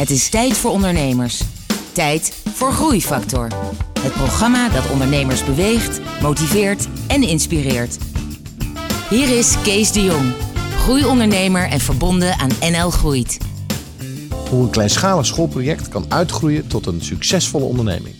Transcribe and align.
Het 0.00 0.10
is 0.10 0.28
tijd 0.28 0.56
voor 0.56 0.70
ondernemers. 0.70 1.42
Tijd 1.92 2.42
voor 2.54 2.72
Groeifactor. 2.72 3.48
Het 4.00 4.12
programma 4.12 4.68
dat 4.68 4.90
ondernemers 4.90 5.44
beweegt, 5.44 6.00
motiveert 6.22 6.88
en 7.06 7.22
inspireert. 7.22 7.98
Hier 9.10 9.38
is 9.38 9.54
Kees 9.62 9.92
de 9.92 10.02
Jong, 10.02 10.32
groeiondernemer 10.76 11.68
en 11.68 11.80
verbonden 11.80 12.38
aan 12.38 12.50
NL 12.60 12.90
Groeit. 12.90 13.38
Hoe 14.50 14.62
een 14.62 14.70
kleinschalig 14.70 15.26
schoolproject 15.26 15.88
kan 15.88 16.04
uitgroeien 16.08 16.66
tot 16.66 16.86
een 16.86 17.02
succesvolle 17.02 17.64
onderneming. 17.64 18.14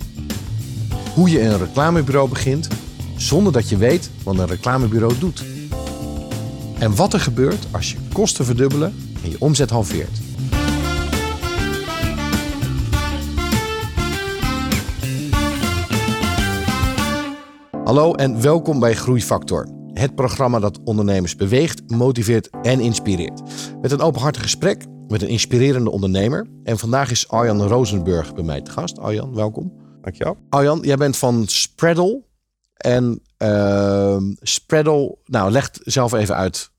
Hoe 1.15 1.31
je 1.31 1.41
een 1.41 1.59
reclamebureau 1.59 2.29
begint 2.29 2.69
zonder 3.17 3.53
dat 3.53 3.69
je 3.69 3.77
weet 3.77 4.11
wat 4.23 4.39
een 4.39 4.47
reclamebureau 4.47 5.19
doet. 5.19 5.45
En 6.79 6.95
wat 6.95 7.13
er 7.13 7.21
gebeurt 7.21 7.67
als 7.71 7.91
je 7.91 7.97
kosten 8.13 8.45
verdubbelen 8.45 8.95
en 9.25 9.31
je 9.31 9.37
omzet 9.39 9.71
halveert. 9.71 10.30
Hallo 17.91 18.15
en 18.15 18.43
welkom 18.43 18.81
bij 18.81 18.95
Groeifactor. 18.95 19.69
Het 19.93 20.15
programma 20.15 20.59
dat 20.59 20.83
ondernemers 20.85 21.37
beweegt, 21.37 21.91
motiveert 21.91 22.51
en 22.63 22.81
inspireert. 22.81 23.43
Met 23.81 23.91
een 23.91 24.01
openhartig 24.01 24.43
gesprek 24.43 24.85
met 25.09 25.23
een 25.23 25.29
inspirerende 25.29 25.91
ondernemer. 25.91 26.47
En 26.65 26.79
vandaag 26.79 27.11
is 27.11 27.29
Arjan 27.29 27.63
Rosenburg 27.63 28.35
bij 28.35 28.45
mij 28.45 28.61
te 28.61 28.71
gast. 28.71 28.99
Arjan, 28.99 29.35
welkom. 29.35 29.73
Dankjewel. 30.01 30.37
Arjan, 30.49 30.81
jij 30.81 30.97
bent 30.97 31.17
van 31.17 31.47
Spreadle. 31.47 32.23
En 32.75 33.23
uh, 33.39 34.17
Spreadle, 34.41 35.17
nou 35.25 35.51
leg 35.51 35.71
zelf 35.73 36.13
even 36.13 36.37
uit 36.37 36.71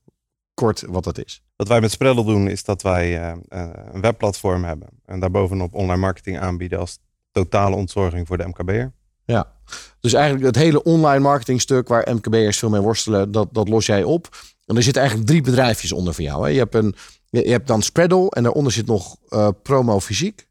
kort 0.53 0.83
wat 0.87 1.03
dat 1.03 1.25
is. 1.25 1.43
Wat 1.55 1.67
wij 1.67 1.81
met 1.81 1.91
Spreadle 1.91 2.25
doen 2.25 2.47
is 2.47 2.63
dat 2.63 2.81
wij 2.81 3.31
uh, 3.31 3.71
een 3.91 4.01
webplatform 4.01 4.63
hebben. 4.63 4.87
En 5.05 5.19
daarbovenop 5.19 5.73
online 5.73 6.01
marketing 6.01 6.39
aanbieden 6.39 6.79
als 6.79 6.99
totale 7.31 7.75
ontzorging 7.75 8.27
voor 8.27 8.37
de 8.37 8.47
MKB'er. 8.47 8.93
Ja, 9.25 9.51
dus 9.99 10.13
eigenlijk 10.13 10.45
het 10.45 10.55
hele 10.55 10.83
online 10.83 11.19
marketingstuk 11.19 11.87
waar 11.87 12.13
MKB'ers 12.13 12.57
veel 12.57 12.69
mee 12.69 12.81
worstelen, 12.81 13.31
dat, 13.31 13.47
dat 13.51 13.69
los 13.69 13.85
jij 13.85 14.03
op. 14.03 14.29
En 14.65 14.75
er 14.75 14.83
zitten 14.83 15.01
eigenlijk 15.01 15.31
drie 15.31 15.41
bedrijfjes 15.41 15.91
onder 15.91 16.13
voor 16.13 16.23
jou. 16.23 16.43
Hè? 16.43 16.49
Je, 16.49 16.57
hebt 16.57 16.75
een, 16.75 16.95
je, 17.29 17.49
hebt 17.49 17.67
dan 17.67 17.81
Spreadle 17.81 18.29
en 18.29 18.43
daaronder 18.43 18.73
zit 18.73 18.85
nog 18.85 19.15
uh, 19.29 19.47
Promo 19.63 19.99
Fysiek. 19.99 20.47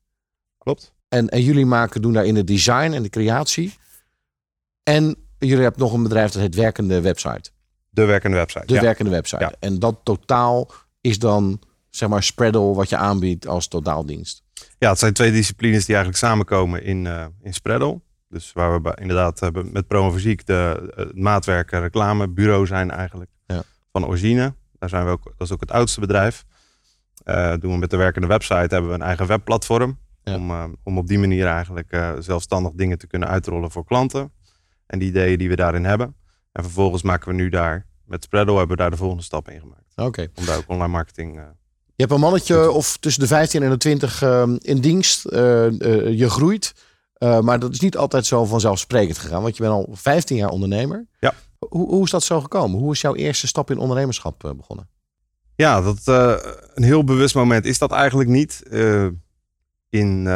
Klopt. 0.59 0.93
En, 1.09 1.29
en 1.29 1.43
jullie 1.43 1.67
maken, 1.67 2.03
doen 2.03 2.13
daarin 2.13 2.37
het 2.37 2.47
design 2.47 2.93
en 2.93 3.03
de 3.03 3.09
creatie. 3.09 3.75
En 4.83 5.17
jullie 5.39 5.63
hebben 5.63 5.81
nog 5.81 5.93
een 5.93 6.03
bedrijf 6.03 6.31
dat 6.31 6.43
heet 6.43 6.55
Werkende 6.55 7.01
Website. 7.01 7.51
De 7.91 8.05
werkende 8.05 8.37
website. 8.37 8.67
De 8.67 8.81
werkende 8.81 9.11
website. 9.11 9.43
Ja. 9.43 9.53
En 9.59 9.79
dat 9.79 10.01
totaal 10.03 10.71
is 11.01 11.19
dan, 11.19 11.61
zeg 11.91 12.09
maar, 12.09 12.23
Spreadle 12.23 12.75
wat 12.75 12.89
je 12.89 12.97
aanbiedt 12.97 13.47
als 13.47 13.69
totaaldienst. 13.69 14.43
Ja, 14.79 14.91
het 14.91 14.99
zijn 14.99 15.13
twee 15.13 15.33
disciplines 15.33 15.85
die 15.85 15.95
eigenlijk 15.95 16.25
samenkomen 16.25 16.85
in, 16.85 17.05
uh, 17.05 17.27
in 17.43 17.55
Spreadle. 17.55 18.01
Dus 18.31 18.53
waar 18.53 18.83
we 18.83 18.97
inderdaad 19.01 19.41
hebben 19.41 19.73
met 19.73 19.87
Promo 19.87 20.13
Fysiek 20.13 20.47
de 20.47 20.93
het 20.95 21.17
maatwerk 21.17 21.71
reclamebureau 21.71 22.67
zijn 22.67 22.91
eigenlijk. 22.91 23.31
Ja. 23.47 23.63
Van 23.93 24.07
origine. 24.07 24.55
Daar 24.79 24.89
zijn 24.89 25.05
we 25.05 25.11
ook, 25.11 25.25
dat 25.25 25.47
is 25.47 25.53
ook 25.53 25.61
het 25.61 25.71
oudste 25.71 26.01
bedrijf. 26.01 26.45
Uh, 27.25 27.55
doen 27.59 27.73
we 27.73 27.79
met 27.79 27.91
de 27.91 27.97
werkende 27.97 28.27
website 28.27 28.55
hebben 28.55 28.89
we 28.89 28.95
een 28.95 29.03
eigen 29.03 29.27
webplatform. 29.27 29.99
Ja. 30.23 30.35
Om, 30.35 30.51
uh, 30.51 30.65
om 30.83 30.99
op 30.99 31.07
die 31.07 31.19
manier 31.19 31.47
eigenlijk 31.47 31.93
uh, 31.93 32.13
zelfstandig 32.19 32.73
dingen 32.73 32.99
te 32.99 33.07
kunnen 33.07 33.29
uitrollen 33.29 33.71
voor 33.71 33.85
klanten. 33.85 34.33
En 34.87 34.99
die 34.99 35.09
ideeën 35.09 35.39
die 35.39 35.49
we 35.49 35.57
daarin 35.57 35.85
hebben. 35.85 36.15
En 36.53 36.63
vervolgens 36.63 37.03
maken 37.03 37.29
we 37.29 37.35
nu 37.35 37.49
daar, 37.49 37.87
met 38.05 38.25
Spreadle 38.25 38.57
hebben 38.57 38.77
we 38.77 38.83
daar 38.83 38.91
de 38.91 38.97
volgende 38.97 39.23
stap 39.23 39.49
in 39.49 39.61
gemaakt. 39.61 39.93
Oké. 39.97 40.07
Okay. 40.07 40.31
Om 40.35 40.45
daar 40.45 40.57
ook 40.57 40.69
online 40.69 40.93
marketing... 40.93 41.35
je 41.35 42.07
hebt 42.07 42.13
een 42.13 42.21
mannetje 42.21 42.71
of 42.71 42.97
tussen 42.97 43.23
de 43.23 43.29
15 43.29 43.63
en 43.63 43.71
de 43.71 43.77
20 43.77 44.23
in 44.59 44.81
dienst. 44.81 45.23
je 45.23 46.27
groeit. 46.29 46.75
Uh, 47.25 47.41
maar 47.41 47.59
dat 47.59 47.73
is 47.73 47.81
niet 47.81 47.97
altijd 47.97 48.27
zo 48.27 48.45
vanzelfsprekend 48.45 49.19
gegaan, 49.19 49.43
want 49.43 49.57
je 49.57 49.63
bent 49.63 49.75
al 49.75 49.89
15 49.93 50.37
jaar 50.37 50.49
ondernemer. 50.49 51.07
Ja. 51.19 51.35
Hoe, 51.59 51.89
hoe 51.89 52.05
is 52.05 52.11
dat 52.11 52.23
zo 52.23 52.41
gekomen? 52.41 52.81
Hoe 52.81 52.93
is 52.93 53.01
jouw 53.01 53.15
eerste 53.15 53.47
stap 53.47 53.71
in 53.71 53.79
ondernemerschap 53.79 54.45
uh, 54.45 54.51
begonnen? 54.53 54.89
Ja, 55.55 55.81
dat, 55.81 56.01
uh, 56.09 56.35
een 56.75 56.83
heel 56.83 57.05
bewust 57.05 57.35
moment 57.35 57.65
is 57.65 57.79
dat 57.79 57.93
eigenlijk 57.93 58.29
niet. 58.29 58.63
in 59.89 60.29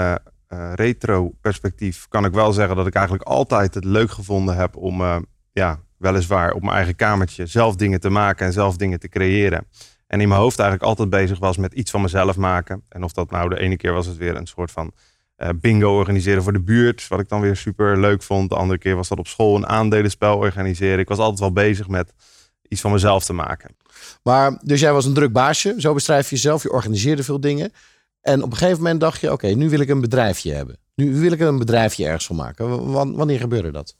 retro 0.74 1.32
perspectief 1.40 2.08
kan 2.08 2.24
ik 2.24 2.32
wel 2.32 2.52
zeggen 2.52 2.76
dat 2.76 2.86
ik 2.86 2.94
eigenlijk 2.94 3.28
altijd 3.28 3.74
het 3.74 3.84
leuk 3.84 4.10
gevonden 4.10 4.56
heb 4.56 4.76
om, 4.76 5.26
ja, 5.52 5.80
weliswaar 5.96 6.52
op 6.52 6.62
mijn 6.62 6.74
eigen 6.74 6.96
kamertje 6.96 7.46
zelf 7.46 7.76
dingen 7.76 8.00
te 8.00 8.10
maken 8.10 8.46
en 8.46 8.52
zelf 8.52 8.76
dingen 8.76 8.98
te 8.98 9.08
creëren. 9.08 9.66
En 10.06 10.20
in 10.20 10.28
mijn 10.28 10.40
hoofd 10.40 10.58
eigenlijk 10.58 10.88
altijd 10.88 11.10
bezig 11.10 11.38
was 11.38 11.56
met 11.56 11.72
iets 11.72 11.90
van 11.90 12.00
mezelf 12.00 12.36
maken. 12.36 12.84
En 12.88 13.02
of 13.04 13.12
dat 13.12 13.30
nou 13.30 13.48
de 13.48 13.58
ene 13.58 13.76
keer 13.76 13.92
was 13.92 14.06
het 14.06 14.16
weer 14.16 14.36
een 14.36 14.46
soort 14.46 14.70
van 14.70 14.92
uh, 15.38 15.48
bingo 15.60 15.96
organiseren 15.96 16.42
voor 16.42 16.52
de 16.52 16.62
buurt. 16.62 17.08
Wat 17.08 17.20
ik 17.20 17.28
dan 17.28 17.40
weer 17.40 17.56
super 17.56 18.00
leuk 18.00 18.22
vond. 18.22 18.48
De 18.48 18.56
andere 18.56 18.78
keer 18.78 18.96
was 18.96 19.08
dat 19.08 19.18
op 19.18 19.26
school 19.26 19.56
een 19.56 19.66
aandelenspel 19.66 20.36
organiseren. 20.36 20.98
Ik 20.98 21.08
was 21.08 21.18
altijd 21.18 21.40
wel 21.40 21.52
bezig 21.52 21.88
met 21.88 22.12
iets 22.68 22.80
van 22.80 22.92
mezelf 22.92 23.24
te 23.24 23.32
maken. 23.32 23.76
Maar 24.22 24.58
dus 24.62 24.80
jij 24.80 24.92
was 24.92 25.04
een 25.04 25.14
druk 25.14 25.32
baasje. 25.32 25.74
Zo 25.78 25.94
beschrijf 25.94 26.28
je 26.28 26.34
jezelf. 26.34 26.62
Je 26.62 26.72
organiseerde 26.72 27.22
veel 27.22 27.40
dingen. 27.40 27.72
En 28.20 28.42
op 28.42 28.50
een 28.50 28.56
gegeven 28.56 28.82
moment 28.82 29.00
dacht 29.00 29.20
je, 29.20 29.32
oké, 29.32 29.34
okay, 29.34 29.52
nu 29.56 29.68
wil 29.68 29.80
ik 29.80 29.88
een 29.88 30.00
bedrijfje 30.00 30.52
hebben. 30.52 30.78
Nu 30.94 31.20
wil 31.20 31.32
ik 31.32 31.40
een 31.40 31.58
bedrijfje 31.58 32.04
ergens 32.04 32.26
van 32.26 32.36
maken. 32.36 32.90
Wanneer 33.16 33.38
gebeurde 33.38 33.70
dat? 33.70 33.96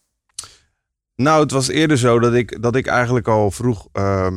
Nou, 1.17 1.43
het 1.43 1.51
was 1.51 1.69
eerder 1.69 1.99
zo 1.99 2.19
dat 2.19 2.35
ik, 2.35 2.63
dat 2.63 2.77
ik 2.77 2.87
eigenlijk 2.87 3.29
al 3.29 3.51
vroeg 3.51 3.89
uh, 3.93 4.29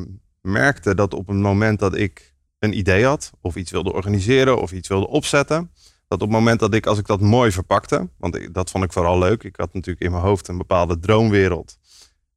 merkte 0.41 0.95
dat 0.95 1.13
op 1.13 1.27
het 1.27 1.37
moment 1.37 1.79
dat 1.79 1.95
ik 1.95 2.35
een 2.59 2.77
idee 2.77 3.05
had, 3.05 3.31
of 3.41 3.55
iets 3.55 3.71
wilde 3.71 3.93
organiseren, 3.93 4.61
of 4.61 4.71
iets 4.71 4.87
wilde 4.87 5.07
opzetten, 5.07 5.71
dat 6.07 6.21
op 6.21 6.27
het 6.27 6.37
moment 6.37 6.59
dat 6.59 6.73
ik, 6.73 6.85
als 6.85 6.97
ik 6.97 7.05
dat 7.05 7.21
mooi 7.21 7.51
verpakte, 7.51 8.09
want 8.17 8.35
ik, 8.35 8.53
dat 8.53 8.69
vond 8.69 8.83
ik 8.83 8.93
vooral 8.93 9.19
leuk. 9.19 9.43
Ik 9.43 9.55
had 9.55 9.73
natuurlijk 9.73 10.05
in 10.05 10.11
mijn 10.11 10.23
hoofd 10.23 10.47
een 10.47 10.57
bepaalde 10.57 10.99
droomwereld. 10.99 11.77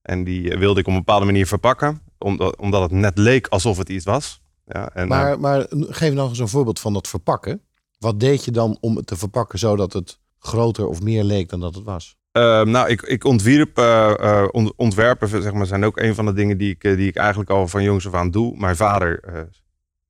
En 0.03 0.25
die 0.25 0.58
wilde 0.58 0.81
ik 0.81 0.86
op 0.86 0.92
een 0.92 0.98
bepaalde 0.98 1.25
manier 1.25 1.47
verpakken, 1.47 2.03
omdat, 2.19 2.56
omdat 2.56 2.82
het 2.82 2.91
net 2.91 3.19
leek 3.19 3.47
alsof 3.47 3.78
het 3.78 3.88
iets 3.88 4.04
was. 4.04 4.42
Ja, 4.66 4.91
en, 4.94 5.09
maar, 5.09 5.41
maar 5.41 5.66
geef 5.70 6.12
nog 6.12 6.28
eens 6.28 6.38
een 6.38 6.48
voorbeeld 6.48 6.80
van 6.80 6.92
dat 6.92 7.09
verpakken. 7.09 7.62
Wat 7.98 8.20
deed 8.20 8.44
je 8.44 8.50
dan 8.50 8.78
om 8.80 8.97
het 8.97 9.06
te 9.06 9.16
verpakken 9.16 9.59
zodat 9.59 9.92
het 9.92 10.20
groter 10.38 10.86
of 10.86 11.03
meer 11.03 11.25
leek 11.25 11.48
dan 11.48 11.60
dat 11.60 11.75
het 11.75 11.84
was? 11.84 12.19
Uh, 12.32 12.62
nou, 12.62 12.88
ik, 12.88 13.03
ik 13.03 13.25
ontwierp, 13.25 13.78
uh, 13.78 14.44
ontwerpen 14.76 15.28
zeg 15.28 15.53
maar, 15.53 15.66
zijn 15.66 15.84
ook 15.84 15.98
een 15.98 16.14
van 16.14 16.26
de 16.26 16.32
dingen 16.32 16.59
die 16.59 16.70
ik, 16.70 16.82
die 16.82 17.09
ik 17.09 17.16
eigenlijk 17.16 17.50
al 17.50 17.69
van 17.69 17.82
jongs 17.82 18.06
af 18.06 18.14
aan 18.14 18.30
doe. 18.30 18.56
Mijn 18.56 18.76
vader 18.76 19.48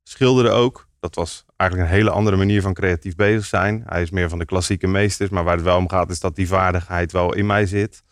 schilderde 0.03 0.51
ook 0.51 0.89
dat 1.01 1.15
was 1.15 1.45
eigenlijk 1.57 1.91
een 1.91 1.97
hele 1.97 2.11
andere 2.11 2.37
manier 2.37 2.63
van 2.63 2.75
creatief 2.75 3.15
bezig 3.15 3.45
zijn. 3.45 3.83
Hij 3.87 4.03
is 4.03 4.11
meer 4.11 4.29
van 4.29 4.39
de 4.39 4.45
klassieke 4.45 4.87
meesters, 4.87 5.31
maar 5.31 5.45
waar 5.45 5.55
het 5.57 5.65
wel 5.65 5.77
om 5.77 5.89
gaat 5.89 6.11
is 6.11 6.21
dat 6.21 6.37
die 6.37 6.49
vaardigheid 6.49 7.13
wel 7.13 7.35
in 7.35 7.47
mij 7.47 7.67
zit. 7.67 8.03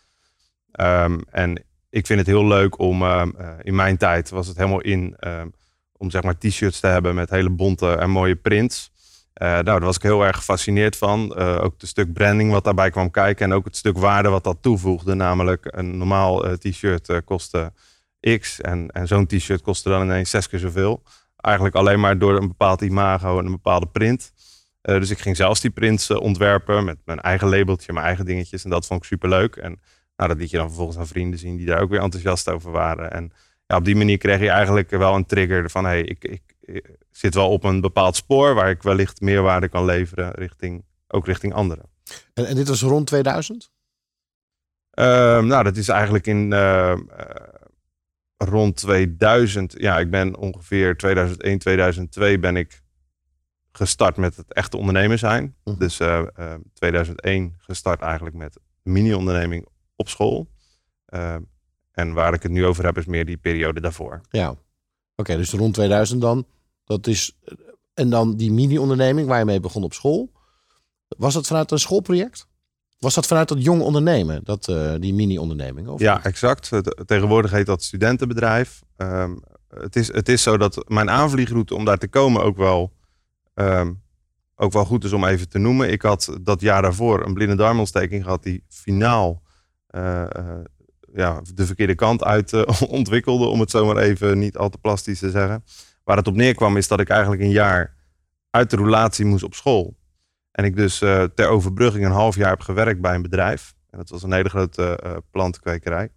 Um, 0.79 1.23
en 1.29 1.63
ik 1.89 2.05
vind 2.05 2.19
het 2.19 2.27
heel 2.27 2.47
leuk 2.47 2.79
om, 2.79 3.03
um, 3.03 3.35
uh, 3.39 3.49
in 3.61 3.75
mijn 3.75 3.97
tijd 3.97 4.29
was 4.29 4.47
het 4.47 4.57
helemaal 4.57 4.81
in, 4.81 5.15
um, 5.19 5.53
om 5.97 6.09
zeg 6.09 6.23
maar 6.23 6.37
t-shirts 6.37 6.79
te 6.79 6.87
hebben 6.87 7.15
met 7.15 7.29
hele 7.29 7.49
bonte 7.49 7.95
en 7.95 8.09
mooie 8.09 8.35
prints. 8.35 8.91
Uh, 9.41 9.47
nou, 9.49 9.63
daar 9.63 9.79
was 9.79 9.95
ik 9.95 10.01
heel 10.01 10.25
erg 10.25 10.35
gefascineerd 10.35 10.97
van. 10.97 11.35
Uh, 11.37 11.63
ook 11.63 11.73
het 11.77 11.89
stuk 11.89 12.13
branding 12.13 12.51
wat 12.51 12.63
daarbij 12.63 12.89
kwam 12.89 13.11
kijken 13.11 13.45
en 13.45 13.53
ook 13.53 13.65
het 13.65 13.77
stuk 13.77 13.97
waarde 13.97 14.29
wat 14.29 14.43
dat 14.43 14.57
toevoegde. 14.61 15.13
Namelijk 15.13 15.67
een 15.69 15.97
normaal 15.97 16.57
t-shirt 16.57 17.23
kostte 17.25 17.73
X 18.39 18.61
en, 18.61 18.87
en 18.87 19.07
zo'n 19.07 19.25
t-shirt 19.25 19.61
kostte 19.61 19.89
dan 19.89 20.01
ineens 20.01 20.29
zes 20.29 20.47
keer 20.47 20.59
zoveel. 20.59 21.03
Eigenlijk 21.41 21.75
alleen 21.75 21.99
maar 21.99 22.17
door 22.17 22.37
een 22.37 22.47
bepaald 22.47 22.81
imago 22.81 23.39
en 23.39 23.45
een 23.45 23.51
bepaalde 23.51 23.87
print. 23.87 24.33
Uh, 24.83 24.99
dus 24.99 25.09
ik 25.09 25.19
ging 25.19 25.35
zelfs 25.35 25.61
die 25.61 25.71
prints 25.71 26.09
uh, 26.09 26.19
ontwerpen 26.19 26.83
met 26.83 26.97
mijn 27.05 27.19
eigen 27.19 27.49
labeltje, 27.49 27.93
mijn 27.93 28.05
eigen 28.05 28.25
dingetjes. 28.25 28.63
En 28.63 28.69
dat 28.69 28.85
vond 28.85 29.01
ik 29.01 29.07
super 29.07 29.29
leuk. 29.29 29.55
En 29.55 29.79
nou, 30.15 30.29
dat 30.29 30.39
liet 30.39 30.49
je 30.49 30.57
dan 30.57 30.67
vervolgens 30.67 30.97
aan 30.97 31.07
vrienden 31.07 31.39
zien 31.39 31.57
die 31.57 31.65
daar 31.65 31.81
ook 31.81 31.89
weer 31.89 32.01
enthousiast 32.01 32.49
over 32.49 32.71
waren. 32.71 33.11
En 33.11 33.31
ja, 33.65 33.75
op 33.75 33.85
die 33.85 33.95
manier 33.95 34.17
kreeg 34.17 34.39
je 34.39 34.49
eigenlijk 34.49 34.89
wel 34.89 35.15
een 35.15 35.25
trigger 35.25 35.69
van 35.69 35.85
hey, 35.85 36.01
ik, 36.01 36.23
ik, 36.23 36.41
ik 36.61 36.97
zit 37.11 37.33
wel 37.33 37.49
op 37.49 37.63
een 37.63 37.81
bepaald 37.81 38.15
spoor 38.15 38.53
waar 38.53 38.69
ik 38.69 38.83
wellicht 38.83 39.21
meerwaarde 39.21 39.69
kan 39.69 39.85
leveren 39.85 40.31
richting, 40.31 40.85
ook 41.07 41.25
richting 41.25 41.53
anderen. 41.53 41.85
En, 42.33 42.45
en 42.45 42.55
dit 42.55 42.67
was 42.67 42.81
rond 42.81 43.07
2000? 43.07 43.71
Uh, 44.99 45.05
nou, 45.41 45.63
dat 45.63 45.77
is 45.77 45.87
eigenlijk 45.87 46.27
in 46.27 46.51
uh, 46.51 46.97
rond 48.43 48.75
2000, 48.75 49.73
ja, 49.77 49.99
ik 49.99 50.09
ben 50.09 50.37
ongeveer 50.37 50.97
2001, 50.97 51.59
2002 51.59 52.39
ben 52.39 52.55
ik 52.55 52.81
gestart 53.71 54.17
met 54.17 54.35
het 54.35 54.53
echte 54.53 54.77
ondernemer 54.77 55.17
zijn. 55.17 55.55
-huh. 55.63 55.79
Dus 55.79 55.99
uh, 55.99 56.21
uh, 56.39 56.53
2001 56.73 57.55
gestart 57.57 58.01
eigenlijk 58.01 58.35
met 58.35 58.59
mini-onderneming 58.83 59.67
op 59.95 60.09
school. 60.09 60.49
Uh, 61.09 61.35
en 61.91 62.13
waar 62.13 62.33
ik 62.33 62.43
het 62.43 62.51
nu 62.51 62.65
over 62.65 62.85
heb 62.85 62.97
is 62.97 63.05
meer 63.05 63.25
die 63.25 63.37
periode 63.37 63.81
daarvoor. 63.81 64.21
Ja, 64.29 64.49
oké, 64.49 64.59
okay, 65.15 65.35
dus 65.35 65.51
rond 65.51 65.73
2000 65.73 66.21
dan. 66.21 66.45
Dat 66.83 67.07
is, 67.07 67.37
en 67.93 68.09
dan 68.09 68.35
die 68.35 68.51
mini-onderneming 68.51 69.27
waar 69.27 69.39
je 69.39 69.45
mee 69.45 69.59
begon 69.59 69.83
op 69.83 69.93
school. 69.93 70.31
Was 71.07 71.33
dat 71.33 71.47
vanuit 71.47 71.71
een 71.71 71.79
schoolproject? 71.79 72.47
Was 72.99 73.13
dat 73.13 73.27
vanuit 73.27 73.47
dat 73.47 73.63
jong 73.63 73.81
ondernemen, 73.81 74.43
dat, 74.43 74.67
uh, 74.67 74.93
die 74.99 75.13
mini-onderneming? 75.13 75.99
Ja, 75.99 76.23
exact. 76.23 76.71
Tegenwoordig 77.05 77.51
heet 77.51 77.65
dat 77.65 77.83
studentenbedrijf. 77.83 78.81
Um, 78.97 79.43
het, 79.69 79.95
is, 79.95 80.13
het 80.13 80.29
is 80.29 80.43
zo 80.43 80.57
dat 80.57 80.83
mijn 80.87 81.09
aanvliegroute 81.09 81.75
om 81.75 81.85
daar 81.85 81.97
te 81.97 82.07
komen 82.07 82.43
ook 82.43 82.57
wel 82.57 82.93
um, 83.55 84.01
ook 84.55 84.73
wel 84.73 84.85
goed 84.85 85.03
is 85.03 85.13
om 85.13 85.25
even 85.25 85.49
te 85.49 85.57
noemen. 85.57 85.91
Ik 85.91 86.01
had 86.01 86.37
dat 86.41 86.61
jaar 86.61 86.81
daarvoor 86.81 87.25
een 87.25 87.33
blinde 87.33 87.55
darmontsteking 87.55 88.23
gehad 88.23 88.43
die 88.43 88.63
finaal 88.67 89.41
uh, 89.95 90.23
ja, 91.13 91.41
de 91.53 91.65
verkeerde 91.65 91.95
kant 91.95 92.23
uit 92.23 92.65
ontwikkelde. 92.87 93.45
Om 93.45 93.59
het 93.59 93.71
zomaar 93.71 93.97
even 93.97 94.39
niet 94.39 94.57
al 94.57 94.69
te 94.69 94.77
plastisch 94.77 95.19
te 95.19 95.29
zeggen. 95.29 95.63
Waar 96.03 96.17
het 96.17 96.27
op 96.27 96.35
neerkwam 96.35 96.77
is 96.77 96.87
dat 96.87 96.99
ik 96.99 97.09
eigenlijk 97.09 97.41
een 97.41 97.51
jaar 97.51 97.95
uit 98.49 98.69
de 98.69 98.75
roulatie 98.75 99.25
moest 99.25 99.43
op 99.43 99.53
school. 99.53 99.97
En 100.51 100.65
ik 100.65 100.75
dus 100.75 100.97
ter 101.35 101.47
overbrugging 101.47 102.05
een 102.05 102.11
half 102.11 102.35
jaar 102.35 102.49
heb 102.49 102.61
gewerkt 102.61 103.01
bij 103.01 103.15
een 103.15 103.21
bedrijf. 103.21 103.73
En 103.89 103.97
dat 103.97 104.09
was 104.09 104.23
een 104.23 104.33
hele 104.33 104.49
grote 104.49 105.21
plantenkwekerij. 105.31 106.09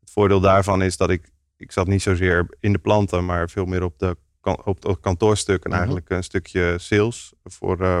Het 0.00 0.10
voordeel 0.10 0.40
daarvan 0.40 0.82
is 0.82 0.96
dat 0.96 1.10
ik, 1.10 1.32
ik 1.56 1.72
zat 1.72 1.86
niet 1.86 2.02
zozeer 2.02 2.56
in 2.60 2.72
de 2.72 2.78
planten, 2.78 3.24
maar 3.24 3.50
veel 3.50 3.64
meer 3.64 3.82
op 3.82 3.98
de 3.98 4.16
op 4.42 4.82
het 4.82 5.00
kantoorstuk 5.00 5.64
en 5.64 5.70
mhm. 5.70 5.78
eigenlijk 5.78 6.10
een 6.10 6.24
stukje 6.24 6.78
sales 6.78 7.32
voor, 7.44 7.80
uh, 7.80 8.00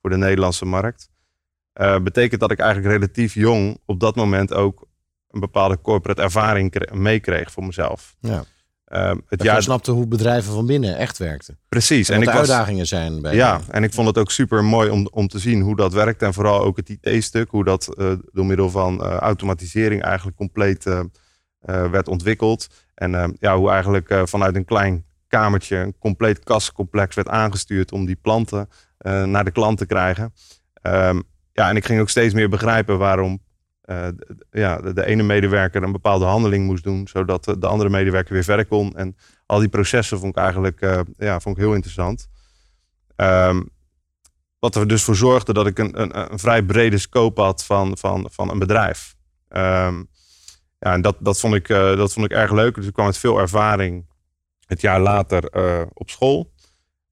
voor 0.00 0.10
de 0.10 0.16
Nederlandse 0.16 0.64
markt. 0.64 1.10
Uh, 1.80 1.98
betekent 1.98 2.40
dat 2.40 2.50
ik 2.50 2.58
eigenlijk 2.58 2.94
relatief 2.94 3.34
jong 3.34 3.78
op 3.84 4.00
dat 4.00 4.16
moment 4.16 4.54
ook 4.54 4.88
een 5.30 5.40
bepaalde 5.40 5.80
corporate 5.80 6.22
ervaring 6.22 6.92
meekreeg 6.92 7.52
voor 7.52 7.64
mezelf. 7.64 8.16
Ja. 8.20 8.44
Uh, 8.92 9.12
het 9.26 9.42
jaar... 9.42 9.62
snapte 9.62 9.90
hoe 9.90 10.06
bedrijven 10.06 10.52
van 10.52 10.66
binnen 10.66 10.96
echt 10.96 11.18
werkten. 11.18 11.58
Precies. 11.68 12.08
En, 12.08 12.14
en 12.14 12.22
ik 12.22 12.28
de 12.28 12.34
uitdagingen 12.34 12.86
zijn 12.86 13.22
bij. 13.22 13.34
Ja, 13.34 13.60
en 13.70 13.82
ik 13.82 13.92
vond 13.92 14.06
het 14.06 14.18
ook 14.18 14.30
super 14.30 14.64
mooi 14.64 14.90
om, 14.90 15.08
om 15.10 15.28
te 15.28 15.38
zien 15.38 15.60
hoe 15.60 15.76
dat 15.76 15.92
werkt. 15.92 16.22
En 16.22 16.34
vooral 16.34 16.62
ook 16.62 16.76
het 16.76 16.98
IT-stuk, 17.00 17.50
hoe 17.50 17.64
dat 17.64 17.94
door 18.32 18.46
middel 18.46 18.70
van 18.70 19.02
automatisering 19.02 20.02
eigenlijk 20.02 20.36
compleet 20.36 20.84
werd 21.60 22.08
ontwikkeld. 22.08 22.66
En 22.94 23.36
ja, 23.40 23.56
hoe 23.56 23.70
eigenlijk 23.70 24.20
vanuit 24.24 24.56
een 24.56 24.64
klein 24.64 25.04
kamertje, 25.28 25.76
een 25.76 25.98
compleet 25.98 26.44
kassencomplex 26.44 27.14
werd 27.14 27.28
aangestuurd 27.28 27.92
om 27.92 28.06
die 28.06 28.18
planten 28.22 28.68
naar 29.24 29.44
de 29.44 29.50
klant 29.50 29.78
te 29.78 29.86
krijgen. 29.86 30.32
Um, 30.82 31.22
ja, 31.52 31.68
en 31.68 31.76
ik 31.76 31.84
ging 31.84 32.00
ook 32.00 32.08
steeds 32.08 32.34
meer 32.34 32.48
begrijpen 32.48 32.98
waarom 32.98 33.40
uh, 33.90 34.08
ja, 34.50 34.80
de, 34.80 35.06
ene 35.06 35.22
medewerker 35.22 35.82
een 35.82 35.92
bepaalde 35.92 36.24
handeling 36.24 36.66
moest 36.66 36.84
doen, 36.84 37.08
zodat 37.08 37.44
de, 37.44 37.66
andere 37.66 37.90
medewerker 37.90 38.32
weer 38.32 38.44
verder 38.44 38.66
kon. 38.66 38.96
En 38.96 39.16
al 39.46 39.58
die 39.58 39.68
processen 39.68 40.18
vond 40.18 40.36
ik 40.36 40.42
eigenlijk 40.42 40.80
uh, 40.80 41.00
ja, 41.18 41.40
vond 41.40 41.56
ik 41.56 41.62
heel 41.62 41.74
interessant. 41.74 42.28
Um, 43.16 43.70
wat 44.58 44.74
er 44.74 44.88
dus 44.88 45.02
voor 45.02 45.16
zorgde 45.16 45.52
dat 45.52 45.66
ik 45.66 45.78
een, 45.78 46.00
een, 46.00 46.32
een 46.32 46.38
vrij 46.38 46.62
brede 46.62 46.98
scope 46.98 47.40
had 47.40 47.64
van, 47.64 47.98
van, 47.98 48.28
van 48.30 48.50
een 48.50 48.58
bedrijf. 48.58 49.14
Um, 49.48 50.08
ja, 50.78 50.92
en 50.92 51.00
dat, 51.00 51.16
dat, 51.18 51.40
vond 51.40 51.54
ik, 51.54 51.68
dat 51.68 52.12
vond 52.12 52.26
ik 52.26 52.32
erg 52.32 52.52
leuk. 52.52 52.74
Dus 52.74 52.86
ik 52.86 52.92
kwam 52.92 53.06
met 53.06 53.18
veel 53.18 53.38
ervaring 53.38 54.06
het 54.66 54.80
jaar 54.80 55.00
later 55.00 55.50
op 55.92 56.10
school. 56.10 56.52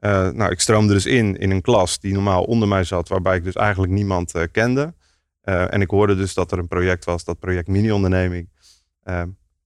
Nou, 0.01 0.51
ik 0.51 0.61
stroomde 0.61 0.93
dus 0.93 1.07
in 1.07 1.37
in 1.37 1.51
een 1.51 1.63
klas 1.63 1.99
die 1.99 2.13
normaal 2.13 2.43
onder 2.43 2.69
mij 2.69 2.85
zat, 2.85 3.09
waarbij 3.09 3.37
ik 3.37 3.45
dus 3.45 3.55
eigenlijk 3.55 3.93
niemand 3.93 4.33
uh, 5.49 5.55
kende. 5.55 5.71
en 5.71 5.81
ik 5.81 5.91
hoorde 5.91 6.15
dus 6.15 6.35
dat 6.35 6.53
er 6.53 6.59
een 6.59 6.69
project 6.69 7.05
was, 7.05 7.25
dat 7.25 7.39
project 7.39 7.69
mini-onderneming. 7.69 8.49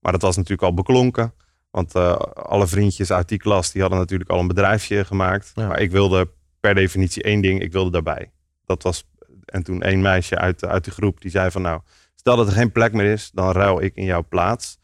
maar 0.00 0.12
dat 0.12 0.22
was 0.22 0.36
natuurlijk 0.36 0.62
al 0.62 0.74
beklonken. 0.74 1.34
Want 1.70 1.94
alle 2.34 2.66
vriendjes 2.66 3.12
uit 3.12 3.28
die 3.28 3.38
klas 3.38 3.72
die 3.72 3.80
hadden 3.80 3.98
natuurlijk 3.98 4.30
al 4.30 4.38
een 4.38 4.46
bedrijfje 4.46 5.04
gemaakt. 5.04 5.52
Maar 5.56 5.80
ik 5.80 5.90
wilde 5.90 6.30
per 6.60 6.74
definitie 6.74 7.22
één 7.22 7.40
ding, 7.40 7.62
ik 7.62 7.72
wilde 7.72 7.90
daarbij. 7.90 8.30
Dat 8.64 8.82
was, 8.82 9.08
en 9.44 9.62
toen 9.62 9.82
één 9.82 10.00
meisje 10.00 10.38
uit, 10.38 10.64
uit 10.64 10.84
de 10.84 10.90
groep 10.90 11.20
die 11.20 11.30
zei 11.30 11.50
van 11.50 11.62
nou, 11.62 11.80
stel 12.14 12.36
dat 12.36 12.46
er 12.46 12.52
geen 12.52 12.72
plek 12.72 12.92
meer 12.92 13.12
is, 13.12 13.30
dan 13.30 13.52
ruil 13.52 13.82
ik 13.82 13.94
in 13.94 14.04
jouw 14.04 14.24
plaats. 14.28 14.78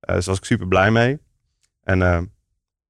Dus 0.00 0.26
was 0.26 0.38
ik 0.38 0.44
super 0.44 0.68
blij 0.68 0.90
mee. 0.90 1.18
En 1.82 2.32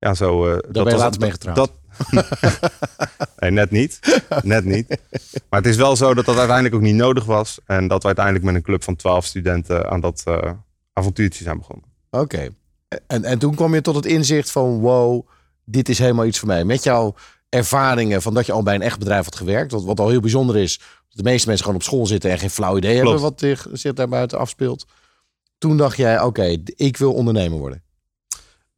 ja, 0.01 0.15
zo. 0.15 0.47
Uh, 0.47 0.53
dat 0.53 0.85
ben 0.85 0.93
je 0.93 0.99
later 0.99 1.21
mee 1.21 1.31
getrouwd. 1.31 1.57
Dat, 1.57 1.73
nee, 3.39 3.51
net 3.51 3.71
niet. 3.71 3.99
Net 4.43 4.65
niet. 4.65 4.89
Maar 5.49 5.61
het 5.61 5.67
is 5.67 5.77
wel 5.77 5.97
zo 5.97 6.15
dat 6.15 6.25
dat 6.25 6.37
uiteindelijk 6.37 6.75
ook 6.75 6.81
niet 6.81 6.95
nodig 6.95 7.25
was. 7.25 7.59
En 7.67 7.89
dat 7.89 8.01
we 8.01 8.07
uiteindelijk 8.07 8.45
met 8.45 8.55
een 8.55 8.63
club 8.63 8.85
van 8.85 8.97
twaalf 8.97 9.25
studenten 9.25 9.91
aan 9.91 10.01
dat 10.01 10.25
uh, 10.29 10.51
avontuurtje 10.93 11.45
zijn 11.45 11.59
begonnen. 11.59 11.85
Oké. 12.11 12.49
En, 13.07 13.25
en 13.25 13.39
toen 13.39 13.55
kwam 13.55 13.75
je 13.75 13.81
tot 13.81 13.95
het 13.95 14.07
inzicht 14.07 14.51
van 14.51 14.81
wow, 14.81 15.27
dit 15.65 15.89
is 15.89 15.99
helemaal 15.99 16.27
iets 16.27 16.39
voor 16.39 16.49
mij. 16.49 16.65
Met 16.65 16.85
jouw 16.85 17.15
ervaringen 17.49 18.23
van 18.23 18.35
dat 18.35 18.47
je 18.47 18.53
al 18.53 18.63
bij 18.63 18.75
een 18.75 18.83
echt 18.83 18.99
bedrijf 18.99 19.25
had 19.25 19.37
gewerkt. 19.37 19.73
Wat, 19.73 19.85
wat 19.85 20.01
al 20.01 20.09
heel 20.09 20.21
bijzonder 20.21 20.57
is. 20.57 20.81
De 21.09 21.23
meeste 21.23 21.47
mensen 21.47 21.65
gewoon 21.65 21.81
op 21.81 21.87
school 21.87 22.07
zitten 22.07 22.31
en 22.31 22.39
geen 22.39 22.51
flauw 22.51 22.77
idee 22.77 22.97
hebben 22.97 23.21
wat 23.21 23.45
zich 23.73 23.93
daar 23.93 24.09
buiten 24.09 24.39
afspeelt. 24.39 24.87
Toen 25.59 25.77
dacht 25.77 25.97
jij, 25.97 26.23
oké, 26.23 26.57
ik 26.65 26.97
wil 26.97 27.13
ondernemer 27.13 27.59
worden. 27.59 27.83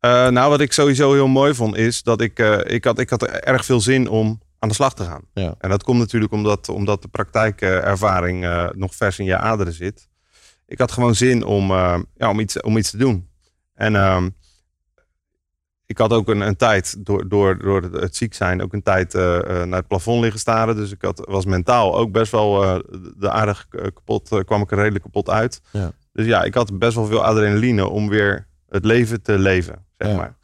Uh, 0.07 0.29
nou, 0.29 0.51
wat 0.51 0.61
ik 0.61 0.73
sowieso 0.73 1.13
heel 1.13 1.29
mooi 1.29 1.55
vond, 1.55 1.77
is 1.77 2.03
dat 2.03 2.21
ik, 2.21 2.39
uh, 2.39 2.59
ik, 2.65 2.85
had, 2.85 2.99
ik 2.99 3.11
had 3.11 3.23
erg 3.23 3.65
veel 3.65 3.81
zin 3.81 4.09
om 4.09 4.41
aan 4.59 4.69
de 4.69 4.75
slag 4.75 4.95
te 4.95 5.05
gaan. 5.05 5.23
Ja. 5.35 5.55
En 5.59 5.71
dat 5.71 5.83
komt 5.83 5.99
natuurlijk 5.99 6.33
omdat, 6.33 6.69
omdat 6.69 7.03
de 7.03 7.09
praktijkervaring 7.09 8.45
uh, 8.45 8.69
nog 8.73 8.95
vers 8.95 9.19
in 9.19 9.25
je 9.25 9.37
aderen 9.37 9.73
zit. 9.73 10.09
Ik 10.67 10.79
had 10.79 10.93
gewoon 10.93 11.15
zin 11.15 11.45
om, 11.45 11.69
ja, 12.17 12.29
om, 12.29 12.41
iets, 12.41 12.61
om 12.61 12.77
iets 12.77 12.91
te 12.91 12.97
doen. 12.97 13.29
En 13.75 13.97
ehm, 13.97 14.29
ik 15.87 15.99
had 15.99 16.13
ook 16.13 16.29
een, 16.29 16.41
een 16.41 16.57
tijd, 16.57 17.07
door, 17.07 17.29
door, 17.29 17.59
door 17.59 17.83
het 17.83 18.17
ziek 18.17 18.35
zijn, 18.35 18.63
ook 18.63 18.73
een 18.73 18.83
tijd 18.83 19.13
naar 19.13 19.79
het 19.79 19.89
plafond 19.89 20.21
liggen 20.21 20.41
staren. 20.41 20.77
Dus 20.77 20.93
ik 20.93 21.03
had, 21.03 21.27
was 21.29 21.45
mentaal 21.45 21.97
ook 21.97 22.13
best 22.13 22.33
wel 22.33 22.83
de 23.17 23.31
aardig 23.31 23.67
kapot, 23.69 24.45
kwam 24.45 24.63
ik 24.63 24.71
er 24.71 24.79
redelijk 24.79 25.05
kapot 25.05 25.31
uit. 25.31 25.61
Ja. 25.71 25.93
Dus 26.13 26.27
ja, 26.27 26.43
ik 26.43 26.55
had 26.55 26.79
best 26.79 26.95
wel 26.95 27.07
veel 27.07 27.25
adrenaline 27.25 27.89
om 27.89 28.09
weer 28.09 28.47
het 28.69 28.85
leven 28.85 29.23
te 29.23 29.39
leven 29.39 29.85
zeg 30.05 30.17
maar. 30.17 30.37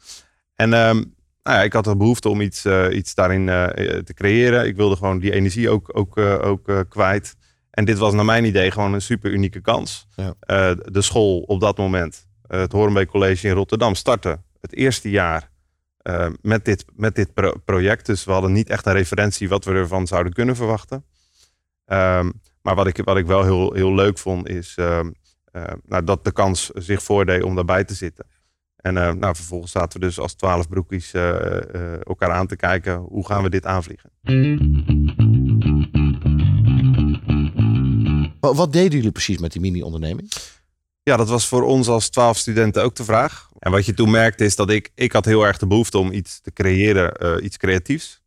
En 0.55 0.73
um, 0.73 1.15
nou 1.43 1.57
ja, 1.57 1.63
ik 1.63 1.73
had 1.73 1.83
de 1.83 1.97
behoefte 1.97 2.29
om 2.29 2.41
iets, 2.41 2.65
uh, 2.65 2.95
iets 2.95 3.15
daarin 3.15 3.47
uh, 3.47 3.67
te 3.67 4.13
creëren. 4.13 4.65
Ik 4.65 4.75
wilde 4.75 4.95
gewoon 4.95 5.19
die 5.19 5.33
energie 5.33 5.69
ook, 5.69 5.97
ook, 5.97 6.17
uh, 6.17 6.45
ook 6.45 6.85
kwijt. 6.89 7.35
En 7.69 7.85
dit 7.85 7.97
was 7.97 8.13
naar 8.13 8.25
mijn 8.25 8.45
idee 8.45 8.71
gewoon 8.71 8.93
een 8.93 9.01
super 9.01 9.31
unieke 9.31 9.61
kans. 9.61 10.07
Ja. 10.15 10.33
de 10.73 11.01
school 11.01 11.39
op 11.39 11.59
dat 11.59 11.77
moment, 11.77 12.27
het 12.47 12.71
Horenbeek 12.71 13.07
College 13.07 13.47
in 13.47 13.53
Rotterdam, 13.53 13.95
startte 13.95 14.41
het 14.61 14.75
eerste 14.75 15.09
jaar 15.09 15.51
met 16.41 16.65
dit, 16.65 16.85
met 16.95 17.15
dit 17.15 17.33
pro 17.33 17.53
project. 17.65 18.05
Dus 18.05 18.23
we 18.23 18.31
hadden 18.31 18.51
niet 18.51 18.69
echt 18.69 18.85
een 18.85 18.93
referentie 18.93 19.49
wat 19.49 19.65
we 19.65 19.71
ervan 19.71 20.07
zouden 20.07 20.33
kunnen 20.33 20.55
verwachten. 20.55 21.05
Um, 21.85 22.41
maar 22.61 22.75
wat 22.75 22.87
ik, 22.87 22.97
wat 23.03 23.17
ik 23.17 23.25
wel 23.25 23.43
heel, 23.43 23.73
heel 23.73 23.93
leuk 23.95 24.17
vond, 24.17 24.47
is 24.47 24.75
nou, 25.85 26.03
dat 26.03 26.23
de 26.23 26.31
kans 26.31 26.69
zich 26.73 27.03
voordeed 27.03 27.43
om 27.43 27.55
daarbij 27.55 27.83
te 27.83 27.93
zitten. 27.93 28.25
En 28.81 28.95
uh, 28.95 29.11
nou, 29.11 29.35
vervolgens 29.35 29.71
zaten 29.71 29.99
we 29.99 30.05
dus 30.05 30.19
als 30.19 30.33
twaalf 30.33 30.67
broekies 30.67 31.13
uh, 31.13 31.21
uh, 31.21 32.05
elkaar 32.05 32.31
aan 32.31 32.47
te 32.47 32.55
kijken. 32.55 32.95
Hoe 32.95 33.25
gaan 33.25 33.43
we 33.43 33.49
dit 33.49 33.65
aanvliegen? 33.65 34.11
Wat 38.39 38.73
deden 38.73 38.97
jullie 38.97 39.11
precies 39.11 39.37
met 39.37 39.51
die 39.51 39.61
mini-onderneming? 39.61 40.31
Ja, 41.03 41.17
dat 41.17 41.29
was 41.29 41.47
voor 41.47 41.63
ons 41.63 41.87
als 41.87 42.09
twaalf 42.09 42.37
studenten 42.37 42.83
ook 42.83 42.95
de 42.95 43.03
vraag. 43.03 43.49
En 43.59 43.71
wat 43.71 43.85
je 43.85 43.93
toen 43.93 44.11
merkte 44.11 44.45
is 44.45 44.55
dat 44.55 44.69
ik, 44.69 44.91
ik 44.95 45.11
had 45.11 45.25
heel 45.25 45.45
erg 45.45 45.57
de 45.57 45.67
behoefte 45.67 45.97
om 45.97 46.11
iets 46.11 46.41
te 46.41 46.53
creëren, 46.53 47.45
iets 47.45 47.57
creatiefs. 47.57 48.21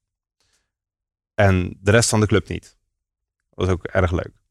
En 1.35 1.79
de 1.81 1.91
rest 1.91 2.09
van 2.09 2.21
de 2.21 2.27
club 2.27 2.49
niet. 2.49 2.77
Dat 3.51 3.67
was 3.67 3.69
ook 3.69 3.85
erg 3.85 4.13
leuk. 4.13 4.42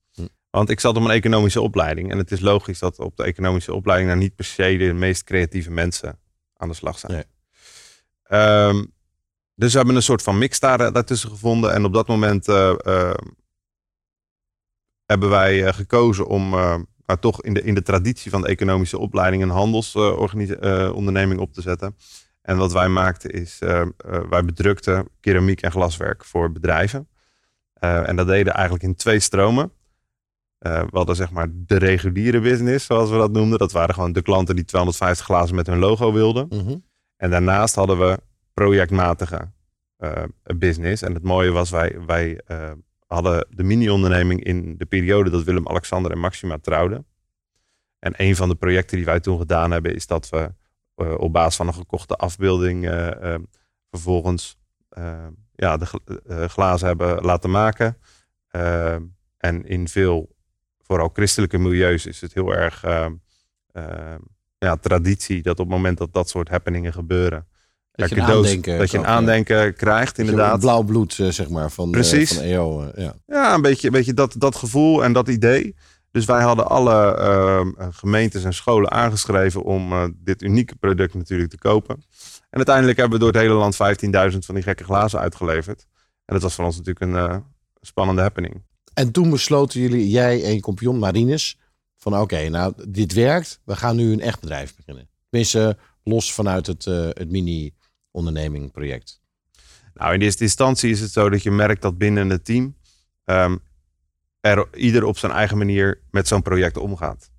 Want 0.52 0.70
ik 0.70 0.80
zat 0.80 0.96
op 0.96 1.04
een 1.04 1.12
economische 1.12 1.62
opleiding. 1.62 2.12
En 2.12 2.18
het 2.18 2.32
is 2.32 2.40
logisch 2.40 2.80
dat 2.80 3.00
op 3.00 3.18
de 3.18 3.24
economische 3.24 3.74
opleiding 3.74 4.10
nou 4.10 4.22
niet 4.22 4.36
per 4.36 4.46
se 4.46 4.78
de 4.78 4.94
meest 4.94 5.24
creatieve 5.24 5.72
mensen 5.72 6.20
aan 6.58 6.68
de 6.68 6.74
slag 6.74 7.00
zijn. 7.00 7.12
Nee. 7.12 7.24
Ehm, 8.24 8.86
dus 9.56 9.72
we 9.72 9.78
hebben 9.78 9.96
een 9.96 10.02
soort 10.02 10.22
van 10.22 10.38
mix 10.38 10.60
daar, 10.60 10.94
daartussen 10.94 11.30
gevonden. 11.30 11.74
En 11.74 11.86
op 11.86 11.94
dat 11.94 12.08
moment 12.08 12.48
uh, 12.48 12.74
uh, 12.84 13.14
hebben 15.06 15.30
wij 15.30 15.64
uh, 15.64 15.74
gekozen 15.74 16.28
om 16.28 16.50
nou, 17.06 17.20
toch 17.20 17.44
in 17.44 17.54
de, 17.54 17.62
in 17.62 17.74
de 17.74 17.82
traditie 17.82 18.32
van 18.32 18.42
de 18.42 18.48
economische 18.48 18.98
opleiding 18.98 19.44
een 19.44 19.50
handelsonderneming 19.50 21.40
op 21.40 21.54
te 21.54 21.62
zetten. 21.62 21.96
En 22.42 22.58
wat 22.58 22.72
wij 22.72 22.88
maakten 22.88 23.30
is, 23.30 23.60
wij 24.30 24.46
bedrukten 24.46 25.08
keramiek 25.20 25.62
en 25.62 25.72
glaswerk 25.72 26.26
voor 26.26 26.52
bedrijven. 26.52 27.08
en 27.80 28.16
dat 28.16 28.28
deden 28.28 28.54
eigenlijk 28.54 28.84
in 28.84 28.96
twee 28.96 29.20
stromen. 29.20 29.72
Uh, 30.68 30.82
we 30.82 30.98
hadden 30.98 31.16
zeg 31.16 31.32
maar 31.32 31.48
de 31.52 31.78
reguliere 31.78 32.40
business, 32.40 32.86
zoals 32.86 33.10
we 33.10 33.18
dat 33.18 33.32
noemden. 33.32 33.60
Dat 33.60 33.72
waren 33.72 33.94
gewoon 33.94 34.12
de 34.12 34.22
klanten 34.22 34.56
die 34.56 34.66
250 34.66 35.26
glazen 35.26 35.56
met 35.56 35.68
hun 35.68 35.80
logo 35.80 36.14
wilden. 36.14 36.48
Mhm. 36.50 36.78
En 37.18 37.30
daarnaast 37.30 37.76
hadden 37.76 38.00
we 38.00 38.20
projectmatige 38.54 39.52
uh, 40.00 40.24
business. 40.58 41.02
En 41.02 41.14
het 41.14 41.24
mooie 41.24 41.52
was, 41.52 41.70
wij, 41.70 41.98
wij 42.06 42.42
uh, 42.48 42.72
hadden 43.08 43.48
de 43.50 43.64
mini-onderneming 43.64 44.44
in 44.44 44.78
de 44.78 44.86
periode 44.86 45.30
dat 45.30 45.44
Willem, 45.44 45.68
Alexander 45.68 46.12
en 46.12 46.20
Maxima 46.20 46.58
trouwden. 46.58 47.06
En 48.00 48.14
een 48.18 48.36
van 48.36 48.50
de 48.50 48.56
projecten 48.56 48.98
die 48.98 49.06
wij 49.06 49.20
toen 49.20 49.40
gedaan 49.40 49.72
hebben, 49.72 49.96
is 49.96 50.08
dat 50.08 50.30
we 50.30 50.52
op 51.18 51.34
basis 51.34 51.56
van 51.56 51.68
een 51.68 51.74
gekochte 51.74 52.16
afbeelding 52.16 52.86
vervolgens 53.90 54.58
ja, 55.56 55.78
de 55.78 55.86
glazen 56.48 56.88
hebben 56.88 57.24
laten 57.24 57.52
maken. 57.52 57.98
en 59.38 59.66
in 59.66 59.88
veel 59.88 60.30
vooral 60.92 61.10
christelijke 61.14 61.58
milieus 61.58 62.06
is 62.06 62.22
het 62.22 62.34
heel 62.34 62.54
erg 62.54 62.86
uh, 62.86 63.06
ja, 64.58 64.76
traditie 64.76 65.42
dat 65.42 65.60
op 65.60 65.66
het 65.66 65.76
moment 65.76 65.98
dat 65.98 66.14
dat 66.14 66.30
soort 66.30 66.50
happeningen 66.50 66.94
gebeuren, 66.94 67.48
Dat 67.92 68.10
je 68.10 68.16
cadeaus, 68.16 68.46
aandenken 68.46 68.78
dat 68.78 68.92
je 68.92 68.98
een 68.98 69.06
aandenken 69.06 69.76
krijgt, 69.76 70.18
inderdaad. 70.18 70.60
Blauw 70.60 70.84
bloed, 70.84 71.20
eh, 71.20 71.28
zeg 71.28 71.50
maar, 71.50 71.72
van, 71.72 71.86
eh, 71.86 71.92
Precies. 71.92 72.34
van 72.34 72.44
EO. 72.44 72.82
eh, 72.82 73.04
ja. 73.04 73.14
Ja, 73.26 73.54
een 73.54 73.62
beetje, 73.62 73.88
een 73.88 73.94
beetje 73.94 74.14
dat, 74.14 74.36
dat 74.38 74.56
gevoel 74.56 75.04
en 75.04 75.14
dat 75.14 75.28
idee. 75.28 75.76
Dus 76.12 76.26
wij 76.26 76.42
hadden 76.42 76.68
alle 76.68 77.16
ehm, 77.16 77.70
eh, 77.78 77.88
gemeentes 77.92 78.44
en 78.44 78.54
scholen 78.54 78.92
aangeschreven 78.92 79.64
om 79.64 80.14
dit 80.18 80.42
unieke 80.42 80.76
product 80.76 81.14
natuurlijk 81.14 81.50
te 81.50 81.58
kopen. 81.58 81.96
En 82.50 82.58
uiteindelijk 82.58 82.98
hebben 82.98 83.20
we 83.20 83.24
door 83.26 83.34
het 83.34 83.42
hele 83.44 83.54
land 83.54 83.76
15.000 83.76 84.46
van 84.46 84.56
die 84.56 84.64
gekke 84.64 84.84
glazen 84.84 85.20
uitgeleverd. 85.20 85.88
En 86.26 86.34
dat 86.34 86.42
was 86.42 86.56
voor 86.56 86.66
ons 86.66 86.78
natuurlijk 86.78 87.06
een 87.14 87.44
spannende 87.82 88.22
happening. 88.22 88.70
En 88.94 89.12
toen 89.12 89.30
besloten 89.30 89.82
jullie, 89.82 90.10
jij 90.10 90.44
en 90.44 90.54
je 90.54 90.92
Marines, 90.92 91.58
van 91.98 92.18
oké, 92.18 92.50
nou 92.50 92.74
dit 92.88 93.14
werkt, 93.14 93.62
we 93.64 93.76
gaan 93.76 93.96
nu 93.96 94.12
een 94.12 94.22
echt 94.22 94.40
bedrijf 94.40 94.76
beginnen. 94.76 95.10
Tenminste, 95.30 95.78
los 96.04 96.34
vanuit 96.34 96.68
het, 96.68 96.86
eh, 96.86 97.08
het 97.10 97.30
mini-onderneming 97.30 98.72
project. 98.72 99.22
Nou, 99.94 100.14
in 100.14 100.22
eerste 100.22 100.44
instantie 100.44 100.92
is 100.92 101.00
het 101.00 101.12
zo 101.12 101.30
dat 101.30 101.44
je 101.44 101.52
merkt 101.52 101.82
dat 101.82 101.98
binnen 101.98 102.30
het 102.30 102.46
team 102.46 102.76
ehm, 103.26 103.58
er 104.40 104.68
ieder 104.76 105.04
op 105.04 105.18
zijn 105.18 105.32
eigen 105.32 105.58
manier 105.58 106.02
met 106.12 106.28
zo'n 106.28 106.42
project 106.42 106.78
omgaat. 106.78 107.32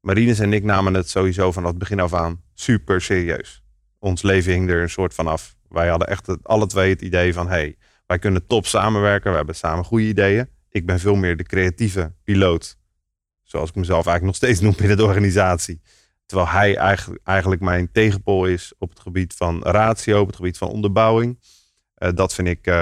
Marines 0.00 0.38
en 0.38 0.52
ik 0.52 0.64
namen 0.64 0.94
het 0.94 1.08
sowieso 1.08 1.52
vanaf 1.52 1.70
het 1.70 1.78
begin 1.78 2.00
af 2.00 2.14
aan 2.14 2.42
super 2.54 3.00
serieus. 3.00 3.62
Ons 3.98 4.22
leven 4.22 4.52
hing 4.52 4.70
er 4.70 4.82
een 4.82 4.90
soort 4.90 5.14
van 5.14 5.26
af. 5.26 5.56
Wij 5.68 5.88
hadden 5.88 6.08
echt 6.08 6.44
alle 6.44 6.66
twee 6.66 6.90
het 6.90 7.02
idee 7.02 7.32
van, 7.32 7.48
hey, 7.48 7.76
wij 8.06 8.18
kunnen 8.18 8.46
top 8.46 8.66
samenwerken. 8.66 9.30
We 9.30 9.36
hebben 9.36 9.54
samen 9.54 9.84
goede 9.84 10.04
ideeën. 10.04 10.48
Ik 10.76 10.86
ben 10.86 11.00
veel 11.00 11.14
meer 11.14 11.36
de 11.36 11.44
creatieve 11.44 12.12
piloot. 12.24 12.78
Zoals 13.42 13.68
ik 13.68 13.74
mezelf 13.74 14.06
eigenlijk 14.06 14.24
nog 14.24 14.34
steeds 14.36 14.60
noem 14.60 14.74
binnen 14.76 14.96
de 14.96 15.04
organisatie. 15.04 15.80
Terwijl 16.26 16.48
hij 16.48 16.76
eigenlijk, 16.76 17.20
eigenlijk 17.24 17.60
mijn 17.60 17.92
tegenpol 17.92 18.46
is 18.46 18.72
op 18.78 18.90
het 18.90 19.00
gebied 19.00 19.34
van 19.34 19.62
ratio, 19.62 20.20
op 20.20 20.26
het 20.26 20.36
gebied 20.36 20.58
van 20.58 20.68
onderbouwing. 20.68 21.38
Eh, 21.94 22.10
dat 22.14 22.34
vind 22.34 22.48
ik 22.48 22.74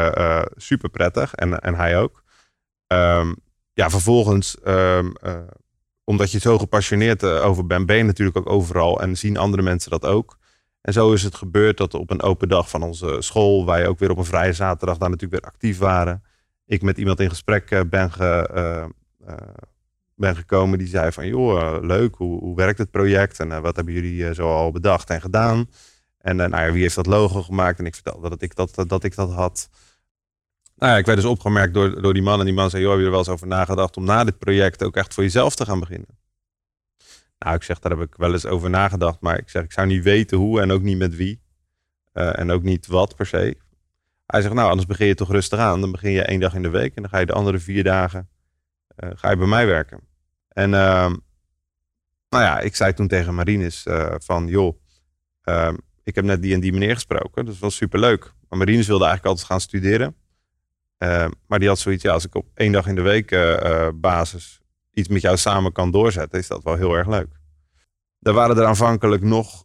super 0.56 0.90
prettig 0.90 1.34
en, 1.34 1.60
en 1.60 1.74
hij 1.74 1.98
ook. 1.98 2.24
Ehm, 2.86 3.34
ja, 3.72 3.90
vervolgens, 3.90 4.60
ehm, 4.60 5.10
eh, 5.20 5.36
omdat 6.04 6.30
je 6.30 6.38
zo 6.38 6.58
gepassioneerd 6.58 7.22
eh, 7.22 7.44
over 7.44 7.66
bent, 7.66 7.86
ben 7.86 7.96
je 7.96 8.02
natuurlijk 8.02 8.36
ook 8.36 8.50
overal 8.50 9.00
en 9.00 9.16
zien 9.16 9.36
andere 9.36 9.62
mensen 9.62 9.90
dat 9.90 10.04
ook. 10.04 10.38
En 10.80 10.92
zo 10.92 11.12
is 11.12 11.22
het 11.22 11.34
gebeurd 11.34 11.76
dat 11.76 11.94
op 11.94 12.10
een 12.10 12.22
open 12.22 12.48
dag 12.48 12.70
van 12.70 12.82
onze 12.82 13.16
school, 13.18 13.66
wij 13.66 13.86
ook 13.86 13.98
weer 13.98 14.10
op 14.10 14.18
een 14.18 14.24
vrije 14.24 14.52
zaterdag 14.52 14.98
daar 14.98 15.10
natuurlijk 15.10 15.42
weer 15.42 15.52
actief 15.52 15.78
waren. 15.78 16.22
Ik 16.66 16.82
met 16.82 16.98
iemand 16.98 17.20
in 17.20 17.28
gesprek 17.28 17.70
eh, 17.70 17.80
ben, 17.90 18.12
ge, 18.12 18.48
eh, 18.54 18.82
eh, 19.26 19.48
ben 20.14 20.36
gekomen 20.36 20.78
die 20.78 20.86
zei 20.86 21.12
van, 21.12 21.26
joh, 21.26 21.82
leuk, 21.82 22.14
hoe, 22.14 22.40
hoe 22.40 22.56
werkt 22.56 22.78
het 22.78 22.90
project 22.90 23.40
en 23.40 23.62
wat 23.62 23.76
hebben 23.76 23.94
jullie 23.94 24.34
zo 24.34 24.48
al 24.48 24.72
bedacht 24.72 25.10
en 25.10 25.20
gedaan? 25.20 25.70
En 26.18 26.36
nou 26.36 26.72
wie 26.72 26.82
heeft 26.82 26.94
dat 26.94 27.06
logo 27.06 27.42
gemaakt? 27.42 27.78
En 27.78 27.86
ik 27.86 27.94
vertelde 27.94 28.28
dat 28.28 28.42
ik 28.42 28.54
dat, 28.54 28.84
dat, 28.86 29.04
ik 29.04 29.14
dat 29.14 29.32
had. 29.32 29.68
Nou 30.76 30.92
ja, 30.92 30.98
ik 30.98 31.06
werd 31.06 31.18
dus 31.18 31.30
opgemerkt 31.30 31.74
door, 31.74 32.02
door 32.02 32.12
die 32.12 32.22
man. 32.22 32.38
En 32.38 32.44
die 32.44 32.54
man 32.54 32.70
zei, 32.70 32.82
joh, 32.82 32.90
heb 32.90 33.00
je 33.00 33.04
er 33.04 33.10
wel 33.10 33.20
eens 33.20 33.28
over 33.28 33.46
nagedacht 33.46 33.96
om 33.96 34.04
na 34.04 34.24
dit 34.24 34.38
project 34.38 34.82
ook 34.82 34.96
echt 34.96 35.14
voor 35.14 35.22
jezelf 35.22 35.54
te 35.54 35.64
gaan 35.64 35.80
beginnen? 35.80 36.18
Nou, 37.38 37.54
ik 37.54 37.62
zeg, 37.62 37.78
daar 37.78 37.92
heb 37.92 38.00
ik 38.00 38.14
wel 38.16 38.32
eens 38.32 38.46
over 38.46 38.70
nagedacht. 38.70 39.20
Maar 39.20 39.38
ik 39.38 39.48
zeg, 39.48 39.62
ik 39.62 39.72
zou 39.72 39.86
niet 39.86 40.02
weten 40.02 40.38
hoe 40.38 40.60
en 40.60 40.70
ook 40.70 40.82
niet 40.82 40.98
met 40.98 41.16
wie. 41.16 41.42
En 42.12 42.50
ook 42.50 42.62
niet 42.62 42.86
wat 42.86 43.16
per 43.16 43.26
se. 43.26 43.56
Hij 44.26 44.42
zegt, 44.42 44.54
nou, 44.54 44.68
anders 44.68 44.86
begin 44.86 45.06
je 45.06 45.14
toch 45.14 45.30
rustig 45.30 45.58
aan. 45.58 45.80
Dan 45.80 45.90
begin 45.90 46.10
je 46.10 46.22
één 46.22 46.40
dag 46.40 46.54
in 46.54 46.62
de 46.62 46.70
week. 46.70 46.94
En 46.94 47.02
dan 47.02 47.10
ga 47.10 47.18
je 47.18 47.26
de 47.26 47.32
andere 47.32 47.58
vier 47.58 47.84
dagen 47.84 48.28
eh, 48.96 49.10
ga 49.14 49.30
je 49.30 49.36
bij 49.36 49.46
mij 49.46 49.66
werken. 49.66 50.00
En 50.48 50.74
ehm, 50.74 51.16
nou 52.28 52.44
ja, 52.44 52.60
ik 52.60 52.76
zei 52.76 52.92
toen 52.92 53.08
tegen 53.08 53.34
Marines 53.34 53.86
eh, 53.86 54.14
van, 54.18 54.46
joh, 54.46 54.78
ehm, 55.42 55.76
ik 56.02 56.14
heb 56.14 56.24
net 56.24 56.42
die 56.42 56.54
en 56.54 56.60
die 56.60 56.72
meneer 56.72 56.94
gesproken. 56.94 57.44
Dat 57.44 57.58
was 57.58 57.76
superleuk. 57.76 58.32
Maar 58.48 58.58
Marines 58.58 58.86
wilde 58.86 59.04
eigenlijk 59.04 59.32
altijd 59.34 59.52
gaan 59.52 59.60
studeren. 59.60 60.16
Uh, 60.98 61.26
maar 61.46 61.58
die 61.58 61.68
had 61.68 61.78
zoiets, 61.78 62.02
ja, 62.02 62.12
als 62.12 62.24
ik 62.24 62.34
op 62.34 62.46
één 62.54 62.72
dag 62.72 62.86
in 62.86 62.94
de 62.94 63.02
week 63.02 63.30
uh, 63.30 63.88
basis 63.94 64.60
iets 64.90 65.08
met 65.08 65.20
jou 65.20 65.36
samen 65.36 65.72
kan 65.72 65.90
doorzetten, 65.90 66.38
is 66.38 66.46
dat 66.46 66.62
wel 66.62 66.74
heel 66.74 66.94
erg 66.94 67.08
leuk. 67.08 67.28
Er 68.20 68.32
waren 68.32 68.56
er 68.56 68.64
aanvankelijk 68.64 69.22
nog 69.22 69.64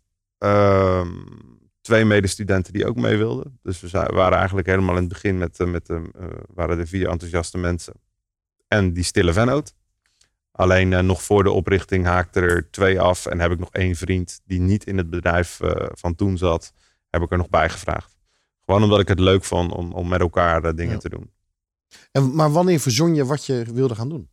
twee 1.89 2.05
medestudenten 2.05 2.73
die 2.73 2.87
ook 2.87 2.95
mee 2.95 3.17
wilden. 3.17 3.59
Dus 3.63 3.79
we 3.79 3.89
waren 3.91 4.37
eigenlijk 4.37 4.67
helemaal 4.67 4.95
in 4.95 5.01
het 5.01 5.09
begin 5.09 5.37
met, 5.37 5.57
met 5.57 5.85
de, 5.85 6.11
waren 6.53 6.79
er 6.79 6.87
vier 6.87 7.09
enthousiaste 7.09 7.57
mensen. 7.57 7.93
En 8.67 8.93
die 8.93 9.03
stille 9.03 9.33
vennoot. 9.33 9.73
Alleen 10.51 10.91
uh, 10.91 10.99
nog 10.99 11.23
voor 11.23 11.43
de 11.43 11.51
oprichting 11.51 12.05
haakte 12.05 12.39
er 12.39 12.71
twee 12.71 12.99
af. 12.99 13.25
En 13.25 13.39
heb 13.39 13.51
ik 13.51 13.59
nog 13.59 13.71
één 13.71 13.95
vriend 13.95 14.41
die 14.45 14.59
niet 14.59 14.85
in 14.85 14.97
het 14.97 15.09
bedrijf 15.09 15.59
uh, 15.61 15.71
van 15.91 16.15
toen 16.15 16.37
zat, 16.37 16.73
heb 17.09 17.21
ik 17.21 17.31
er 17.31 17.37
nog 17.37 17.49
bij 17.49 17.69
gevraagd. 17.69 18.17
Gewoon 18.65 18.83
omdat 18.83 18.99
ik 18.99 19.07
het 19.07 19.19
leuk 19.19 19.43
vond 19.43 19.71
om, 19.71 19.91
om 19.91 20.07
met 20.07 20.19
elkaar 20.19 20.75
dingen 20.75 20.93
ja. 20.93 20.99
te 20.99 21.09
doen. 21.09 21.31
En, 22.11 22.35
maar 22.35 22.51
wanneer 22.51 22.79
verzon 22.79 23.15
je 23.15 23.25
wat 23.25 23.45
je 23.45 23.65
wilde 23.73 23.95
gaan 23.95 24.09
doen? 24.09 24.29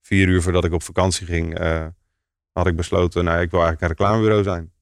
Vier 0.00 0.28
uur 0.28 0.42
voordat 0.42 0.64
ik 0.64 0.72
op 0.72 0.82
vakantie 0.82 1.26
ging, 1.26 1.58
had 2.52 2.66
ik 2.66 2.76
besloten, 2.76 3.24
nou, 3.24 3.40
ik 3.40 3.50
wil 3.50 3.60
eigenlijk 3.62 3.82
een 3.82 3.96
reclamebureau 3.96 4.42
zijn. 4.42 4.72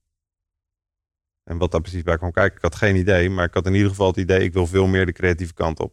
En 1.49 1.59
wat 1.59 1.71
daar 1.71 1.81
precies 1.81 2.03
bij 2.03 2.17
kwam 2.17 2.33
kijken, 2.33 2.57
ik 2.57 2.63
had 2.63 2.75
geen 2.75 2.97
idee. 2.97 3.31
Maar 3.31 3.45
ik 3.45 3.55
had 3.55 3.67
in 3.67 3.75
ieder 3.75 3.89
geval 3.89 4.07
het 4.07 4.17
idee, 4.17 4.43
ik 4.43 4.53
wil 4.53 4.67
veel 4.67 4.87
meer 4.87 5.07
de 5.07 5.13
creatieve 5.13 5.55
kant 5.55 5.81
op. 5.81 5.93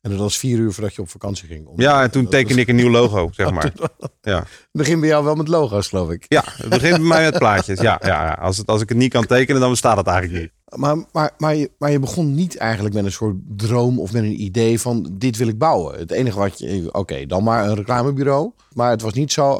En 0.00 0.10
dat 0.10 0.18
was 0.18 0.38
vier 0.38 0.58
uur 0.58 0.72
voordat 0.72 0.94
je 0.94 1.02
op 1.02 1.08
vakantie 1.08 1.48
ging? 1.48 1.66
Om... 1.66 1.80
Ja, 1.80 2.02
en 2.02 2.10
toen 2.10 2.28
tekende 2.28 2.60
ik 2.60 2.68
een 2.68 2.76
nieuw 2.76 2.90
logo, 2.90 3.28
zeg 3.32 3.50
maar. 3.50 3.72
Ja. 4.20 4.38
Het 4.38 4.68
begint 4.72 5.00
bij 5.00 5.08
jou 5.08 5.24
wel 5.24 5.34
met 5.34 5.48
logo's, 5.48 5.88
geloof 5.88 6.10
ik. 6.10 6.24
Ja, 6.28 6.44
het 6.46 6.68
begint 6.68 6.96
bij 6.96 7.06
mij 7.06 7.24
met 7.24 7.38
plaatjes. 7.38 7.80
Ja, 7.80 8.00
ja, 8.02 8.24
ja. 8.24 8.32
Als, 8.32 8.56
het, 8.56 8.66
als 8.66 8.82
ik 8.82 8.88
het 8.88 8.98
niet 8.98 9.12
kan 9.12 9.26
tekenen, 9.26 9.60
dan 9.60 9.70
bestaat 9.70 9.96
het 9.96 10.06
eigenlijk 10.06 10.42
niet. 10.42 10.80
Maar, 10.80 10.96
maar, 11.12 11.34
maar, 11.38 11.54
je, 11.54 11.70
maar 11.78 11.90
je 11.90 11.98
begon 11.98 12.34
niet 12.34 12.56
eigenlijk 12.56 12.94
met 12.94 13.04
een 13.04 13.12
soort 13.12 13.36
droom 13.46 14.00
of 14.00 14.12
met 14.12 14.22
een 14.22 14.42
idee 14.42 14.80
van 14.80 15.10
dit 15.12 15.36
wil 15.36 15.48
ik 15.48 15.58
bouwen. 15.58 15.98
Het 15.98 16.10
enige 16.10 16.38
wat 16.38 16.58
je, 16.58 16.86
oké, 16.86 16.98
okay, 16.98 17.26
dan 17.26 17.44
maar 17.44 17.68
een 17.68 17.74
reclamebureau. 17.74 18.52
Maar 18.72 18.90
het 18.90 19.02
was 19.02 19.12
niet 19.12 19.32
zo, 19.32 19.58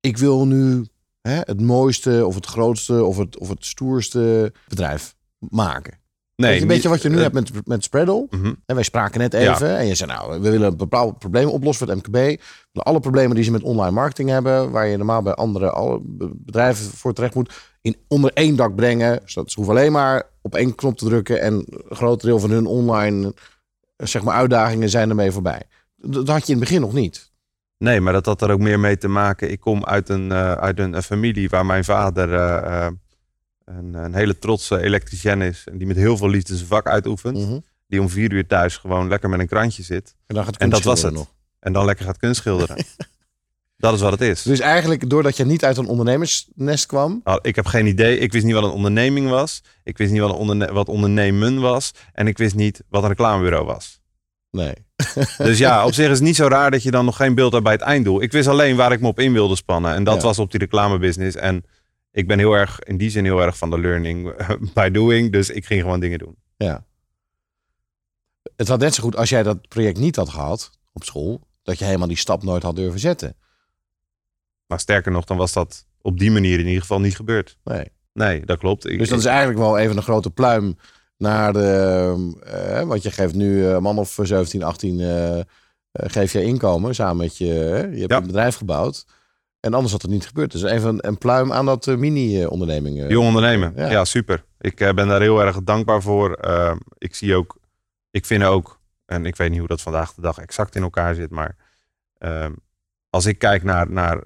ik 0.00 0.16
wil 0.16 0.46
nu 0.46 0.86
hè, 1.22 1.40
het 1.40 1.60
mooiste 1.60 2.26
of 2.26 2.34
het 2.34 2.46
grootste 2.46 3.04
of 3.04 3.16
het, 3.16 3.38
of 3.38 3.48
het 3.48 3.64
stoerste 3.64 4.52
bedrijf 4.68 5.14
maken. 5.38 6.00
Nee, 6.36 6.60
een 6.60 6.66
beetje 6.66 6.88
wat 6.88 7.02
je 7.02 7.08
nu 7.08 7.16
uh, 7.16 7.22
hebt 7.22 7.34
met, 7.34 7.50
met 7.66 7.84
Spreadle. 7.84 8.26
Uh 8.30 8.40
-huh. 8.40 8.52
En 8.66 8.74
wij 8.74 8.84
spraken 8.84 9.20
net 9.20 9.34
even. 9.34 9.68
Ja. 9.68 9.76
En 9.76 9.86
je 9.86 9.94
zei, 9.94 10.10
nou, 10.10 10.40
we 10.40 10.50
willen 10.50 10.70
een 10.70 10.76
bepaald 10.76 11.18
probleem 11.18 11.48
oplossen 11.48 11.86
voor 11.86 11.96
het 11.96 12.06
MKB. 12.06 12.40
Alle 12.72 13.00
problemen 13.00 13.34
die 13.34 13.44
ze 13.44 13.50
met 13.50 13.62
online 13.62 13.90
marketing 13.90 14.28
hebben, 14.28 14.70
waar 14.70 14.86
je 14.86 14.96
normaal 14.96 15.22
bij 15.22 15.34
andere 15.34 15.70
alle 15.70 16.00
bedrijven 16.34 16.84
voor 16.84 17.12
terecht 17.12 17.34
moet, 17.34 17.52
in 17.80 17.96
onder 18.08 18.30
één 18.32 18.56
dak 18.56 18.74
brengen. 18.74 19.20
Zodat 19.24 19.50
ze 19.50 19.56
hoeven 19.56 19.76
alleen 19.76 19.92
maar 19.92 20.22
op 20.40 20.54
één 20.54 20.74
knop 20.74 20.98
te 20.98 21.04
drukken 21.04 21.40
en 21.40 21.52
een 21.54 21.84
groot 21.88 22.20
deel 22.20 22.38
van 22.38 22.50
hun 22.50 22.66
online 22.66 23.34
zeg 23.96 24.22
maar, 24.22 24.34
uitdagingen 24.34 24.88
zijn 24.90 25.08
ermee 25.08 25.30
voorbij. 25.30 25.62
Dat 25.96 26.28
had 26.28 26.46
je 26.46 26.52
in 26.52 26.58
het 26.58 26.68
begin 26.68 26.80
nog 26.80 26.92
niet. 26.92 27.31
Nee, 27.82 28.00
maar 28.00 28.12
dat 28.12 28.26
had 28.26 28.42
er 28.42 28.50
ook 28.50 28.60
meer 28.60 28.80
mee 28.80 28.98
te 28.98 29.08
maken. 29.08 29.50
Ik 29.50 29.60
kom 29.60 29.84
uit 29.84 30.08
een, 30.08 30.30
uh, 30.30 30.52
uit 30.52 30.78
een, 30.78 30.92
een, 30.92 31.02
familie 31.02 31.48
waar 31.48 31.66
mijn 31.66 31.84
vader 31.84 32.28
uh, 32.28 32.86
een, 33.64 33.94
een, 33.94 34.14
hele 34.14 34.38
trotse 34.38 34.82
elektricien 34.82 35.42
is. 35.42 35.64
En 35.70 35.78
die 35.78 35.86
met 35.86 35.96
heel 35.96 36.16
veel 36.16 36.28
liefde 36.28 36.56
zijn 36.56 36.68
vak 36.68 36.86
uitoefent. 36.86 37.38
Mhm. 37.38 37.58
Die 37.86 38.00
om 38.00 38.08
vier 38.08 38.32
uur 38.32 38.46
thuis 38.46 38.76
gewoon 38.76 39.08
lekker 39.08 39.28
met 39.28 39.40
een 39.40 39.46
krantje 39.46 39.82
zit. 39.82 40.14
En, 40.26 40.34
dan 40.34 40.44
gaat 40.44 40.56
en 40.56 40.70
dat 40.70 40.82
was 40.82 41.02
het. 41.02 41.12
Nog. 41.12 41.32
En 41.60 41.72
dan 41.72 41.84
lekker 41.84 42.04
gaat 42.04 42.16
kunstschilderen. 42.16 42.76
dat 43.76 43.94
is 43.94 44.00
wat 44.00 44.12
het 44.12 44.20
is. 44.20 44.42
Dus 44.42 44.60
eigenlijk 44.60 45.10
doordat 45.10 45.36
je 45.36 45.44
niet 45.44 45.64
uit 45.64 45.76
een 45.76 45.86
ondernemersnest 45.86 46.86
kwam. 46.86 47.20
Nou, 47.24 47.38
ik 47.42 47.56
heb 47.56 47.66
geen 47.66 47.86
idee. 47.86 48.18
Ik 48.18 48.32
wist 48.32 48.44
niet 48.44 48.54
wat 48.54 48.64
een 48.64 48.70
onderneming 48.70 49.28
was. 49.28 49.62
Ik 49.84 49.98
wist 49.98 50.12
niet 50.12 50.20
wat, 50.20 50.30
een 50.30 50.36
onderne 50.36 50.72
wat 50.72 50.88
ondernemen 50.88 51.60
was. 51.60 51.94
En 52.12 52.26
ik 52.26 52.38
wist 52.38 52.54
niet 52.54 52.82
wat 52.88 53.02
een 53.02 53.08
reclamebureau 53.08 53.64
was. 53.64 54.01
Nee. 54.52 54.74
dus 55.38 55.58
ja, 55.58 55.86
op 55.86 55.92
zich 55.92 56.04
is 56.10 56.18
het 56.18 56.26
niet 56.26 56.36
zo 56.36 56.46
raar 56.46 56.70
dat 56.70 56.82
je 56.82 56.90
dan 56.90 57.04
nog 57.04 57.16
geen 57.16 57.34
beeld 57.34 57.52
hebt 57.52 57.64
bij 57.64 57.72
het 57.72 57.82
einddoel. 57.82 58.22
Ik 58.22 58.32
wist 58.32 58.48
alleen 58.48 58.76
waar 58.76 58.92
ik 58.92 59.00
me 59.00 59.08
op 59.08 59.18
in 59.18 59.32
wilde 59.32 59.56
spannen. 59.56 59.94
En 59.94 60.04
dat 60.04 60.16
ja. 60.16 60.22
was 60.22 60.38
op 60.38 60.50
die 60.50 60.60
reclamebusiness. 60.60 61.36
En 61.36 61.64
ik 62.10 62.26
ben 62.26 62.38
heel 62.38 62.52
erg, 62.52 62.78
in 62.78 62.96
die 62.96 63.10
zin 63.10 63.24
heel 63.24 63.42
erg 63.42 63.58
van 63.58 63.70
de 63.70 63.80
learning 63.80 64.34
by 64.74 64.88
doing. 64.88 65.32
Dus 65.32 65.50
ik 65.50 65.66
ging 65.66 65.80
gewoon 65.80 66.00
dingen 66.00 66.18
doen. 66.18 66.36
Ja. 66.56 66.84
Het 68.56 68.68
had 68.68 68.80
net 68.80 68.94
zo 68.94 69.02
goed 69.02 69.16
als 69.16 69.28
jij 69.28 69.42
dat 69.42 69.68
project 69.68 69.98
niet 69.98 70.16
had 70.16 70.28
gehad 70.28 70.70
op 70.92 71.04
school. 71.04 71.40
Dat 71.62 71.78
je 71.78 71.84
helemaal 71.84 72.08
die 72.08 72.16
stap 72.16 72.42
nooit 72.42 72.62
had 72.62 72.76
durven 72.76 73.00
zetten. 73.00 73.36
Maar 74.66 74.80
sterker 74.80 75.12
nog, 75.12 75.24
dan 75.24 75.36
was 75.36 75.52
dat 75.52 75.86
op 76.00 76.18
die 76.18 76.30
manier 76.30 76.58
in 76.58 76.66
ieder 76.66 76.80
geval 76.80 77.00
niet 77.00 77.16
gebeurd. 77.16 77.58
Nee. 77.64 77.92
Nee, 78.12 78.44
dat 78.44 78.58
klopt. 78.58 78.86
Ik, 78.86 78.98
dus 78.98 79.08
dat 79.08 79.18
is 79.18 79.24
eigenlijk 79.24 79.58
wel 79.58 79.78
even 79.78 79.96
een 79.96 80.02
grote 80.02 80.30
pluim 80.30 80.76
naar 81.22 81.52
de. 81.52 82.32
Uh, 82.46 82.82
want 82.82 83.02
je 83.02 83.10
geeft 83.10 83.34
nu 83.34 83.64
een 83.64 83.82
man 83.82 83.98
of 83.98 84.18
17, 84.22 84.62
18. 84.62 84.98
Uh, 84.98 85.40
geef 85.92 86.32
je 86.32 86.42
inkomen 86.42 86.94
samen 86.94 87.16
met 87.16 87.38
je. 87.38 87.44
je 87.92 87.98
hebt 87.98 88.10
ja. 88.10 88.16
een 88.16 88.26
bedrijf 88.26 88.56
gebouwd. 88.56 89.06
En 89.60 89.74
anders 89.74 89.92
had 89.92 90.02
het 90.02 90.10
niet 90.10 90.26
gebeurd. 90.26 90.52
Dus 90.52 90.62
even 90.62 91.06
een 91.06 91.18
pluim 91.18 91.52
aan 91.52 91.66
dat 91.66 91.86
mini-onderneming. 91.86 93.10
Jong 93.10 93.26
ondernemen. 93.26 93.72
Ja. 93.76 93.90
ja. 93.90 94.04
super. 94.04 94.44
Ik 94.58 94.76
ben 94.76 95.08
daar 95.08 95.20
heel 95.20 95.40
erg 95.40 95.62
dankbaar 95.62 96.02
voor. 96.02 96.38
Uh, 96.46 96.74
ik 96.98 97.14
zie 97.14 97.34
ook, 97.34 97.56
ik 98.10 98.26
vind 98.26 98.42
ook, 98.42 98.80
en 99.06 99.26
ik 99.26 99.36
weet 99.36 99.50
niet 99.50 99.58
hoe 99.58 99.68
dat 99.68 99.82
vandaag 99.82 100.14
de 100.14 100.20
dag 100.20 100.38
exact 100.38 100.74
in 100.74 100.82
elkaar 100.82 101.14
zit, 101.14 101.30
maar 101.30 101.56
ehm, 102.18 102.52
als 103.10 103.26
ik 103.26 103.38
kijk 103.38 103.62
naar, 103.62 103.90
naar, 103.90 104.22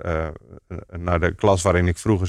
naar 0.89 1.21
de 1.21 1.35
klas 1.35 1.63
waarin 1.63 1.87
ik 1.87 1.99
vroeger 1.99 2.29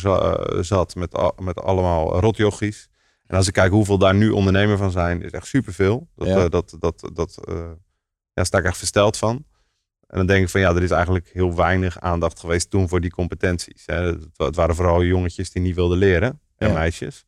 zat 0.65 0.95
met, 0.95 1.31
met 1.37 1.61
allemaal 1.61 2.19
rotjochies. 2.19 2.89
En 3.27 3.37
als 3.37 3.47
ik 3.47 3.53
kijk 3.53 3.71
hoeveel 3.71 3.97
daar 3.97 4.15
nu 4.15 4.29
ondernemer 4.29 4.77
van 4.77 4.91
zijn, 4.91 5.21
is 5.21 5.31
echt 5.31 5.47
superveel. 5.47 6.07
Dat, 6.15 6.27
Ja. 6.27 6.43
eh, 6.43 6.49
dat, 6.49 6.75
dat, 6.79 7.09
dat 7.13 7.37
eh, 7.47 7.55
ja, 7.55 7.75
daar 8.33 8.45
sta 8.45 8.57
ik 8.57 8.65
echt 8.65 8.77
versteld 8.77 9.17
van. 9.17 9.45
En 10.07 10.17
dan 10.17 10.25
denk 10.27 10.43
ik 10.43 10.49
van 10.49 10.61
ja, 10.61 10.75
er 10.75 10.83
is 10.83 10.91
eigenlijk 10.91 11.29
heel 11.33 11.55
weinig 11.55 11.99
aandacht 11.99 12.39
geweest 12.39 12.69
toen 12.69 12.89
voor 12.89 13.01
die 13.01 13.11
competenties. 13.11 13.83
Hè. 13.85 14.01
Het, 14.35 14.55
waren 14.55 14.75
vooral 14.75 15.03
jongetjes 15.03 15.51
die 15.51 15.61
niet 15.61 15.75
wilden 15.75 15.97
leren 15.97 16.39
en 16.57 16.67
Ja. 16.67 16.73
meisjes. 16.73 17.25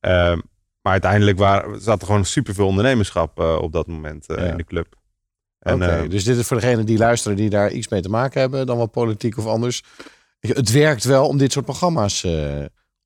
Ehm, 0.00 0.40
maar 0.80 0.92
uiteindelijk 0.92 1.38
waren, 1.38 1.80
zat 1.80 2.00
er 2.00 2.06
gewoon 2.06 2.24
superveel 2.24 2.66
ondernemerschap 2.66 3.38
eh, 3.40 3.58
op 3.60 3.72
dat 3.72 3.86
moment 3.86 4.28
in 4.28 4.56
de 4.56 4.64
club. 4.64 4.94
En, 5.58 5.82
eh, 5.82 6.08
dus 6.10 6.24
dit 6.24 6.36
is 6.36 6.46
voor 6.46 6.60
degenen 6.60 6.86
die 6.86 6.98
luisteren 6.98 7.36
die 7.36 7.50
daar 7.50 7.70
iets 7.72 7.88
mee 7.88 8.00
te 8.02 8.08
maken 8.08 8.40
hebben, 8.40 8.66
dan 8.66 8.76
wel 8.76 8.86
politiek 8.86 9.36
of 9.38 9.46
anders. 9.46 9.82
Het 10.40 10.70
werkt 10.72 11.04
wel 11.04 11.28
om 11.28 11.38
dit 11.38 11.52
soort 11.52 11.64
programma's 11.64 12.26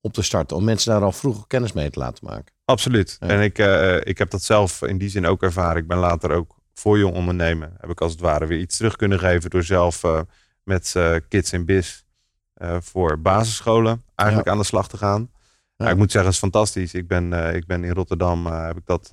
op 0.01 0.13
te 0.13 0.23
starten, 0.23 0.57
om 0.57 0.65
mensen 0.65 0.93
daar 0.93 1.03
al 1.03 1.13
vroeg 1.13 1.47
kennis 1.47 1.73
mee 1.73 1.91
te 1.91 1.99
laten 1.99 2.27
maken. 2.27 2.53
Absoluut. 2.65 3.17
Ja. 3.21 3.27
En 3.27 3.41
ik, 3.41 3.59
eh, 3.59 3.97
ik 3.97 4.19
heb 4.19 4.31
dat 4.31 4.43
zelf 4.43 4.83
in 4.83 4.99
die 4.99 5.09
zin 5.09 5.27
ook 5.27 5.43
ervaren. 5.43 5.83
Ik 5.83 5.89
ben 5.89 5.99
later 5.99 6.31
ook 6.31 6.59
voor 6.75 6.99
jong 6.99 7.15
ondernemen. 7.15 7.77
Heb 7.79 7.91
ik 7.91 8.01
als 8.01 8.13
het 8.13 8.21
ware 8.21 8.47
weer 8.47 8.59
iets 8.59 8.77
terug 8.77 8.97
kunnen 8.97 9.19
geven 9.19 9.51
door 9.51 9.63
zelf 9.63 10.05
eh, 10.05 10.21
met 10.63 10.93
eh, 10.97 11.15
Kids 11.29 11.53
in 11.53 11.65
Biz 11.65 12.03
voor 12.81 13.21
basisscholen 13.21 14.03
eigenlijk 14.15 14.49
aan 14.49 14.59
de 14.59 14.65
slag 14.65 14.89
te 14.89 14.97
gaan. 14.97 15.31
Nou, 15.77 15.91
ik 15.91 15.97
moet 15.97 16.11
zeggen, 16.11 16.31
het 16.31 16.43
is 16.43 16.51
fantastisch. 16.51 16.95
Ik 16.95 17.07
ben, 17.09 17.55
ik 17.55 17.67
ben 17.67 17.85
in 17.85 17.93
Rotterdam, 17.93 18.47
heb 18.47 18.77
ik 18.77 18.87
dat 18.87 19.09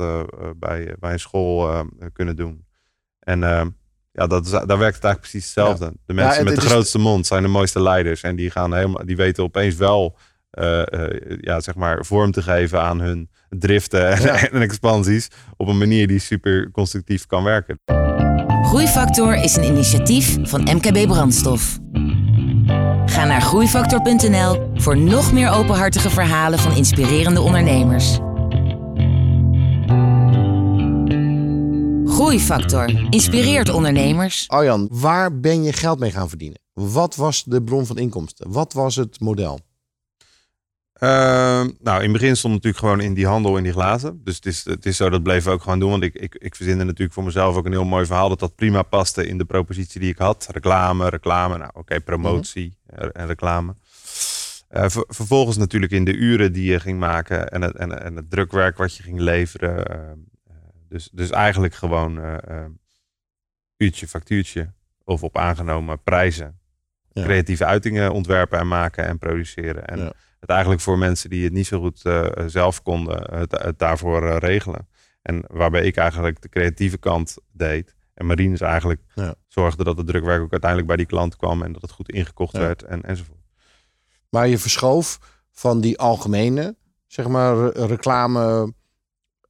bij, 0.55 0.95
bij 0.99 1.11
een 1.13 1.19
school 1.19 1.85
kunnen 2.13 2.35
doen. 2.35 2.65
En 3.19 3.39
ja, 4.11 4.27
dat 4.27 4.45
is, 4.45 4.51
daar 4.51 4.77
werkt 4.77 4.95
het 4.95 5.03
eigenlijk 5.03 5.19
precies 5.19 5.43
hetzelfde. 5.43 5.93
De 6.05 6.13
mensen 6.13 6.39
en 6.39 6.45
met 6.45 6.55
de 6.55 6.61
grootste 6.61 6.99
mond 6.99 7.27
zijn 7.27 7.43
de 7.43 7.49
mooiste 7.49 7.81
leiders. 7.81 8.21
En 8.21 8.35
die, 8.35 8.51
gaan 8.51 8.73
helemaal, 8.73 9.05
die 9.05 9.15
weten 9.15 9.43
opeens 9.43 9.75
wel 9.75 10.17
eh, 10.51 10.81
eh, 10.93 11.37
ja, 11.41 11.59
zeg 11.59 11.75
maar 11.75 12.05
vorm 12.05 12.31
te 12.31 12.41
geven 12.41 12.81
aan 12.81 12.99
hun 12.99 13.29
driften 13.49 14.09
en, 14.09 14.21
Ja. 14.21 14.49
en 14.51 14.61
expansies. 14.61 15.27
Op 15.57 15.67
een 15.67 15.77
manier 15.77 16.07
die 16.07 16.19
super 16.19 16.71
constructief 16.71 17.25
kan 17.25 17.43
werken. 17.43 17.79
Groeifactor 18.63 19.35
is 19.35 19.55
een 19.55 19.63
initiatief 19.63 20.37
van 20.41 20.61
MKB 20.61 21.07
Brandstof. 21.07 21.79
Ga 23.05 23.25
naar 23.25 23.41
groeifactor.nl 23.41 24.71
voor 24.73 24.97
nog 24.97 25.33
meer 25.33 25.49
openhartige 25.49 26.09
verhalen 26.09 26.59
van 26.59 26.75
inspirerende 26.75 27.41
ondernemers. 27.41 28.19
Groeifactor 32.05 33.07
inspireert 33.09 33.69
ondernemers. 33.69 34.47
Arjan, 34.47 34.87
waar 34.91 35.39
ben 35.39 35.63
je 35.63 35.73
geld 35.73 35.99
mee 35.99 36.11
gaan 36.11 36.29
verdienen? 36.29 36.59
Wat 36.73 37.15
was 37.15 37.43
de 37.43 37.63
bron 37.63 37.85
van 37.85 37.97
inkomsten? 37.97 38.51
Wat 38.51 38.73
was 38.73 38.95
het 38.95 39.19
model? 39.19 39.59
Ehm, 40.99 41.69
nou, 41.79 41.97
in 41.97 42.03
het 42.03 42.11
begin 42.11 42.37
stond 42.37 42.53
natuurlijk 42.53 42.83
gewoon 42.83 42.99
in 43.01 43.13
die 43.13 43.27
handel 43.27 43.57
in 43.57 43.63
die 43.63 43.71
glazen. 43.71 44.21
Dus 44.23 44.35
het 44.35 44.45
is, 44.45 44.65
het 44.65 44.85
is 44.85 44.97
zo, 44.97 45.09
dat 45.09 45.23
bleef 45.23 45.43
we 45.43 45.49
ook 45.49 45.61
gewoon 45.61 45.79
doen. 45.79 45.89
Want 45.89 46.03
ik, 46.03 46.13
ik, 46.15 46.35
ik 46.35 46.55
verzinde 46.55 46.83
natuurlijk 46.83 47.13
voor 47.13 47.23
mezelf 47.23 47.55
ook 47.55 47.65
een 47.65 47.71
heel 47.71 47.85
mooi 47.85 48.05
verhaal. 48.05 48.29
Dat 48.29 48.39
dat 48.39 48.55
prima 48.55 48.81
paste 48.81 49.27
in 49.27 49.37
de 49.37 49.45
propositie 49.45 49.99
die 49.99 50.09
ik 50.09 50.17
had. 50.17 50.47
Reclame, 50.51 51.09
reclame. 51.09 51.57
Nou, 51.57 51.71
oké, 51.73 51.99
promotie 52.01 52.77
eh, 52.85 53.07
en 53.13 53.27
reclame. 53.27 53.75
Eh, 54.67 54.89
ver- 54.89 55.05
vervolgens 55.07 55.57
natuurlijk 55.57 55.91
in 55.91 56.03
de 56.05 56.13
uren 56.13 56.53
die 56.53 56.71
je 56.71 56.79
ging 56.79 56.99
maken. 56.99 57.47
En 57.49 57.61
het, 57.61 57.75
en, 57.75 58.03
en 58.03 58.15
het 58.15 58.29
drukwerk 58.29 58.77
wat 58.77 58.95
je 58.95 59.03
ging 59.03 59.19
leveren. 59.19 59.85
eh, 59.85 59.95
eh, 60.01 60.55
dus, 60.89 61.09
dus 61.11 61.29
eigenlijk 61.29 61.73
gewoon 61.73 62.19
eh, 62.21 62.33
eh, 62.33 62.65
uurtje, 63.77 64.07
factuurtje. 64.07 64.71
Of 65.03 65.23
op 65.23 65.37
aangenomen 65.37 66.03
prijzen. 66.03 66.59
Ja. 67.11 67.23
Creatieve 67.23 67.65
uitingen 67.65 68.11
ontwerpen 68.11 68.59
en 68.59 68.67
maken 68.67 69.05
en 69.05 69.17
produceren. 69.17 69.85
En 69.87 69.99
Ja. 69.99 70.11
Het 70.39 70.49
eigenlijk 70.49 70.81
voor 70.81 70.97
mensen 70.97 71.29
die 71.29 71.43
het 71.43 71.53
niet 71.53 71.67
zo 71.67 71.79
goed 71.79 72.05
eh, 72.05 72.25
zelf 72.45 72.81
konden, 72.81 73.35
het, 73.39 73.51
het 73.51 73.79
daarvoor 73.79 74.27
eh, 74.29 74.37
regelen. 74.37 74.87
En 75.21 75.43
waarbij 75.47 75.83
ik 75.83 75.95
eigenlijk 75.97 76.41
de 76.41 76.49
creatieve 76.49 76.97
kant 76.97 77.37
deed. 77.51 77.95
En 78.13 78.25
Marines 78.25 78.61
eigenlijk 78.61 79.01
Ja. 79.15 79.35
zorgde 79.47 79.83
dat 79.83 79.97
het 79.97 80.07
drukwerk 80.07 80.41
ook 80.41 80.51
uiteindelijk 80.51 80.87
bij 80.89 80.97
die 80.97 81.05
klant 81.05 81.35
kwam. 81.35 81.61
En 81.61 81.71
dat 81.73 81.81
het 81.81 81.91
goed 81.91 82.09
ingekocht 82.11 82.53
Ja. 82.55 82.59
werd 82.59 82.83
en, 82.83 83.01
enzovoort. 83.03 83.37
Maar 84.29 84.47
je 84.47 84.57
verschoof 84.57 85.19
van 85.51 85.81
die 85.81 85.97
algemene, 85.99 86.75
zeg 87.07 87.27
maar, 87.27 87.57
re- 87.57 87.85
reclame, 87.85 88.73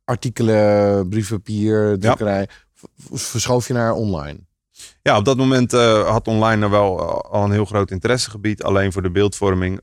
artikelen, 0.04 1.10
briefpapier, 1.10 2.00
drukkerij, 2.00 2.48
v- 2.74 2.84
verschoof 3.12 3.68
je 3.68 3.74
naar 3.74 3.94
online. 3.94 4.40
Ja, 5.02 5.18
op 5.18 5.26
dat 5.26 5.38
moment 5.38 5.74
eh, 5.74 6.10
had 6.10 6.28
online 6.28 6.64
er 6.64 6.70
wel 6.70 7.22
al 7.24 7.44
een 7.44 7.52
heel 7.52 7.66
groot 7.66 7.92
interessegebied. 7.92 8.64
Alleen 8.64 8.92
voor 8.92 9.02
de 9.02 9.12
beeldvorming. 9.12 9.82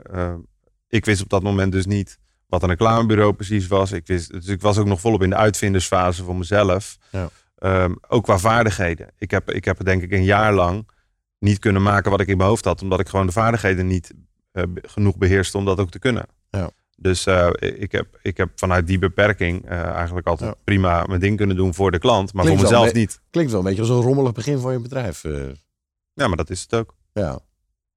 Ik 0.94 1.04
wist 1.04 1.22
op 1.22 1.28
dat 1.28 1.42
moment 1.42 1.72
dus 1.72 1.86
niet 1.86 2.18
wat 2.46 2.62
een 2.62 2.68
reclamebureau 2.68 3.32
precies 3.32 3.66
was. 3.66 3.92
Ik 3.92 4.06
wist, 4.06 4.32
dus 4.32 4.46
ik 4.46 4.60
was 4.60 4.78
ook 4.78 4.86
nog 4.86 5.00
volop 5.00 5.22
in 5.22 5.30
de 5.30 5.36
uitvindersfase 5.36 6.24
voor 6.24 6.36
mezelf. 6.36 6.96
Ja. 7.10 7.28
Ehm, 7.58 7.94
ook 8.08 8.24
qua 8.24 8.38
vaardigheden. 8.38 9.08
Ik 9.18 9.30
heb, 9.30 9.50
ik 9.50 9.64
heb 9.64 9.84
denk 9.84 10.02
ik 10.02 10.12
een 10.12 10.24
jaar 10.24 10.52
lang 10.54 10.88
niet 11.38 11.58
kunnen 11.58 11.82
maken 11.82 12.10
wat 12.10 12.20
ik 12.20 12.28
in 12.28 12.36
mijn 12.36 12.48
hoofd 12.48 12.64
had. 12.64 12.82
Omdat 12.82 13.00
ik 13.00 13.08
gewoon 13.08 13.26
de 13.26 13.32
vaardigheden 13.32 13.86
niet 13.86 14.12
eh, 14.52 14.62
genoeg 14.82 15.16
beheerste 15.16 15.58
om 15.58 15.64
dat 15.64 15.78
ook 15.80 15.90
te 15.90 15.98
kunnen. 15.98 16.26
Ja. 16.50 16.70
Dus 16.96 17.26
eh, 17.26 17.48
ik, 17.58 17.92
heb, 17.92 18.18
ik 18.22 18.36
heb 18.36 18.50
vanuit 18.54 18.86
die 18.86 18.98
beperking 18.98 19.64
eh, 19.68 19.82
eigenlijk 19.82 20.26
altijd 20.26 20.50
Ja. 20.50 20.60
prima 20.64 21.04
mijn 21.08 21.20
ding 21.20 21.36
kunnen 21.36 21.56
doen 21.56 21.74
voor 21.74 21.90
de 21.90 21.98
klant. 21.98 22.32
Maar 22.32 22.44
Klinkt 22.44 22.62
voor 22.62 22.70
mezelf 22.70 22.92
niet. 22.92 23.20
Klinkt 23.30 23.50
wel 23.50 23.60
een 23.60 23.66
beetje 23.66 23.80
als 23.80 23.90
een 23.90 24.00
rommelig 24.00 24.32
begin 24.32 24.58
van 24.58 24.72
je 24.72 24.80
bedrijf. 24.80 25.22
Ja, 26.14 26.26
maar 26.28 26.36
dat 26.36 26.50
is 26.50 26.62
het 26.62 26.74
ook. 26.74 26.94
ja. 27.12 27.38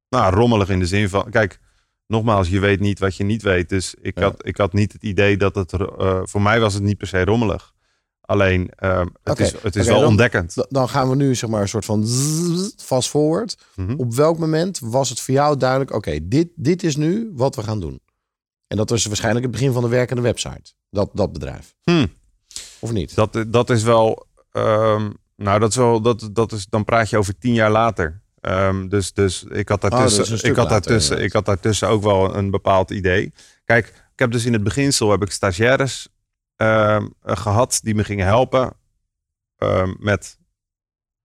Nou, 0.10 0.33
rommelig 0.33 0.69
in 0.69 0.79
de 0.79 0.86
zin 0.86 1.10
van, 1.10 1.29
kijk, 1.29 1.60
nogmaals, 2.07 2.49
je 2.49 2.59
weet 2.59 2.79
niet 2.79 2.99
wat 2.99 3.15
je 3.15 3.23
niet 3.23 3.41
weet. 3.41 3.69
Dus 3.69 3.95
ik, 4.01 4.17
Ja. 4.19 4.23
had, 4.23 4.45
ik 4.45 4.57
had 4.57 4.73
niet 4.73 4.93
het 4.93 5.03
idee 5.03 5.37
dat 5.37 5.55
het, 5.55 5.73
eh, 5.73 6.19
voor 6.23 6.41
mij 6.41 6.59
was 6.59 6.73
het 6.73 6.83
niet 6.83 6.97
per 6.97 7.07
se 7.07 7.23
rommelig. 7.25 7.75
Alleen, 8.21 8.69
eh, 8.69 9.01
het 9.23 9.39
is, 9.39 9.53
het 9.61 9.75
is 9.75 9.85
wel 9.87 9.99
dan- 9.99 10.07
ontdekkend. 10.09 10.53
Dan 10.69 10.89
gaan 10.89 11.09
we 11.09 11.15
nu 11.15 11.35
zeg 11.35 11.49
maar 11.49 11.61
een 11.61 11.67
soort 11.67 11.85
van 11.85 12.07
fast 12.77 13.09
forward. 13.09 13.57
Mhm. 13.75 13.93
Op 13.97 14.13
welk 14.13 14.37
moment 14.37 14.79
was 14.79 15.09
het 15.09 15.19
voor 15.19 15.33
jou 15.33 15.57
duidelijk, 15.57 15.93
oké, 15.93 16.19
dit, 16.27 16.47
dit 16.55 16.83
is 16.83 16.95
nu 16.95 17.31
wat 17.35 17.55
we 17.55 17.63
gaan 17.63 17.79
doen? 17.79 17.99
En 18.67 18.77
dat 18.77 18.89
was 18.89 19.05
waarschijnlijk 19.05 19.43
het 19.45 19.53
begin 19.53 19.71
van 19.73 19.81
de 19.83 19.89
werkende 19.89 20.21
website. 20.21 20.71
Dat, 20.89 21.09
dat 21.13 21.33
bedrijf. 21.33 21.75
Hm. 21.83 22.05
Of 22.79 22.91
niet? 22.91 23.15
Dat, 23.15 23.45
dat 23.47 23.69
is 23.69 23.83
wel, 23.83 24.27
ehm, 24.51 25.09
nou, 25.35 25.59
dat 25.59 25.69
is 25.69 25.75
wel, 25.75 26.01
dat, 26.01 26.29
dat 26.33 26.51
is, 26.51 26.65
dan 26.69 26.83
praat 26.85 27.09
je 27.09 27.17
over 27.17 27.37
tien 27.37 27.53
jaar 27.53 27.71
later. 27.71 28.21
Ehm, 28.47 28.88
dus, 28.88 29.13
dus 29.13 29.43
ik 29.43 29.69
had 29.69 29.83
Oh, 29.83 29.89
daartussen, 29.89 30.49
ik 30.49 30.55
had 30.55 30.69
daartussen, 30.69 31.23
ik 31.23 31.33
had 31.33 31.45
daartussen 31.45 31.88
ook 31.88 32.03
wel 32.03 32.36
een 32.36 32.51
bepaald 32.51 32.91
idee. 32.91 33.33
Kijk, 33.65 33.88
ik 33.88 34.19
heb 34.19 34.31
dus 34.31 34.45
in 34.45 34.53
het 34.53 34.63
beginsel 34.63 35.12
heb 35.12 35.21
ik 35.21 35.31
stagiaires 35.31 36.07
ehm, 36.55 37.07
eh, 37.21 37.38
gehad 37.38 37.79
die 37.83 37.95
me 37.95 38.03
gingen 38.03 38.25
helpen 38.25 38.73
ehm, 39.57 39.93
met, 39.99 40.38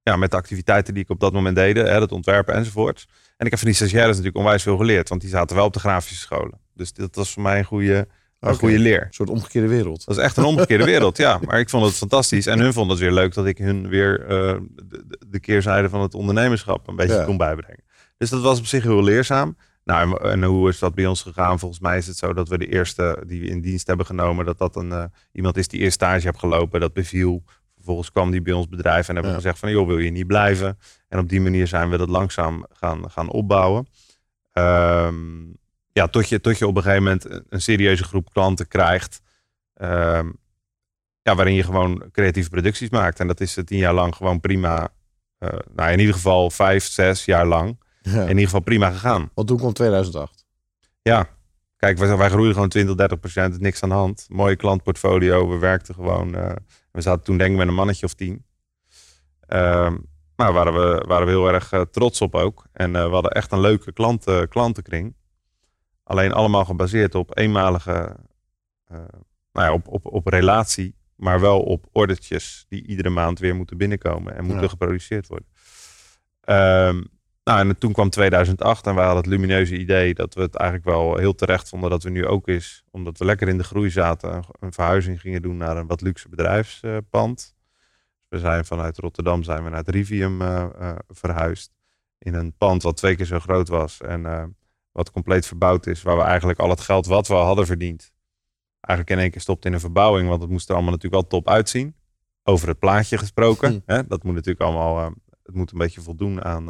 ja, 0.03 0.17
met 0.17 0.31
de 0.31 0.37
activiteiten 0.37 0.95
die 0.95 1.03
ik 1.03 1.11
op 1.11 1.21
dat 1.21 1.33
moment 1.33 1.57
deed, 1.57 1.77
hè, 1.77 2.01
het 2.01 2.13
ontwerpen 2.13 2.55
enzovoort. 2.55 3.07
En 3.37 3.45
ik 3.45 3.51
heb 3.51 3.59
van 3.59 3.69
die 3.69 3.77
stagiaires 3.77 4.17
natuurlijk 4.17 4.45
onwijs 4.45 4.63
veel 4.63 4.77
geleerd, 4.77 5.09
want 5.09 5.21
die 5.21 5.31
zaten 5.31 5.57
wel 5.57 5.65
op 5.65 5.73
de 5.73 5.81
grafische 5.81 6.21
scholen. 6.21 6.61
Dus 6.75 6.93
dat 6.93 7.15
was 7.15 7.33
voor 7.33 7.43
mij 7.43 7.59
een 7.59 7.65
goede, 7.65 8.09
een 8.51 8.55
goede 8.55 8.79
leer. 8.79 9.03
Een 9.03 9.13
soort 9.13 9.31
omgekeerde 9.31 9.69
wereld. 9.69 10.05
Dat 10.07 10.17
is 10.17 10.23
echt 10.23 10.37
een 10.37 10.45
omgekeerde 10.45 10.85
wereld, 10.85 11.17
ja. 11.17 11.41
Maar 11.45 11.59
ik 11.59 11.71
vond 11.71 11.85
het 11.87 11.95
fantastisch. 11.95 12.47
En 12.47 12.59
hun 12.61 12.73
vonden 12.73 12.91
het 12.97 13.05
weer 13.05 13.13
leuk 13.15 13.35
dat 13.35 13.47
ik 13.47 13.59
hun 13.59 13.89
weer 13.89 14.21
eh, 14.21 14.29
de, 14.29 15.05
de- 15.07 15.21
de 15.29 15.41
keerzijde 15.41 15.89
van 15.89 16.01
het 16.01 16.15
ondernemerschap 16.15 16.89
een 16.89 16.97
beetje 16.97 17.15
Ja. 17.17 17.25
kon 17.25 17.37
bijbrengen. 17.37 17.85
Dus 18.17 18.31
dat 18.31 18.41
was 18.43 18.59
op 18.59 18.67
zich 18.67 18.83
heel 18.83 19.03
leerzaam. 19.03 19.57
Nou, 19.85 20.19
en, 20.23 20.31
en 20.31 20.43
hoe 20.43 20.69
is 20.69 20.79
dat 20.79 20.95
bij 20.95 21.07
ons 21.07 21.23
gegaan? 21.23 21.59
Volgens 21.59 21.81
mij 21.81 21.97
is 21.97 22.07
het 22.07 22.17
zo 22.17 22.33
dat 22.33 22.49
we 22.49 22.59
de 22.59 22.67
eerste 22.69 23.23
die 23.27 23.41
we 23.41 23.47
in 23.47 23.61
dienst 23.61 23.87
hebben 23.87 24.07
genomen, 24.07 24.45
dat 24.45 24.59
dat 24.59 24.77
een, 24.77 24.93
eh, 24.93 25.05
iemand 25.33 25.57
is 25.57 25.69
die 25.69 25.81
eerst 25.81 25.95
stage 25.95 26.27
heeft 26.27 26.39
gelopen, 26.39 26.81
dat 26.81 26.93
beviel. 26.93 27.43
Vervolgens 27.75 28.13
kwam 28.13 28.31
die 28.31 28.43
bij 28.43 28.53
ons 28.53 28.69
bedrijf 28.69 29.09
en 29.09 29.15
hebben 29.15 29.23
we 29.23 29.29
Ja. 29.39 29.43
gezegd 29.43 29.59
van, 29.59 29.71
joh, 29.71 29.87
wil 29.87 29.99
je 29.99 30.11
niet 30.11 30.27
blijven? 30.27 30.79
En 31.09 31.19
op 31.19 31.29
die 31.29 31.41
manier 31.41 31.67
zijn 31.67 31.91
we 31.91 31.97
dat 31.97 32.09
langzaam 32.09 32.67
gaan, 32.73 33.11
gaan 33.11 33.31
opbouwen. 33.31 33.87
Ehm, 34.53 35.15
ja, 35.93 36.07
tot 36.09 36.29
je, 36.29 36.41
tot 36.41 36.59
je 36.59 36.67
op 36.67 36.77
een 36.77 36.83
gegeven 36.83 37.03
moment 37.05 37.45
een, 37.49 37.61
serieuze 37.61 38.05
groep 38.05 38.33
klanten 38.33 38.69
krijgt. 38.69 39.21
ehm, 39.75 40.31
ja, 41.23 41.35
waarin 41.35 41.55
je 41.55 41.63
gewoon 41.63 42.05
creatieve 42.13 42.51
producties 42.51 42.91
maakt. 42.91 43.21
En 43.21 43.27
dat 43.27 43.41
is 43.41 43.59
tien 43.65 43.79
jaar 43.79 43.95
lang 43.95 44.15
gewoon 44.17 44.41
prima. 44.41 44.89
eh, 45.39 45.49
nou, 45.75 45.91
in 45.93 45.99
ieder 45.99 46.15
geval 46.15 46.51
vijf, 46.51 46.85
zes 46.85 47.25
jaar 47.25 47.47
lang. 47.47 47.81
Ja. 48.03 48.23
In 48.23 48.29
ieder 48.29 48.45
geval 48.45 48.61
prima 48.61 48.91
gegaan. 48.91 49.31
Want 49.35 49.49
toen 49.49 49.57
kwam 49.57 49.73
2008. 49.73 50.45
Ja, 51.03 51.29
kijk, 51.77 51.99
wij, 51.99 52.17
wij 52.17 52.29
groeiden 52.29 52.55
gewoon 52.55 52.69
20, 52.69 52.95
30 52.95 53.21
procent. 53.21 53.61
Niks 53.61 53.83
aan 53.83 53.89
de 53.89 53.95
hand. 53.95 54.27
Mooie 54.29 54.57
klantportfolio. 54.57 55.49
We 55.49 55.59
werkten 55.59 55.95
gewoon. 55.95 56.35
eh, 56.35 56.53
we 56.93 57.01
zaten 57.01 57.25
toen 57.25 57.39
denk 57.39 57.51
ik 57.51 57.57
met 57.57 57.69
een 57.69 57.75
mannetje 57.75 58.07
of 58.07 58.15
tien. 58.15 58.45
Ehm, 59.47 59.97
maar 60.37 60.53
waren 60.53 60.73
we, 60.73 61.05
waren 61.07 61.27
we 61.27 61.33
heel 61.33 61.49
erg 61.53 61.73
eh, 61.73 61.81
trots 61.81 62.21
op 62.21 62.35
ook. 62.35 62.67
En 62.73 62.93
we 62.93 62.99
hadden 62.99 63.31
echt 63.31 63.53
een 63.53 63.61
leuke 63.61 63.93
klanten, 63.93 64.49
klantenkring. 64.49 65.15
Alleen 66.05 66.33
allemaal 66.33 66.65
gebaseerd 66.65 67.15
op 67.15 67.39
eenmalige, 67.39 68.17
eh, 68.87 68.97
nou 69.53 69.67
ja, 69.67 69.73
op, 69.73 69.89
op, 69.89 70.07
op 70.07 70.27
relatie. 70.27 70.95
Maar 71.17 71.41
wel 71.41 71.63
op 71.63 71.87
ordertjes 71.93 72.65
die 72.69 72.87
iedere 72.87 73.11
maand 73.11 73.39
weer 73.39 73.55
moeten 73.55 73.77
binnenkomen 73.77 74.37
en 74.37 74.45
moeten 74.45 74.63
Ja. 74.63 74.69
geproduceerd 74.69 75.27
worden. 75.29 75.49
Ehm, 76.41 77.03
Nou, 77.45 77.69
en 77.69 77.79
toen 77.79 77.93
kwam 77.93 78.11
2008 78.11 78.87
en 78.87 78.95
we 78.95 79.01
hadden 79.01 79.17
het 79.23 79.27
lumineuze 79.27 79.79
idee 79.79 80.15
dat 80.15 80.35
we 80.35 80.41
het 80.41 80.55
eigenlijk 80.55 80.89
wel 80.91 81.17
heel 81.17 81.35
terecht 81.35 81.69
vonden 81.69 81.91
dat 81.91 82.03
we 82.03 82.11
nu 82.11 82.27
ook 82.27 82.49
is, 82.49 82.85
omdat 82.91 83.19
we 83.19 83.25
lekker 83.25 83.49
in 83.49 83.57
de 83.59 83.65
groei 83.65 83.91
zaten, 83.91 84.45
een 84.61 84.73
verhuizing 84.73 85.21
gingen 85.21 85.43
doen 85.43 85.57
naar 85.57 85.77
een 85.77 85.87
wat 85.87 86.01
luxe 86.01 86.29
bedrijfspand. 86.29 87.55
We 88.29 88.39
zijn 88.39 88.65
vanuit 88.65 88.99
Rotterdam 88.99 89.43
zijn 89.43 89.65
we 89.65 89.69
naar 89.71 89.79
het 89.79 89.89
Rivium 89.89 90.43
uh, 90.43 90.67
uh, 90.81 90.95
verhuisd. 91.09 91.73
In 92.19 92.35
een 92.35 92.55
pand 92.59 92.83
wat 92.83 92.97
twee 92.97 93.17
keer 93.17 93.27
zo 93.27 93.39
groot 93.39 93.69
was 93.69 94.01
en 94.01 94.21
uh, 94.21 94.45
wat 94.93 95.11
compleet 95.11 95.47
verbouwd 95.47 95.87
is, 95.87 96.03
waar 96.03 96.17
we 96.17 96.23
eigenlijk 96.23 96.59
al 96.59 96.71
het 96.71 96.81
geld 96.81 97.07
wat 97.07 97.29
we 97.29 97.35
hadden 97.35 97.67
verdiend, 97.67 98.13
eigenlijk 98.81 99.17
in 99.17 99.23
één 99.25 99.31
keer 99.31 99.41
stopt 99.41 99.65
in 99.65 99.73
een 99.73 99.81
verbouwing, 99.81 100.29
want 100.29 100.43
het 100.43 100.51
moest 100.51 100.69
er 100.69 100.75
allemaal 100.75 100.93
natuurlijk 100.93 101.23
wel 101.23 101.41
top 101.41 101.49
uitzien. 101.49 101.97
Over 102.45 102.69
het 102.69 102.79
plaatje 102.79 103.19
gesproken. 103.19 103.73
Hm. 103.73 103.93
Hè? 103.93 104.07
Dat 104.07 104.23
moet 104.23 104.35
natuurlijk 104.35 104.65
allemaal, 104.65 105.15
het 105.43 105.55
moet 105.55 105.73
een 105.73 105.79
beetje 105.79 106.01
voldoen 106.01 106.45
aan 106.45 106.67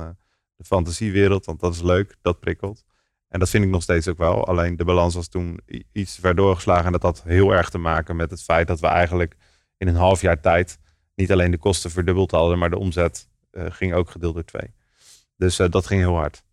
de 0.57 0.65
fantasiewereld, 0.65 1.45
want 1.45 1.61
dat 1.61 1.75
is 1.75 1.83
leuk, 1.83 2.17
dat 2.23 2.41
prikkelt. 2.41 2.85
En 3.29 3.39
dat 3.39 3.49
vind 3.51 3.65
ik 3.65 3.71
nog 3.71 3.83
steeds 3.83 4.09
ook 4.09 4.19
wel. 4.19 4.47
Alleen 4.47 4.77
de 4.77 4.85
balans 4.85 5.15
was 5.15 5.29
toen 5.29 5.61
iets 5.93 6.19
ver 6.19 6.35
doorgeslagen. 6.35 6.87
En 6.87 6.93
dat 6.93 7.03
had 7.03 7.23
heel 7.23 7.51
erg 7.51 7.71
te 7.71 7.79
maken 7.79 8.17
met 8.17 8.31
het 8.31 8.43
feit 8.43 8.67
dat 8.67 8.81
we 8.81 8.87
eigenlijk 8.87 9.37
in 9.77 9.89
een 9.89 9.95
half 9.95 10.21
jaar 10.21 10.41
tijd 10.41 10.79
niet 11.15 11.33
alleen 11.33 11.51
de 11.51 11.59
kosten 11.59 11.91
verdubbeld 11.91 12.31
hadden, 12.31 12.59
maar 12.59 12.71
de 12.71 12.79
omzet 12.79 13.29
uh, 13.53 13.65
ging 13.69 13.95
ook 13.95 14.11
gedeeld 14.11 14.35
door 14.35 14.45
twee. 14.45 14.75
Dus 15.37 15.61
uh, 15.61 15.69
dat 15.69 15.87
ging 15.87 16.01
heel 16.01 16.15
hard. 16.15 16.45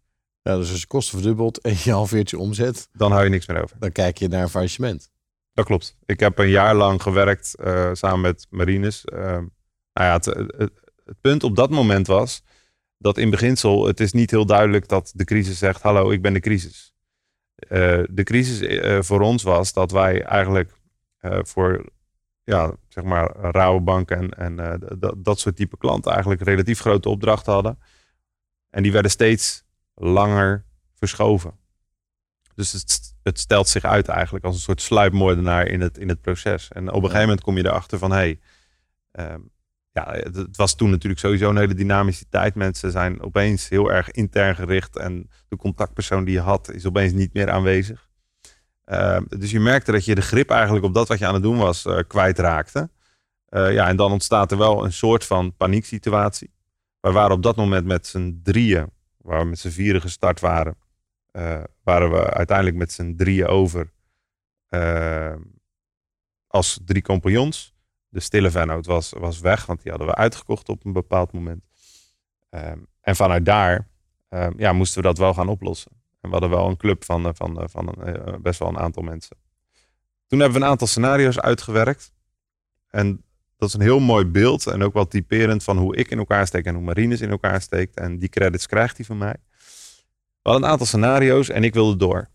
Ja, 0.41 0.57
dus 0.57 0.71
als 0.71 0.79
je 0.79 0.87
kosten 0.87 1.17
verdubbeld 1.17 1.61
en 1.61 1.75
je 1.83 1.91
halveert 1.91 2.29
je 2.29 2.37
omzet, 2.37 2.89
dan 2.93 3.11
hou 3.11 3.23
je 3.23 3.29
niks 3.29 3.47
meer 3.47 3.63
over. 3.63 3.75
Dan 3.79 3.91
kijk 3.91 4.17
je 4.17 4.27
naar 4.27 4.41
een 4.41 4.49
faillissement. 4.49 5.11
Dat 5.53 5.65
klopt. 5.65 5.97
Ik 6.05 6.19
heb 6.19 6.37
een 6.37 6.49
jaar 6.49 6.75
lang 6.75 7.01
gewerkt 7.01 7.55
uh, 7.63 7.89
samen 7.93 8.21
met 8.21 8.47
Marines. 8.49 9.03
nou 9.03 9.49
ja, 9.93 10.13
het, 10.13 10.25
het, 10.25 10.53
het, 10.57 11.21
punt 11.21 11.43
op 11.43 11.55
dat 11.55 11.69
moment 11.69 12.07
was 12.07 12.43
dat 12.97 13.17
in 13.17 13.29
beginsel 13.29 13.87
het 13.87 13.99
is 13.99 14.11
niet 14.11 14.31
heel 14.31 14.45
duidelijk 14.45 14.87
dat 14.87 15.11
de 15.15 15.23
crisis 15.23 15.57
zegt: 15.57 15.81
hallo, 15.81 16.11
ik 16.11 16.21
ben 16.21 16.33
de 16.33 16.39
crisis. 16.39 16.93
Uh, 17.69 18.03
de 18.09 18.23
crisis 18.23 18.79
voor 19.05 19.21
ons 19.21 19.43
was 19.43 19.73
dat 19.73 19.91
wij 19.91 20.23
eigenlijk 20.23 20.71
voor 21.41 21.85
ja, 22.43 22.75
zeg 22.87 23.03
maar 23.03 23.35
rauwe 23.35 23.81
banken 23.81 24.29
en, 24.29 24.57
en 24.57 24.79
dat 25.17 25.39
soort 25.39 25.55
type 25.55 25.77
klanten 25.77 26.11
eigenlijk 26.11 26.41
relatief 26.41 26.79
grote 26.79 27.09
opdrachten 27.09 27.53
hadden. 27.53 27.79
En 28.69 28.83
die 28.83 28.91
werden 28.91 29.11
steeds 29.11 29.63
langer 29.99 30.65
verschoven. 30.93 31.57
Dus 32.55 32.71
het, 32.71 33.15
het, 33.23 33.39
stelt 33.39 33.67
zich 33.67 33.83
uit 33.83 34.07
eigenlijk 34.07 34.45
als 34.45 34.55
een 34.55 34.61
soort 34.61 34.81
sluipmoordenaar 34.81 35.67
in 35.67 35.81
het, 35.81 35.97
in 35.97 36.09
het 36.09 36.21
proces. 36.21 36.67
En 36.67 36.87
op 36.87 36.95
een 36.95 37.01
gegeven 37.01 37.21
moment 37.21 37.41
kom 37.41 37.57
je 37.57 37.65
erachter 37.65 37.97
van 37.97 38.11
hé, 38.11 38.17
hey, 38.17 38.39
um, 39.31 39.51
ja, 39.91 40.11
het, 40.11 40.57
was 40.57 40.75
toen 40.75 40.89
natuurlijk 40.89 41.21
sowieso 41.21 41.49
een 41.49 41.57
hele 41.57 41.73
dynamische 41.73 42.25
tijd. 42.29 42.55
Mensen 42.55 42.91
zijn 42.91 43.21
opeens 43.21 43.69
heel 43.69 43.91
erg 43.91 44.11
intern 44.11 44.55
gericht 44.55 44.97
en 44.97 45.29
de 45.47 45.55
contactpersoon 45.55 46.23
die 46.23 46.33
je 46.33 46.41
had 46.41 46.71
is 46.71 46.85
opeens 46.85 47.13
niet 47.13 47.33
meer 47.33 47.49
aanwezig. 47.49 48.07
Uh, 48.85 49.19
dus 49.27 49.51
je 49.51 49.59
merkte 49.59 49.91
dat 49.91 50.05
je 50.05 50.15
de 50.15 50.21
grip 50.21 50.49
eigenlijk 50.49 50.85
op 50.85 50.93
dat 50.93 51.07
wat 51.07 51.19
je 51.19 51.25
aan 51.25 51.33
het 51.33 51.43
doen 51.43 51.57
was 51.57 51.85
uh, 51.85 51.99
kwijtraakte. 52.07 52.89
Uh, 53.49 53.73
ja, 53.73 53.87
en 53.87 53.95
dan 53.95 54.11
ontstaat 54.11 54.51
er 54.51 54.57
wel 54.57 54.85
een 54.85 54.93
soort 54.93 55.25
van 55.25 55.55
panieksituatie. 55.55 56.53
We 56.99 57.11
waren 57.11 57.35
op 57.35 57.43
dat 57.43 57.55
moment 57.55 57.85
met 57.85 58.07
z'n 58.07 58.39
drieën, 58.43 58.91
waar 59.23 59.39
we 59.39 59.45
met 59.45 59.59
z'n 59.59 59.69
vieren 59.69 60.01
gestart 60.01 60.39
waren, 60.39 60.77
uh, 61.31 61.63
waren 61.83 62.11
we 62.11 62.29
uiteindelijk 62.29 62.77
met 62.77 62.91
z'n 62.91 63.15
drieën 63.15 63.47
over 63.47 63.91
als 66.47 66.79
drie 66.85 67.01
compagnons 67.01 67.73
de 68.09 68.19
stille 68.19 68.51
vennoot 68.51 68.85
was, 68.85 69.13
was 69.17 69.39
weg, 69.39 69.65
want 69.65 69.81
die 69.81 69.91
hadden 69.91 70.09
we 70.09 70.15
uitgekocht 70.15 70.69
op 70.69 70.85
een 70.85 70.93
bepaald 70.93 71.31
moment. 71.31 71.63
Um, 72.49 72.87
en 73.01 73.15
vanuit 73.15 73.45
daar 73.45 73.87
um, 74.29 74.53
ja, 74.57 74.73
moesten 74.73 75.01
we 75.01 75.07
dat 75.07 75.17
wel 75.17 75.33
gaan 75.33 75.47
oplossen. 75.47 75.91
En 76.21 76.29
we 76.29 76.29
hadden 76.29 76.49
wel 76.49 76.67
een 76.67 76.77
club 76.77 77.03
van, 77.03 77.25
eh, 77.25 77.31
van, 77.33 77.61
eh, 77.61 77.67
van, 77.67 78.03
eh, 78.03 78.33
best 78.41 78.59
wel 78.59 78.69
een 78.69 78.79
aantal 78.79 79.03
mensen. 79.03 79.37
Toen 80.27 80.39
hebben 80.39 80.59
we 80.59 80.63
een 80.65 80.71
aantal 80.71 80.87
scenario's 80.87 81.39
uitgewerkt. 81.39 82.13
En 82.87 83.23
dat 83.59 83.67
is 83.67 83.73
een 83.73 83.81
heel 83.81 83.99
mooi 83.99 84.25
beeld 84.25 84.67
en 84.67 84.83
ook 84.83 84.93
wel 84.93 85.07
typerend 85.07 85.63
van 85.63 85.77
hoe 85.77 85.95
ik 85.95 86.11
in 86.11 86.17
elkaar 86.17 86.47
steek 86.47 86.65
en 86.65 86.75
hoe 86.75 86.83
Marines 86.83 87.21
in 87.21 87.29
elkaar 87.29 87.61
steekt. 87.61 87.95
En 87.95 88.19
die 88.19 88.29
credits 88.29 88.67
krijgt 88.67 88.97
hij 88.97 89.05
van 89.05 89.17
mij. 89.17 89.35
We 90.41 90.49
hadden 90.49 90.63
een 90.63 90.69
aantal 90.69 90.85
scenario's 90.87 91.49
en 91.49 91.63
ik 91.63 91.73
wilde 91.73 91.95
door. 91.95 92.29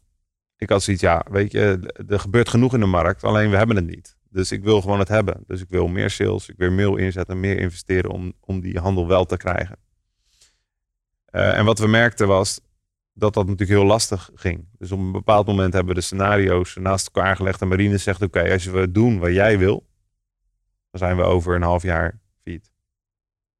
Ik 0.56 0.68
had 0.68 0.82
zoiets, 0.82 1.02
ja, 1.02 1.24
weet 1.30 1.52
je, 1.52 1.92
er 2.08 2.20
gebeurt 2.20 2.48
genoeg 2.48 2.74
in 2.74 2.80
de 2.80 2.86
markt, 2.86 3.24
alleen 3.24 3.50
we 3.50 3.56
hebben 3.56 3.76
het 3.76 3.86
niet. 3.86 4.16
Dus 4.30 4.52
ik 4.52 4.62
wil 4.62 4.80
gewoon 4.80 4.98
het 4.98 5.08
hebben. 5.08 5.44
Dus 5.46 5.60
ik 5.60 5.68
wil 5.68 5.86
meer 5.86 6.10
sales, 6.10 6.48
ik 6.48 6.56
wil 6.56 6.70
mail 6.70 6.96
inzetten, 6.96 7.40
meer 7.40 7.58
investeren 7.58 8.10
om, 8.10 8.32
om 8.40 8.60
die 8.60 8.78
handel 8.78 9.06
wel 9.06 9.24
te 9.24 9.36
krijgen. 9.36 9.76
Uh, 11.30 11.58
en 11.58 11.64
wat 11.64 11.78
we 11.78 11.86
merkten 11.86 12.26
was 12.26 12.60
dat 13.12 13.34
dat 13.34 13.46
natuurlijk 13.46 13.78
heel 13.78 13.88
lastig 13.88 14.30
ging. 14.34 14.68
Dus 14.78 14.92
op 14.92 14.98
een 14.98 15.12
bepaald 15.12 15.46
moment 15.46 15.72
hebben 15.72 15.94
we 15.94 16.00
de 16.00 16.06
scenario's 16.06 16.76
naast 16.80 17.10
elkaar 17.12 17.36
gelegd. 17.36 17.60
En 17.60 17.68
Marine 17.68 17.98
zegt: 17.98 18.22
Oké, 18.22 18.52
als 18.52 18.64
we 18.64 18.90
doen 18.90 19.18
wat 19.18 19.32
jij 19.32 19.58
wil, 19.58 19.86
dan 20.94 21.08
zijn 21.08 21.16
we 21.16 21.22
over 21.22 21.54
een 21.54 21.62
half 21.62 21.82
jaar 21.82 22.20
failliet. 22.42 22.70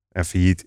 En 0.09 0.25
failliet, 0.25 0.67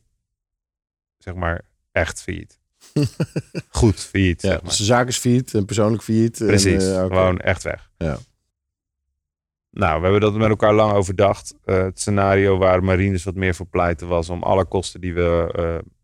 zeg 1.17 1.33
maar, 1.33 1.61
echt 1.91 2.21
failliet. 2.21 2.59
Goed 3.69 3.99
failliet. 3.99 4.41
Ja, 4.41 4.49
zeg 4.49 4.61
maar. 4.61 4.69
Dus 4.69 4.77
de 4.77 4.83
zaak 4.83 5.07
is 5.07 5.17
failliet 5.17 5.53
en 5.53 5.65
persoonlijk 5.65 6.03
failliet. 6.03 6.37
Precies, 6.37 6.83
en, 6.83 6.89
uh, 6.89 7.03
okay. 7.03 7.17
gewoon 7.17 7.39
echt 7.39 7.63
weg. 7.63 7.91
Ja. 7.97 8.17
Nou, 9.71 9.97
we 9.97 10.03
hebben 10.03 10.21
dat 10.21 10.33
met 10.33 10.49
elkaar 10.49 10.73
lang 10.73 10.93
overdacht. 10.93 11.55
Uh, 11.65 11.83
het 11.83 11.99
scenario 11.99 12.57
waar 12.57 12.83
Marines 12.83 13.23
wat 13.23 13.35
meer 13.35 13.55
voor 13.55 13.67
pleiten 13.67 14.07
was 14.07 14.29
om 14.29 14.43
alle 14.43 14.65
kosten 14.65 15.01
die, 15.01 15.13
we, 15.13 15.53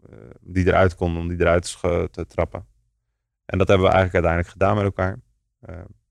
uh, 0.09 0.19
die 0.41 0.67
eruit 0.67 0.95
konden, 0.95 1.21
om 1.21 1.27
die 1.27 1.39
eruit 1.39 1.77
te 2.11 2.25
trappen. 2.27 2.65
En 3.45 3.57
dat 3.57 3.67
hebben 3.67 3.87
we 3.87 3.93
eigenlijk 3.93 4.25
uiteindelijk 4.25 4.51
gedaan 4.51 4.75
met 4.75 4.85
elkaar. 4.85 5.19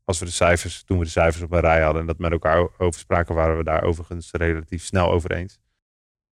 Als 0.05 0.19
we 0.19 0.25
de 0.25 0.31
cijfers, 0.31 0.83
toen 0.83 0.99
we 0.99 1.05
de 1.05 1.11
cijfers 1.11 1.45
op 1.45 1.53
een 1.53 1.61
rij 1.61 1.83
hadden 1.83 2.01
en 2.01 2.07
dat 2.07 2.19
met 2.19 2.33
elkaar 2.33 2.69
over 2.79 3.01
spraken, 3.01 3.35
waren 3.35 3.57
we 3.57 3.65
daar 3.65 3.83
overigens 3.83 4.31
relatief 4.31 4.85
snel 4.85 5.11
over 5.11 5.33
eens. 5.33 5.59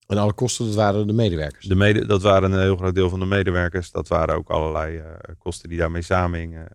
En 0.06 0.18
alle 0.18 0.32
kosten, 0.32 0.66
dat 0.66 0.74
waren 0.74 1.06
de 1.06 1.12
medewerkers? 1.12 1.66
De 1.66 1.74
mede, 1.74 2.06
dat 2.06 2.22
waren 2.22 2.52
een 2.52 2.60
heel 2.60 2.76
groot 2.76 2.94
deel 2.94 3.08
van 3.08 3.20
de 3.20 3.26
medewerkers. 3.26 3.90
Dat 3.90 4.08
waren 4.08 4.34
ook 4.34 4.50
allerlei 4.50 5.02
kosten 5.38 5.68
die 5.68 5.78
daarmee 5.78 6.02
samenhingen. 6.02 6.68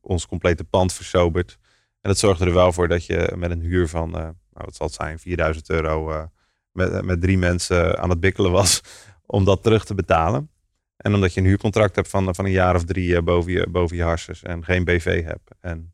ons 0.00 0.26
complete 0.26 0.64
pand 0.64 0.92
versoberd. 0.92 1.58
En 2.00 2.10
dat 2.10 2.18
zorgde 2.18 2.44
er 2.44 2.52
wel 2.52 2.72
voor 2.72 2.88
dat 2.88 3.06
je 3.06 3.32
met 3.36 3.50
een 3.50 3.60
huur 3.60 3.88
van, 3.88 4.08
uh, 4.08 4.14
nou, 4.14 4.34
wat 4.50 4.74
zal 4.74 4.86
het 4.86 4.94
zijn, 4.94 5.18
4000 5.18 5.70
euro 5.70 6.28
met, 6.74 7.04
met 7.04 7.20
drie 7.20 7.38
mensen 7.38 7.98
aan 7.98 8.10
het 8.10 8.20
bikkelen 8.20 8.50
was 8.50 8.80
om 9.26 9.44
dat 9.44 9.62
terug 9.62 9.84
te 9.84 9.94
betalen. 9.94 10.50
En 10.96 11.14
omdat 11.14 11.34
je 11.34 11.40
een 11.40 11.46
huurcontract 11.46 11.96
hebt 11.96 12.08
van, 12.08 12.34
van 12.34 12.44
een 12.44 12.50
jaar 12.50 12.74
of 12.74 12.84
drie 12.84 13.08
uh, 13.08 13.22
boven, 13.22 13.52
je, 13.52 13.68
boven 13.70 13.96
je 13.96 14.02
harses 14.02 14.42
en 14.42 14.64
geen 14.64 14.84
BV 14.84 15.24
hebt 15.24 15.50
en 15.60 15.92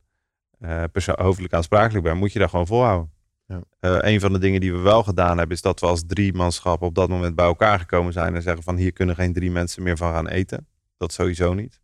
hoofdelijk 1.05 1.53
aansprakelijk 1.53 2.05
bent, 2.05 2.19
moet 2.19 2.33
je 2.33 2.39
daar 2.39 2.49
gewoon 2.49 2.67
volhouden. 2.67 3.13
Ja. 3.47 3.63
een 3.81 4.21
van 4.21 4.33
de 4.33 4.39
dingen 4.39 4.61
die 4.61 4.73
we 4.73 4.79
wel 4.79 5.03
gedaan 5.03 5.39
hebben, 5.39 5.57
is 5.57 5.63
dat 5.63 5.81
we 5.81 5.87
als 5.87 6.03
drie 6.07 6.33
manschappen 6.33 6.87
op 6.87 6.95
dat 6.95 7.09
moment 7.09 7.35
bij 7.35 7.45
elkaar 7.45 7.79
gekomen 7.79 8.13
zijn 8.13 8.35
en 8.35 8.43
zeggen 8.43 8.63
van 8.63 8.77
hier 8.77 8.93
kunnen 8.93 9.15
geen 9.15 9.33
drie 9.33 9.51
mensen 9.51 9.83
meer 9.83 9.97
van 9.97 10.13
gaan 10.13 10.29
eten. 10.29 10.67
Dat 10.97 11.13
sowieso 11.13 11.55
niet. 11.55 11.81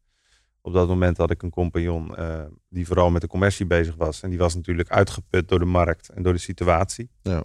Op 0.61 0.73
dat 0.73 0.89
moment 0.89 1.17
had 1.17 1.31
ik 1.31 1.43
een 1.43 1.51
compagnon 1.51 2.13
uh, 2.19 2.43
die 2.69 2.87
vooral 2.87 3.11
met 3.11 3.21
de 3.21 3.29
commercie 3.29 3.67
bezig 3.67 3.95
was. 3.97 4.23
En 4.23 4.31
die 4.31 4.39
was 4.39 4.55
natuurlijk 4.55 4.89
uitgeput 4.91 5.49
door 5.49 5.59
de 5.59 5.65
markt 5.65 6.09
en 6.09 6.23
door 6.23 6.33
de 6.33 6.39
situatie. 6.39 7.11
Ja. 7.23 7.39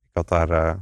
Ik 0.00 0.10
had 0.12 0.28
daar, 0.28 0.50
uh, 0.50 0.74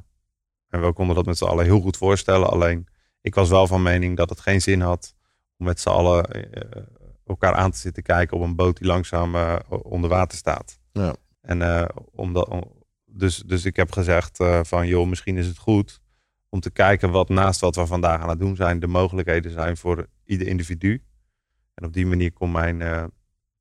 en 0.69 0.81
we 0.81 0.93
konden 0.93 1.15
dat 1.15 1.27
met 1.27 1.37
z'n 1.37 1.45
allen 1.45 1.65
heel 1.65 1.81
goed 1.81 1.97
voorstellen. 1.97 2.51
Alleen 2.51 2.87
ik 3.27 3.35
was 3.35 3.49
wel 3.49 3.67
van 3.67 3.83
mening 3.83 4.17
dat 4.17 4.31
het 4.31 4.41
geen 4.41 4.61
zin 4.61 4.81
had 4.81 5.15
om 5.59 5.67
met 5.67 5.81
z'n 5.81 5.89
allen 5.89 6.37
uh, 6.37 6.83
elkaar 7.27 7.55
aan 7.55 7.71
te 7.71 7.79
zitten 7.79 8.03
kijken 8.03 8.37
op 8.37 8.43
een 8.43 8.57
boot 8.57 8.77
die 8.79 8.87
langzaam 8.87 9.61
onder 9.69 10.11
water 10.11 10.39
staat. 10.39 10.79
Ja. 10.93 11.15
En 11.41 11.89
omdat, 12.13 12.67
dus, 13.05 13.37
dus 13.37 13.65
ik 13.65 13.77
heb 13.77 13.93
gezegd 13.93 14.45
van 14.63 14.87
joh, 14.87 15.09
misschien 15.09 15.37
is 15.37 15.47
het 15.47 15.59
goed 15.59 16.01
om 16.49 16.61
te 16.61 16.71
kijken 16.71 17.11
wat 17.11 17.29
naast 17.29 17.61
wat 17.61 17.77
we 17.77 17.87
vandaag 17.87 18.21
aan 18.21 18.29
het 18.29 18.39
doen 18.39 18.57
zijn, 18.57 18.81
de 18.81 18.87
mogelijkheden 18.87 19.53
zijn 19.53 19.77
voor 19.77 20.07
ieder 20.25 20.47
individu. 20.47 21.03
En 21.75 21.85
op 21.85 21.93
die 21.93 22.07
manier 22.07 22.33
kon 22.33 22.51
mijn 22.51 22.81
uh, 22.81 23.05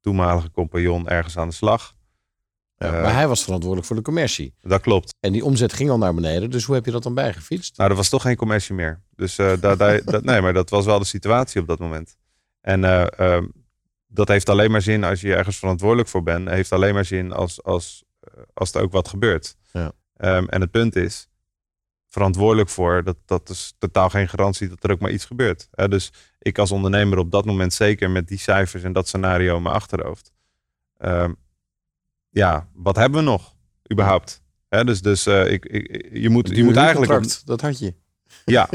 toenmalige 0.02 0.52
compagnon 0.52 1.08
ergens 1.08 1.38
aan 1.38 1.48
de 1.48 1.54
slag. 1.54 1.96
Ja, 2.78 2.92
maar 2.92 3.14
hij 3.14 3.28
was 3.28 3.44
verantwoordelijk 3.44 3.88
voor 3.88 3.96
de 3.96 4.02
commercie. 4.02 4.54
Dat 4.62 4.82
klopt. 4.82 5.16
En 5.20 5.32
die 5.32 5.46
omzet 5.46 5.74
ging 5.74 5.90
al 5.90 5.98
naar 5.98 6.14
beneden. 6.14 6.50
Dus 6.50 6.64
hoe 6.64 6.76
heb 6.76 6.86
je 6.86 6.92
dat 6.92 7.04
dan 7.04 7.14
bijgefietst? 7.14 7.78
Nou, 7.78 7.90
er 7.90 7.96
was 7.96 8.10
toch 8.10 8.22
geen 8.22 8.36
commercie 8.36 8.76
meer. 8.76 9.04
Dus 9.16 9.40
uh, 9.40 9.54
daar, 9.60 9.78
daar, 9.78 10.04
dat, 10.04 10.24
nee, 10.24 10.42
maar 10.42 10.54
dat 10.54 10.70
was 10.70 10.86
wel 10.86 11.00
de 11.00 11.06
situatie 11.06 11.62
op 11.62 11.68
dat 11.68 11.80
moment. 11.80 12.18
En 12.62 12.84
ehm, 12.84 13.48
dat 14.08 14.28
heeft 14.28 14.50
alleen 14.50 14.72
maar 14.72 14.82
zin 14.82 15.04
als 15.04 15.22
je 15.22 15.36
ergens 15.36 15.58
verantwoordelijk 15.58 16.10
voor 16.10 16.24
bent. 16.24 16.50
Heeft 16.50 16.72
alleen 16.72 16.94
maar 16.94 17.06
zin 17.06 17.32
als, 17.32 17.64
als, 17.64 18.04
als 18.54 18.74
er 18.74 18.82
ook 18.82 18.92
wat 18.92 19.08
gebeurt. 19.08 19.56
Ja. 19.72 19.92
Um, 20.18 20.50
en 20.50 20.62
het 20.62 20.72
punt 20.72 20.96
is, 20.96 21.30
verantwoordelijk 22.08 22.70
voor. 22.70 23.04
Dat, 23.04 23.18
dat 23.26 23.50
is 23.50 23.74
totaal 23.78 24.10
geen 24.10 24.30
garantie 24.30 24.68
dat 24.68 24.84
er 24.84 24.92
ook 24.92 25.00
maar 25.00 25.12
iets 25.12 25.26
gebeurt. 25.26 25.68
Dus 25.90 26.12
ik 26.40 26.58
als 26.58 26.72
ondernemer 26.72 27.18
op 27.18 27.32
dat 27.32 27.46
moment 27.46 27.74
zeker 27.74 28.10
met 28.10 28.28
die 28.28 28.40
cijfers 28.40 28.84
en 28.84 28.94
dat 28.94 29.08
scenario 29.08 29.56
in 29.56 29.62
mijn 29.62 29.76
achterhoofd. 29.76 30.32
Um, 30.98 31.36
ja, 32.30 32.70
wat 32.74 32.96
hebben 32.96 33.20
we 33.20 33.26
nog 33.26 33.56
überhaupt? 33.92 34.42
Hè? 34.70 34.84
Dus, 34.84 35.02
dus 35.02 35.28
uh, 35.28 35.52
ik, 35.52 35.66
ik, 35.66 36.10
je 36.14 36.30
moet, 36.30 36.50
je 36.50 36.64
moet 36.64 36.76
eigenlijk... 36.76 37.42
dat 37.46 37.62
had 37.62 37.80
je. 37.80 37.94
Ja, 38.46 38.70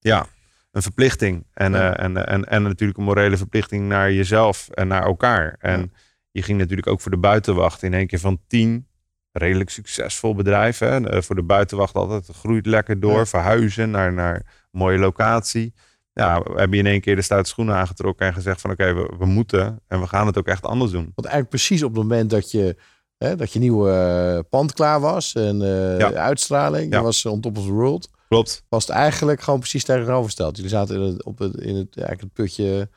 ja. 0.00 0.26
een 0.72 0.82
verplichting. 0.82 1.46
En, 1.52 1.72
Ja. 1.72 1.96
eh, 1.96 2.04
en, 2.04 2.26
en, 2.26 2.44
en 2.44 2.62
natuurlijk 2.62 2.98
een 2.98 3.04
morele 3.04 3.36
verplichting 3.36 3.88
naar 3.88 4.12
jezelf 4.12 4.68
en 4.68 4.88
naar 4.88 5.02
elkaar. 5.06 5.56
En 5.58 5.80
Ja. 5.80 5.86
je 6.30 6.42
ging 6.42 6.58
natuurlijk 6.58 6.86
ook 6.88 7.00
voor 7.00 7.10
de 7.10 7.16
buitenwacht 7.18 7.82
in 7.82 7.94
één 7.94 8.06
keer 8.06 8.18
van 8.20 8.40
tien 8.46 8.86
redelijk 9.32 9.70
succesvol 9.70 10.34
bedrijf. 10.34 10.78
Hè? 10.78 10.88
En, 10.88 11.10
eh, 11.10 11.20
voor 11.22 11.34
de 11.34 11.42
buitenwacht 11.42 11.94
altijd 11.94 12.28
groeit 12.32 12.66
lekker 12.66 13.00
door. 13.00 13.26
Verhuizen 13.26 13.90
naar, 13.90 14.12
naar 14.12 14.34
een 14.34 14.44
mooie 14.70 14.98
locatie. 14.98 15.74
Ja, 16.12 16.40
we 16.42 16.52
hebben 16.58 16.78
in 16.78 16.86
één 16.86 17.00
keer 17.00 17.16
de 17.16 17.22
stoute 17.22 17.48
schoenen 17.48 17.74
aangetrokken 17.74 18.26
en 18.26 18.34
gezegd 18.34 18.60
van 18.60 18.70
oké, 18.70 18.94
we, 18.94 19.12
we 19.18 19.26
moeten 19.26 19.80
en 19.88 20.00
we 20.00 20.06
gaan 20.06 20.26
het 20.26 20.38
ook 20.38 20.46
echt 20.46 20.64
anders 20.64 20.90
doen. 20.90 21.02
Want 21.14 21.26
eigenlijk 21.28 21.48
precies 21.48 21.82
op 21.82 21.94
het 21.94 22.02
moment 22.02 22.30
dat 22.30 22.50
je, 22.50 22.76
hè, 23.18 23.36
dat 23.36 23.52
je 23.52 23.58
nieuwe 23.58 23.90
eh, 23.90 24.40
pand 24.50 24.72
klaar 24.72 25.00
was 25.00 25.32
en 25.34 25.62
eh, 25.62 25.98
Ja. 25.98 26.12
uitstraling, 26.12 26.84
je 26.90 26.96
Ja. 26.96 27.02
was 27.02 27.26
on 27.26 27.40
top 27.40 27.58
of 27.58 27.64
the 27.64 27.72
world, 27.72 28.10
Klopt. 28.28 28.64
was 28.68 28.86
het 28.86 28.96
eigenlijk 28.96 29.40
gewoon 29.40 29.58
precies 29.60 29.84
tegenovergesteld. 29.84 30.56
Jullie 30.56 30.70
zaten 30.70 30.96
in 30.96 31.02
het, 31.02 31.24
op 31.24 31.38
het, 31.38 31.54
in 31.54 31.76
het, 31.76 31.96
eigenlijk 31.96 32.20
het 32.20 32.32
putje, 32.32 32.88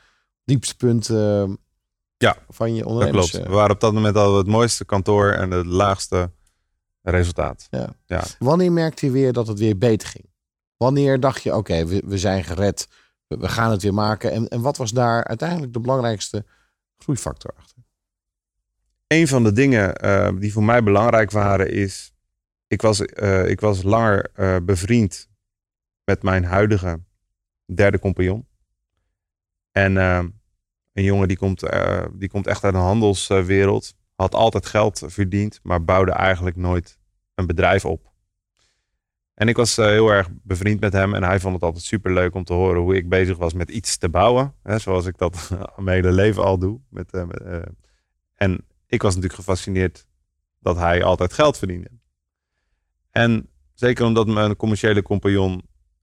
diepste 0.43 0.75
punt 0.75 1.09
eh, 1.09 1.43
Ja, 2.17 2.37
van 2.49 2.73
je 2.75 2.81
Dat 2.81 2.89
ondernemers. 2.91 3.29
klopt. 3.31 3.45
eh. 3.45 3.49
We 3.51 3.55
waren 3.57 3.75
op 3.75 3.79
dat 3.79 3.93
moment 3.93 4.15
al 4.15 4.37
het 4.37 4.47
mooiste 4.47 4.85
kantoor 4.85 5.31
en 5.31 5.51
het 5.51 5.65
laagste 5.65 6.31
resultaat. 7.01 7.67
Ja. 7.69 7.95
Ja. 8.05 8.23
Wanneer 8.39 8.71
merkte 8.71 9.05
je 9.05 9.11
weer 9.11 9.33
dat 9.33 9.47
het 9.47 9.59
weer 9.59 9.77
beter 9.77 10.07
ging? 10.07 10.25
Wanneer 10.77 11.19
dacht 11.19 11.43
je, 11.43 11.55
oké, 11.55 11.85
we, 11.85 12.01
we 12.05 12.17
zijn 12.17 12.43
gered, 12.43 12.87
we, 13.27 13.37
we 13.37 13.47
gaan 13.49 13.71
het 13.71 13.81
weer 13.81 13.93
maken. 13.93 14.31
En, 14.31 14.47
en 14.47 14.61
wat 14.61 14.77
was 14.77 14.91
daar 14.91 15.23
uiteindelijk 15.23 15.73
de 15.73 15.79
belangrijkste 15.79 16.45
groeifactor 16.97 17.51
achter? 17.57 17.75
Een 19.07 19.27
van 19.27 19.43
de 19.43 19.51
dingen 19.51 19.95
eh, 19.95 20.29
die 20.39 20.51
voor 20.53 20.63
mij 20.63 20.83
belangrijk 20.83 21.31
waren 21.31 21.71
is, 21.71 22.11
ik 22.67 22.81
was, 22.81 23.05
eh, 23.05 23.49
ik 23.49 23.59
was 23.59 23.83
langer 23.83 24.29
eh, 24.33 24.55
bevriend 24.63 25.29
met 26.03 26.23
mijn 26.23 26.43
huidige 26.43 26.99
derde 27.65 27.99
compagnon. 27.99 28.47
En 29.71 29.97
eh, 29.97 30.23
een 30.93 31.03
jongen 31.03 31.27
die 31.27 31.37
komt, 31.37 31.63
die 32.13 32.29
komt 32.29 32.47
echt 32.47 32.63
uit 32.63 32.73
een 32.73 32.79
handelswereld, 32.79 33.95
had 34.15 34.35
altijd 34.35 34.65
geld 34.65 35.03
verdiend, 35.05 35.59
maar 35.63 35.83
bouwde 35.83 36.11
eigenlijk 36.11 36.55
nooit 36.55 36.99
een 37.35 37.47
bedrijf 37.47 37.85
op. 37.85 38.11
En 39.33 39.47
ik 39.47 39.55
was 39.55 39.75
heel 39.75 40.09
erg 40.09 40.29
bevriend 40.43 40.79
met 40.79 40.93
hem 40.93 41.13
en 41.13 41.23
hij 41.23 41.39
vond 41.39 41.53
het 41.53 41.63
altijd 41.63 41.83
super 41.83 42.13
leuk 42.13 42.33
om 42.33 42.43
te 42.43 42.53
horen 42.53 42.81
hoe 42.81 42.95
ik 42.95 43.09
bezig 43.09 43.37
was 43.37 43.53
met 43.53 43.69
iets 43.69 43.97
te 43.97 44.09
bouwen. 44.09 44.53
Hè, 44.63 44.79
zoals 44.79 45.05
ik 45.05 45.17
dat 45.17 45.49
mijn 45.75 46.03
hele 46.03 46.11
leven 46.11 46.43
al 46.43 46.57
doe. 46.57 46.79
Met, 46.89 47.11
en 48.35 48.65
ik 48.87 49.01
was 49.01 49.15
natuurlijk 49.15 49.39
gefascineerd 49.39 50.07
dat 50.59 50.77
hij 50.77 51.03
altijd 51.03 51.33
geld 51.33 51.57
verdiende. 51.57 51.89
En 53.17 53.49
zeker 53.73 54.05
omdat 54.05 54.27
mijn 54.27 54.55
commerciële 54.55 55.01
compagnon 55.01 55.61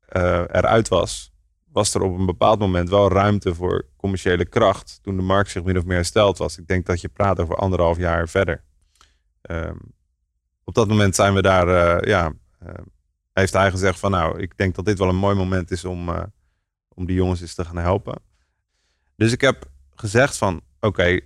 eh, 0.08 0.40
eruit 0.40 0.88
was, 0.88 1.32
was 1.72 1.94
er 1.94 2.02
op 2.02 2.18
een 2.18 2.26
bepaald 2.26 2.58
moment 2.58 2.88
wel 2.88 3.10
ruimte 3.10 3.54
voor 3.54 3.86
commerciële 3.96 4.44
kracht. 4.44 4.98
Toen 5.02 5.16
de 5.16 5.22
markt 5.22 5.50
zich 5.50 5.62
min 5.64 5.78
of 5.78 5.84
meer 5.84 5.96
hersteld 5.96 6.38
was. 6.38 6.58
Ik 6.58 6.66
denk 6.66 6.86
dat 6.86 7.00
je 7.00 7.08
praat 7.08 7.40
over 7.40 7.56
anderhalf 7.56 7.96
jaar 7.98 8.28
verder. 8.28 8.64
Ehm, 9.42 9.76
op 10.64 10.74
dat 10.74 10.88
moment 10.88 11.14
zijn 11.14 11.34
we 11.34 11.42
daar, 11.42 11.68
eh, 11.68 12.08
ja, 12.08 12.32
eh, 12.58 12.74
heeft 13.32 13.52
hij 13.52 13.70
gezegd 13.70 13.98
van 13.98 14.10
nou, 14.10 14.40
ik 14.40 14.56
denk 14.56 14.74
dat 14.74 14.84
dit 14.84 14.98
wel 14.98 15.08
een 15.08 15.16
mooi 15.16 15.36
moment 15.36 15.70
is 15.70 15.84
om, 15.84 16.08
om 16.94 17.06
die 17.06 17.16
jongens 17.16 17.40
eens 17.40 17.54
te 17.54 17.64
gaan 17.64 17.76
helpen. 17.76 18.22
Dus 19.16 19.32
ik 19.32 19.40
heb 19.40 19.70
gezegd 19.94 20.36
van 20.36 20.60
oké, 20.80 21.20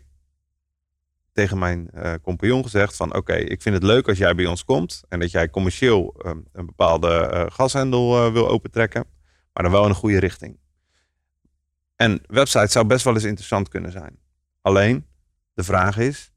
tegen 1.38 1.58
mijn 1.58 1.90
eh, 1.90 2.14
compagnon 2.22 2.62
gezegd 2.62 2.96
van 2.96 3.14
oké, 3.14 3.34
ik 3.34 3.62
vind 3.62 3.74
het 3.74 3.84
leuk 3.84 4.08
als 4.08 4.18
jij 4.18 4.34
bij 4.34 4.46
ons 4.46 4.64
komt 4.64 5.02
en 5.08 5.20
dat 5.20 5.30
jij 5.30 5.50
commercieel 5.50 6.14
eh, 6.18 6.32
een 6.52 6.66
bepaalde 6.66 7.08
eh, 7.08 7.44
gashendel 7.48 8.26
eh, 8.26 8.32
wil 8.32 8.48
opentrekken, 8.48 9.04
maar 9.52 9.62
dan 9.62 9.72
wel 9.72 9.82
in 9.82 9.88
een 9.88 9.94
goede 9.94 10.18
richting. 10.18 10.58
En 11.96 12.22
website 12.26 12.66
zou 12.66 12.86
best 12.86 13.04
wel 13.04 13.14
eens 13.14 13.24
interessant 13.24 13.68
kunnen 13.68 13.92
zijn. 13.92 14.18
Alleen, 14.60 15.06
de 15.54 15.64
vraag 15.64 15.98
is, 15.98 16.32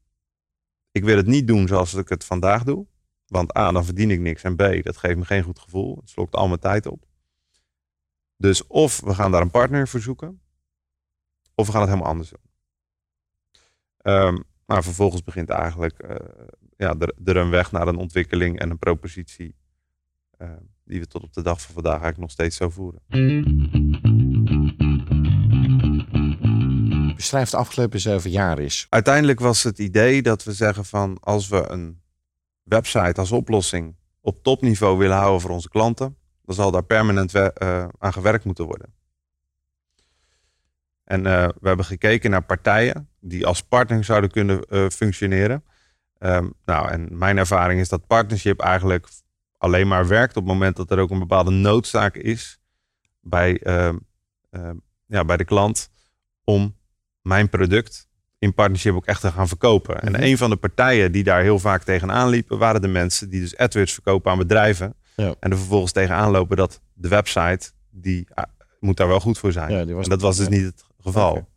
ik 0.92 1.04
wil 1.04 1.16
het 1.16 1.26
niet 1.26 1.46
doen 1.46 1.68
zoals 1.68 1.94
ik 1.94 2.08
het 2.08 2.24
vandaag 2.24 2.64
doe. 2.64 2.86
Want 3.26 3.56
A, 3.56 3.72
dan 3.72 3.84
verdien 3.84 4.10
ik 4.10 4.20
niks. 4.20 4.42
En 4.42 4.56
B, 4.56 4.82
dat 4.82 4.96
geeft 4.96 5.16
me 5.16 5.24
geen 5.24 5.42
goed 5.42 5.58
gevoel. 5.58 5.96
Het 5.96 6.10
slokt 6.10 6.34
al 6.34 6.48
mijn 6.48 6.60
tijd 6.60 6.86
op. 6.86 7.04
Dus 8.36 8.66
of 8.66 9.00
we 9.00 9.14
gaan 9.14 9.30
daar 9.30 9.42
een 9.42 9.50
partner 9.50 9.88
voor 9.88 10.00
zoeken. 10.00 10.40
Of 11.54 11.66
we 11.66 11.72
gaan 11.72 11.80
het 11.80 11.90
helemaal 11.90 12.10
anders 12.10 12.30
doen. 12.30 12.50
Ehm, 13.96 14.36
maar 14.66 14.82
vervolgens 14.84 15.22
begint 15.24 15.48
eigenlijk 15.50 15.98
eh, 15.98 16.16
ja, 16.76 16.94
er, 16.98 17.14
er 17.24 17.36
een 17.36 17.50
weg 17.50 17.72
naar 17.72 17.88
een 17.88 17.96
ontwikkeling 17.96 18.58
en 18.58 18.70
een 18.70 18.78
propositie. 18.78 19.54
eh, 20.38 20.50
die 20.84 21.00
we 21.00 21.06
tot 21.06 21.22
op 21.22 21.32
de 21.32 21.42
dag 21.42 21.60
van 21.60 21.74
vandaag 21.74 21.92
eigenlijk 21.92 22.20
nog 22.20 22.30
steeds 22.30 22.56
zo 22.56 22.70
voeren. 22.70 23.02
Beschrijf 27.16 27.50
de 27.50 27.56
afgelopen 27.56 28.00
zeven 28.00 28.30
jaar 28.30 28.58
eens. 28.58 28.86
Uiteindelijk 28.88 29.40
was 29.40 29.62
het 29.62 29.78
idee 29.78 30.22
dat 30.22 30.44
we 30.44 30.52
zeggen 30.52 30.84
van 30.84 31.18
als 31.20 31.48
we 31.48 31.68
een 31.68 32.00
website 32.62 33.20
als 33.20 33.32
oplossing 33.32 33.96
op 34.20 34.42
topniveau 34.42 34.98
willen 34.98 35.16
houden 35.16 35.40
voor 35.40 35.50
onze 35.50 35.68
klanten, 35.68 36.16
dan 36.44 36.54
zal 36.54 36.70
daar 36.70 36.84
permanent 36.84 37.32
we- 37.32 37.52
eh, 37.52 37.88
aan 37.98 38.12
gewerkt 38.12 38.44
moeten 38.44 38.64
worden. 38.64 38.94
En 41.04 41.26
eh, 41.26 41.48
we 41.60 41.68
hebben 41.68 41.86
gekeken 41.86 42.30
naar 42.30 42.42
partijen 42.42 43.08
die 43.20 43.46
als 43.46 43.62
partner 43.62 44.04
zouden 44.04 44.30
kunnen 44.30 44.62
eh, 44.62 44.88
functioneren. 44.88 45.64
Ehm, 46.18 46.48
nou, 46.64 46.90
en 46.90 47.18
mijn 47.18 47.38
ervaring 47.38 47.80
is 47.80 47.88
dat 47.88 48.06
partnership 48.06 48.60
eigenlijk 48.60 49.08
alleen 49.58 49.88
maar 49.88 50.06
werkt 50.06 50.36
op 50.36 50.42
het 50.42 50.52
moment 50.52 50.76
dat 50.76 50.90
er 50.90 50.98
ook 50.98 51.10
een 51.10 51.18
bepaalde 51.18 51.50
noodzaak 51.50 52.16
is 52.16 52.60
bij, 53.20 53.58
ehm, 53.58 53.96
ehm, 54.50 54.76
ja, 55.06 55.24
bij 55.24 55.36
de 55.36 55.44
klant 55.44 55.90
om 56.44 56.76
mijn 57.20 57.48
product 57.48 58.08
in 58.38 58.54
partnership 58.54 58.94
ook 58.94 59.06
echt 59.06 59.20
te 59.20 59.30
gaan 59.30 59.48
verkopen. 59.48 59.96
Mhm. 59.96 60.06
En 60.06 60.22
een 60.22 60.36
van 60.36 60.50
de 60.50 60.56
partijen 60.56 61.12
die 61.12 61.24
daar 61.24 61.42
heel 61.42 61.58
vaak 61.58 61.82
tegenaan 61.82 62.28
liepen, 62.28 62.58
waren 62.58 62.80
de 62.80 62.88
mensen 62.88 63.30
die 63.30 63.40
dus 63.40 63.56
AdWords 63.56 63.92
verkopen 63.92 64.30
aan 64.30 64.38
bedrijven. 64.38 64.94
Ja. 65.16 65.34
En 65.40 65.50
er 65.50 65.58
vervolgens 65.58 65.92
tegenaan 65.92 66.30
lopen 66.30 66.56
dat 66.56 66.80
de 66.92 67.08
website, 67.08 67.70
die 67.90 68.26
ah, 68.34 68.44
moet 68.80 68.96
daar 68.96 69.08
wel 69.08 69.20
goed 69.20 69.38
voor 69.38 69.52
zijn. 69.52 69.70
Ja, 69.70 70.02
en 70.02 70.08
dat 70.08 70.20
was 70.20 70.36
dus 70.36 70.48
niet 70.48 70.64
het 70.64 70.84
geval. 71.02 71.48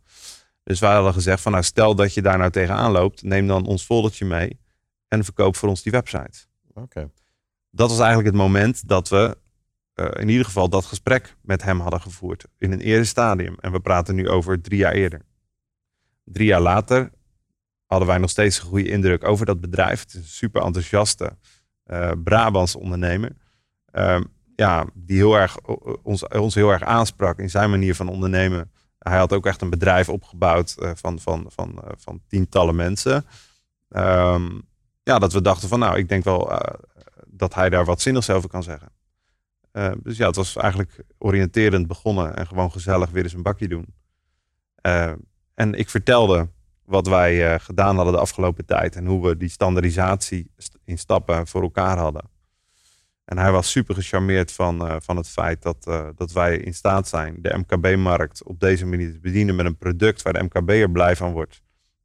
Dus 0.62 0.80
wij 0.80 0.94
hadden 0.94 1.12
gezegd 1.12 1.42
van 1.42 1.52
nou 1.52 1.64
stel 1.64 1.94
dat 1.94 2.14
je 2.14 2.22
daar 2.22 2.38
nou 2.38 2.50
tegenaan 2.50 2.92
loopt, 2.92 3.22
neem 3.22 3.46
dan 3.46 3.66
ons 3.66 3.84
foldertje 3.84 4.24
mee 4.24 4.60
en 5.08 5.24
verkoop 5.24 5.56
voor 5.56 5.68
ons 5.68 5.82
die 5.82 5.92
website. 5.92 6.46
Oké. 6.74 7.10
Dat 7.70 7.88
was 7.88 7.98
eigenlijk 7.98 8.28
het 8.28 8.36
moment 8.36 8.88
dat 8.88 9.08
we 9.08 9.36
eh, 9.94 10.06
in 10.12 10.28
ieder 10.28 10.44
geval 10.44 10.68
dat 10.68 10.84
gesprek 10.84 11.36
met 11.42 11.62
hem 11.62 11.80
hadden 11.80 12.00
gevoerd 12.00 12.46
in 12.58 12.72
een 12.72 12.80
eerder 12.80 13.06
stadium. 13.06 13.56
En 13.60 13.72
we 13.72 13.80
praten 13.80 14.14
nu 14.14 14.28
over 14.28 14.60
drie 14.60 14.78
jaar 14.78 14.92
eerder. 14.92 15.20
Drie 16.24 16.46
jaar 16.46 16.60
later 16.60 17.10
hadden 17.86 18.08
wij 18.08 18.18
nog 18.18 18.30
steeds 18.30 18.58
een 18.58 18.66
goede 18.66 18.88
indruk 18.88 19.24
over 19.24 19.46
dat 19.46 19.60
bedrijf. 19.60 20.00
Het 20.00 20.08
is 20.08 20.14
een 20.14 20.24
super 20.24 20.62
enthousiaste 20.62 21.36
eh 21.84 22.10
Brabants 22.24 22.76
ondernemer. 22.76 23.36
Ehm, 23.90 24.22
ja, 24.56 24.86
die 24.94 25.16
heel 25.16 25.38
erg, 25.38 25.60
ons, 26.02 26.28
ons 26.28 26.54
heel 26.54 26.70
erg 26.70 26.82
aansprak 26.82 27.38
in 27.38 27.50
zijn 27.50 27.70
manier 27.70 27.94
van 27.94 28.08
ondernemen. 28.08 28.70
Hij 29.08 29.18
had 29.18 29.32
ook 29.32 29.46
echt 29.46 29.60
een 29.60 29.70
bedrijf 29.70 30.08
opgebouwd 30.08 30.76
eh, 30.78 30.90
van, 30.94 31.18
van, 31.18 31.46
van, 31.48 31.82
eh, 31.82 31.90
van 31.96 32.20
tientallen 32.28 32.76
mensen. 32.76 33.24
Ehm, 33.88 34.60
ja, 35.02 35.18
dat 35.18 35.32
we 35.32 35.42
dachten 35.42 35.68
van 35.68 35.78
nou, 35.78 35.98
ik 35.98 36.08
denk 36.08 36.24
wel 36.24 36.52
eh, 36.52 36.74
dat 37.26 37.54
hij 37.54 37.70
daar 37.70 37.84
wat 37.84 38.00
zinnigs 38.00 38.30
over 38.30 38.48
kan 38.48 38.62
zeggen. 38.62 38.94
Dus 40.02 40.16
ja, 40.16 40.26
het 40.26 40.36
was 40.36 40.56
eigenlijk 40.56 41.04
oriënterend 41.18 41.86
begonnen 41.86 42.36
en 42.36 42.46
gewoon 42.46 42.72
gezellig 42.72 43.10
weer 43.10 43.22
eens 43.22 43.32
een 43.32 43.42
bakje 43.42 43.68
doen. 43.68 43.94
En 45.54 45.74
ik 45.74 45.90
vertelde 45.90 46.48
wat 46.84 47.06
wij 47.06 47.60
gedaan 47.60 47.96
hadden 47.96 48.14
de 48.14 48.20
afgelopen 48.20 48.64
tijd 48.64 48.96
en 48.96 49.06
hoe 49.06 49.28
we 49.28 49.36
die 49.36 49.48
standaardisatie 49.48 50.50
st- 50.56 50.78
in 50.84 50.98
stappen 50.98 51.46
voor 51.46 51.62
elkaar 51.62 51.98
hadden. 51.98 52.30
En 53.26 53.38
hij 53.38 53.52
was 53.52 53.70
super 53.70 53.94
gecharmeerd 53.94 54.52
van, 54.52 54.86
eh, 54.86 54.96
van 54.98 55.16
het 55.16 55.28
feit 55.28 55.62
dat, 55.62 55.86
eh, 55.86 56.08
dat 56.16 56.32
wij 56.32 56.56
in 56.56 56.74
staat 56.74 57.08
zijn 57.08 57.36
de 57.42 57.58
MKB-markt 57.58 58.42
op 58.42 58.60
deze 58.60 58.86
manier 58.86 59.12
te 59.12 59.18
bedienen 59.18 59.56
met 59.56 59.66
een 59.66 59.76
product 59.76 60.22
waar 60.22 60.32
de 60.32 60.42
MKB'er 60.42 60.90
blij 60.90 61.16
van 61.16 61.32
wordt. 61.32 61.62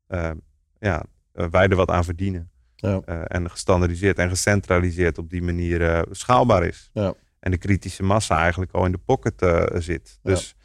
Eh, 0.07 0.31
ja, 0.79 1.05
wij 1.31 1.67
er 1.67 1.75
wat 1.75 1.89
aan 1.89 2.03
verdienen. 2.03 2.49
Ja. 2.75 3.01
En 3.01 3.49
gestandaardiseerd 3.49 4.17
en 4.17 4.29
gecentraliseerd 4.29 5.17
op 5.17 5.29
die 5.29 5.41
manier 5.41 6.05
schaalbaar 6.11 6.65
is. 6.65 6.89
Ja. 6.93 7.13
En 7.39 7.51
de 7.51 7.57
kritische 7.57 8.03
massa 8.03 8.37
eigenlijk 8.37 8.71
al 8.71 8.85
in 8.85 8.91
de 8.91 8.97
pocket 8.97 9.45
zit. 9.83 10.19
Dus 10.21 10.55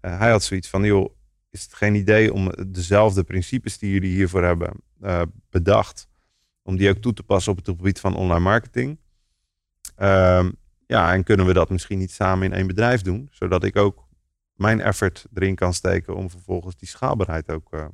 hij 0.00 0.30
had 0.30 0.42
zoiets 0.42 0.68
van, 0.68 0.84
joh, 0.84 1.14
is 1.50 1.62
het 1.62 1.74
geen 1.74 1.94
idee 1.94 2.32
om 2.32 2.52
dezelfde 2.68 3.24
principes 3.24 3.78
die 3.78 3.92
jullie 3.92 4.14
hiervoor 4.14 4.42
hebben 4.42 4.72
bedacht, 5.50 6.08
om 6.62 6.76
die 6.76 6.90
ook 6.90 6.98
toe 6.98 7.12
te 7.12 7.22
passen 7.22 7.52
op 7.52 7.58
het 7.58 7.68
gebied 7.68 8.00
van 8.00 8.16
online 8.16 8.40
marketing? 8.40 8.98
Ehm, 9.98 10.50
ja, 10.86 11.12
en 11.14 11.24
kunnen 11.24 11.46
we 11.46 11.52
dat 11.52 11.70
misschien 11.70 11.98
niet 11.98 12.10
samen 12.10 12.46
in 12.46 12.52
één 12.52 12.66
bedrijf 12.66 13.02
doen, 13.02 13.28
zodat 13.30 13.64
ik 13.64 13.76
ook 13.76 14.06
mijn 14.54 14.80
effort 14.80 15.26
erin 15.34 15.54
kan 15.54 15.74
steken 15.74 16.14
om 16.16 16.30
vervolgens 16.30 16.76
die 16.76 16.88
schaalbaarheid 16.88 17.50
ook. 17.50 17.72
eh, 17.72 17.84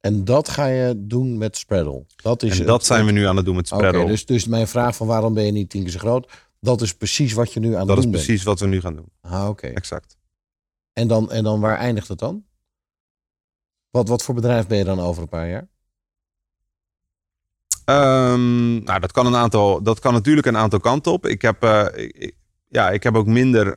En 0.00 0.24
dat 0.24 0.48
ga 0.48 0.66
je 0.66 0.94
doen 1.06 1.38
met 1.38 1.56
Spreadle. 1.56 2.04
Dat 2.16 2.42
is 2.42 2.50
en 2.52 2.58
het- 2.58 2.66
dat 2.66 2.84
zijn 2.84 3.06
we 3.06 3.12
nu 3.12 3.24
aan 3.26 3.36
het 3.36 3.44
doen 3.44 3.56
met 3.56 3.66
Spreadle. 3.68 4.06
dus, 4.06 4.26
dus 4.26 4.46
mijn 4.46 4.66
vraag 4.68 4.96
van 4.96 5.06
waarom 5.06 5.34
ben 5.34 5.44
je 5.44 5.52
niet 5.52 5.70
tien 5.70 5.82
keer 5.82 5.90
zo 5.92 5.98
groot? 5.98 6.32
Dat 6.60 6.80
is 6.80 6.94
precies 6.94 7.32
wat 7.32 7.52
je 7.52 7.60
nu 7.60 7.72
aan 7.72 7.78
het 7.78 7.88
Dat 7.88 7.96
is 7.96 8.02
doen 8.02 8.12
bent. 8.12 8.24
precies 8.24 8.44
wat 8.44 8.60
we 8.60 8.66
nu 8.66 8.80
gaan 8.80 8.94
doen. 8.96 9.12
Ah, 9.20 9.48
oké. 9.48 9.66
Exact. 9.66 10.16
En, 10.92 11.08
dan, 11.08 11.30
en 11.32 11.44
dan 11.44 11.60
waar 11.60 11.76
eindigt 11.76 12.08
het 12.08 12.18
dan? 12.18 12.44
Wat, 13.90 14.08
wat 14.08 14.22
voor 14.22 14.34
bedrijf 14.34 14.66
ben 14.66 14.78
je 14.78 14.84
dan 14.84 15.00
over 15.00 15.22
een 15.22 15.28
paar 15.28 15.48
jaar? 15.48 15.68
Ehm, 17.88 18.84
nou, 18.84 19.00
dat 19.00 19.12
kan, 19.12 19.26
een 19.26 19.36
aantal, 19.36 19.82
dat 19.82 19.98
kan 19.98 20.12
natuurlijk 20.12 20.46
een 20.46 20.56
aantal 20.56 20.80
kanten 20.80 21.12
op. 21.12 21.26
Ik 21.26 21.42
heb, 21.42 21.62
eh, 21.62 22.30
ja, 22.68 22.90
ik 22.90 23.02
heb 23.02 23.14
ook 23.14 23.26
minder 23.26 23.76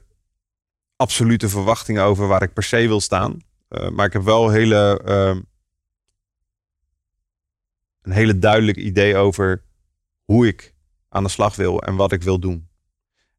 absolute 0.95 1.49
verwachtingen 1.49 2.03
over 2.03 2.27
waar 2.27 2.41
ik 2.41 2.53
per 2.53 2.63
se 2.63 2.87
wil 2.87 2.99
staan. 2.99 3.37
Eh, 3.67 3.89
maar 3.89 4.05
ik 4.05 4.13
heb 4.13 4.21
wel 4.21 4.49
hele, 4.49 5.01
ehm, 5.05 5.41
een 8.01 8.11
hele 8.11 8.39
duidelijk 8.39 8.77
idee 8.77 9.15
over 9.17 9.63
hoe 10.23 10.47
ik 10.47 10.75
aan 11.09 11.23
de 11.23 11.29
slag 11.29 11.55
wil 11.55 11.81
en 11.81 11.95
wat 11.95 12.11
ik 12.11 12.23
wil 12.23 12.39
doen. 12.39 12.69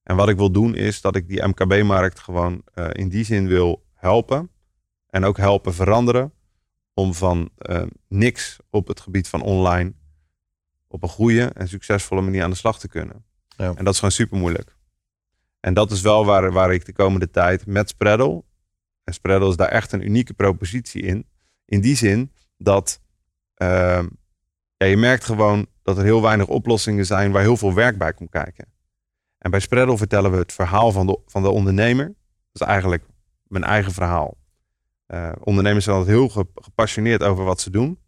En 0.03 0.17
wat 0.17 0.29
ik 0.29 0.37
wil 0.37 0.51
doen 0.51 0.75
is 0.75 1.01
dat 1.01 1.17
ik 1.17 1.29
die 1.29 1.47
MKB-markt 1.47 2.19
gewoon 2.19 2.63
eh, 2.75 2.89
in 2.93 3.09
die 3.09 3.25
zin 3.25 3.47
wil 3.47 3.85
helpen. 3.95 4.51
En 5.07 5.25
ook 5.25 5.37
helpen 5.37 5.75
veranderen. 5.75 6.33
Om 6.95 7.15
van 7.15 7.51
niks 8.09 8.59
op 8.71 8.89
het 8.89 9.01
gebied 9.01 9.29
van 9.29 9.43
online 9.43 9.93
op 10.93 11.03
een 11.03 11.09
goede 11.09 11.45
en 11.45 11.69
succesvolle 11.69 12.21
manier 12.21 12.43
aan 12.43 12.51
de 12.51 12.57
slag 12.57 12.79
te 12.79 12.89
kunnen. 12.89 13.25
Ja. 13.57 13.75
En 13.75 13.85
dat 13.85 13.93
is 13.93 13.99
gewoon 13.99 14.15
super 14.15 14.39
moeilijk. 14.39 14.77
En 15.61 15.75
dat 15.75 15.91
is 15.91 16.01
wel 16.01 16.25
waar, 16.25 16.53
waar 16.53 16.73
ik 16.73 16.85
de 16.85 16.93
komende 16.93 17.31
tijd 17.31 17.67
met 17.67 17.89
Spreadle. 17.89 18.45
En 19.05 19.15
Spreadle 19.15 19.49
is 19.49 19.57
daar 19.57 19.69
echt 19.69 19.93
een 19.93 20.05
unieke 20.05 20.35
propositie 20.35 21.03
in. 21.03 21.27
In 21.65 21.81
die 21.81 21.97
zin 21.97 22.33
dat 22.57 23.01
ehm, 23.55 24.07
ja, 24.77 24.87
je 24.87 24.97
merkt 24.97 25.25
gewoon 25.25 25.67
dat 25.83 25.99
er 25.99 26.05
heel 26.05 26.23
weinig 26.23 26.47
oplossingen 26.47 27.07
zijn 27.07 27.33
waar 27.33 27.43
heel 27.43 27.57
veel 27.57 27.75
werk 27.75 27.99
bij 27.99 28.13
komt 28.13 28.31
kijken. 28.31 28.67
En 29.39 29.51
bij 29.51 29.61
Spreadle 29.61 29.97
vertellen 29.97 30.31
we 30.31 30.37
het 30.37 30.53
verhaal 30.53 30.93
van 30.93 31.07
de, 31.07 31.19
van 31.27 31.43
de 31.43 31.51
ondernemer. 31.51 32.07
Dat 32.53 32.63
is 32.63 32.67
eigenlijk 32.67 33.05
mijn 33.47 33.65
eigen 33.65 33.93
verhaal. 33.93 34.37
Eh, 35.07 35.33
ondernemers 35.41 35.85
zijn 35.85 35.97
altijd 35.97 36.17
heel 36.17 36.29
ge- 36.29 36.47
gepassioneerd 36.55 37.23
over 37.23 37.45
wat 37.45 37.61
ze 37.61 37.71
doen. 37.71 37.99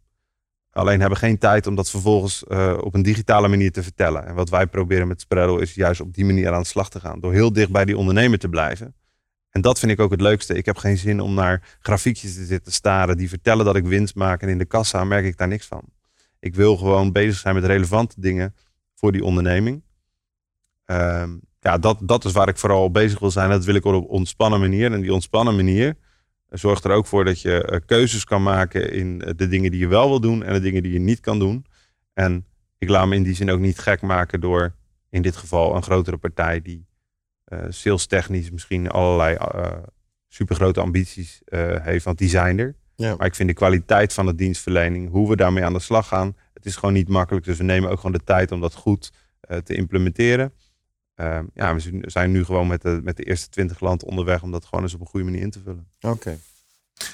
Alleen 0.75 0.99
hebben 0.99 1.17
geen 1.17 1.37
tijd 1.37 1.67
om 1.67 1.75
dat 1.75 1.89
vervolgens 1.89 2.43
eh, 2.43 2.77
op 2.81 2.93
een 2.93 3.01
digitale 3.01 3.47
manier 3.47 3.71
te 3.71 3.83
vertellen. 3.83 4.25
En 4.25 4.35
wat 4.35 4.49
wij 4.49 4.67
proberen 4.67 5.07
met 5.07 5.21
Spreadle 5.21 5.61
is 5.61 5.73
juist 5.73 6.01
op 6.01 6.13
die 6.13 6.25
manier 6.25 6.53
aan 6.53 6.61
de 6.61 6.67
slag 6.67 6.89
te 6.89 6.99
gaan. 6.99 7.19
Door 7.19 7.33
heel 7.33 7.53
dicht 7.53 7.71
bij 7.71 7.85
die 7.85 7.97
ondernemer 7.97 8.39
te 8.39 8.49
blijven. 8.49 8.95
En 9.49 9.61
dat 9.61 9.79
vind 9.79 9.91
ik 9.91 9.99
ook 9.99 10.11
het 10.11 10.21
leukste. 10.21 10.53
Ik 10.53 10.65
heb 10.65 10.77
geen 10.77 10.97
zin 10.97 11.19
om 11.19 11.33
naar 11.33 11.77
grafiekjes 11.79 12.33
te 12.33 12.45
zitten 12.45 12.71
staren 12.71 13.17
die 13.17 13.29
vertellen 13.29 13.65
dat 13.65 13.75
ik 13.75 13.85
winst 13.85 14.15
maak. 14.15 14.41
En 14.41 14.49
in 14.49 14.57
de 14.57 14.65
kassa 14.65 15.03
merk 15.03 15.25
ik 15.25 15.37
daar 15.37 15.47
niks 15.47 15.65
van. 15.65 15.83
Ik 16.39 16.55
wil 16.55 16.77
gewoon 16.77 17.11
bezig 17.11 17.39
zijn 17.39 17.55
met 17.55 17.65
relevante 17.65 18.21
dingen 18.21 18.55
voor 18.95 19.11
die 19.11 19.23
onderneming. 19.23 19.83
Ehm, 20.85 21.29
ja, 21.59 21.77
dat, 21.77 21.97
dat 22.01 22.25
is 22.25 22.31
waar 22.31 22.47
ik 22.47 22.57
vooral 22.57 22.91
bezig 22.91 23.19
wil 23.19 23.31
zijn. 23.31 23.49
Dat 23.49 23.65
wil 23.65 23.75
ik 23.75 23.85
op 23.85 23.93
een 23.93 24.09
ontspannen 24.09 24.59
manier. 24.59 24.91
En 24.91 25.01
die 25.01 25.13
ontspannen 25.13 25.55
manier 25.55 25.95
zorgt 26.49 26.83
er 26.83 26.91
ook 26.91 27.05
voor 27.05 27.25
dat 27.25 27.41
je 27.41 27.63
eh, 27.63 27.79
keuzes 27.85 28.23
kan 28.23 28.43
maken 28.43 28.91
in 28.91 29.21
eh, 29.21 29.33
de 29.35 29.47
dingen 29.47 29.71
die 29.71 29.79
je 29.79 29.87
wel 29.87 30.09
wil 30.09 30.19
doen 30.19 30.43
en 30.43 30.53
de 30.53 30.59
dingen 30.59 30.83
die 30.83 30.91
je 30.91 30.99
niet 30.99 31.19
kan 31.19 31.39
doen. 31.39 31.65
En 32.13 32.45
ik 32.77 32.89
laat 32.89 33.07
me 33.07 33.15
in 33.15 33.23
die 33.23 33.35
zin 33.35 33.49
ook 33.49 33.59
niet 33.59 33.79
gek 33.79 34.01
maken 34.01 34.41
door 34.41 34.73
in 35.09 35.21
dit 35.21 35.35
geval 35.35 35.75
een 35.75 35.83
grotere 35.83 36.17
partij 36.17 36.61
die 36.61 36.85
eh 37.45 37.65
sales 37.69 38.05
technisch 38.05 38.51
misschien 38.51 38.89
allerlei 38.89 39.37
supergrote 40.27 40.79
ambities 40.79 41.41
heeft, 41.81 42.05
want 42.05 42.17
die 42.17 42.29
zijn 42.29 42.59
er. 42.59 42.75
Ja. 42.95 43.15
Maar 43.15 43.27
ik 43.27 43.35
vind 43.35 43.49
de 43.49 43.55
kwaliteit 43.55 44.13
van 44.13 44.25
de 44.25 44.35
dienstverlening, 44.35 45.09
hoe 45.09 45.29
we 45.29 45.35
daarmee 45.35 45.63
aan 45.63 45.73
de 45.73 45.79
slag 45.79 46.07
gaan, 46.07 46.35
het 46.53 46.65
is 46.65 46.75
gewoon 46.75 46.93
niet 46.93 47.09
makkelijk. 47.09 47.45
Dus 47.45 47.57
we 47.57 47.63
nemen 47.63 47.89
ook 47.89 47.97
gewoon 47.97 48.11
de 48.11 48.23
tijd 48.23 48.51
om 48.51 48.61
dat 48.61 48.73
goed 48.73 49.11
te 49.63 49.75
implementeren. 49.75 50.53
Ehm, 51.15 51.45
ja, 51.53 51.75
we 51.75 52.01
zijn- 52.05 52.31
nu 52.31 52.43
gewoon 52.45 52.67
met 52.67 52.81
de, 52.81 52.99
met 53.03 53.17
de 53.17 53.23
eerste 53.23 53.49
twintig 53.49 53.79
landen 53.79 54.07
onderweg 54.07 54.43
om 54.43 54.51
dat 54.51 54.65
gewoon 54.65 54.83
eens 54.83 54.93
op 54.93 54.99
een 54.99 55.05
goede 55.07 55.25
manier 55.25 55.41
in 55.41 55.49
te 55.51 55.59
vullen. 55.59 55.87
Oké. 56.01 56.37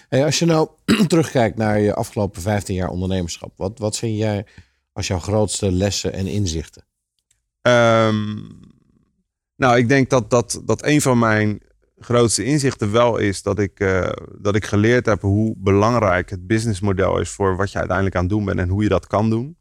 Hey, 0.09 0.25
als 0.25 0.39
je 0.39 0.45
nou 0.45 0.69
terugkijkt 1.07 1.57
naar 1.57 1.79
je 1.79 1.93
afgelopen 1.93 2.41
15 2.41 2.75
jaar 2.75 2.89
ondernemerschap, 2.89 3.53
wat, 3.55 3.79
wat 3.79 3.97
vind 3.97 4.17
jij 4.17 4.45
als 4.93 5.07
jouw 5.07 5.19
grootste 5.19 5.71
lessen 5.71 6.13
en 6.13 6.27
inzichten? 6.27 6.85
Ehm, 7.61 8.35
nou, 9.55 9.77
ik 9.77 9.87
denk 9.87 10.09
dat, 10.09 10.29
dat, 10.29 10.61
dat 10.65 10.85
een 10.85 11.01
van 11.01 11.19
mijn 11.19 11.61
grootste 11.99 12.43
inzichten 12.43 12.91
wel 12.91 13.17
is 13.17 13.41
dat 13.41 13.59
ik, 13.59 13.79
eh, 13.79 14.11
dat 14.39 14.55
ik 14.55 14.65
geleerd 14.65 15.05
heb 15.05 15.21
hoe 15.21 15.53
belangrijk 15.57 16.29
het 16.29 16.47
businessmodel 16.47 17.19
is 17.19 17.29
voor 17.29 17.55
wat 17.55 17.71
je 17.71 17.77
uiteindelijk 17.77 18.15
aan 18.15 18.21
het 18.21 18.31
doen 18.31 18.45
bent 18.45 18.59
en 18.59 18.69
hoe 18.69 18.83
je 18.83 18.89
dat 18.89 19.07
kan 19.07 19.29
doen. 19.29 19.57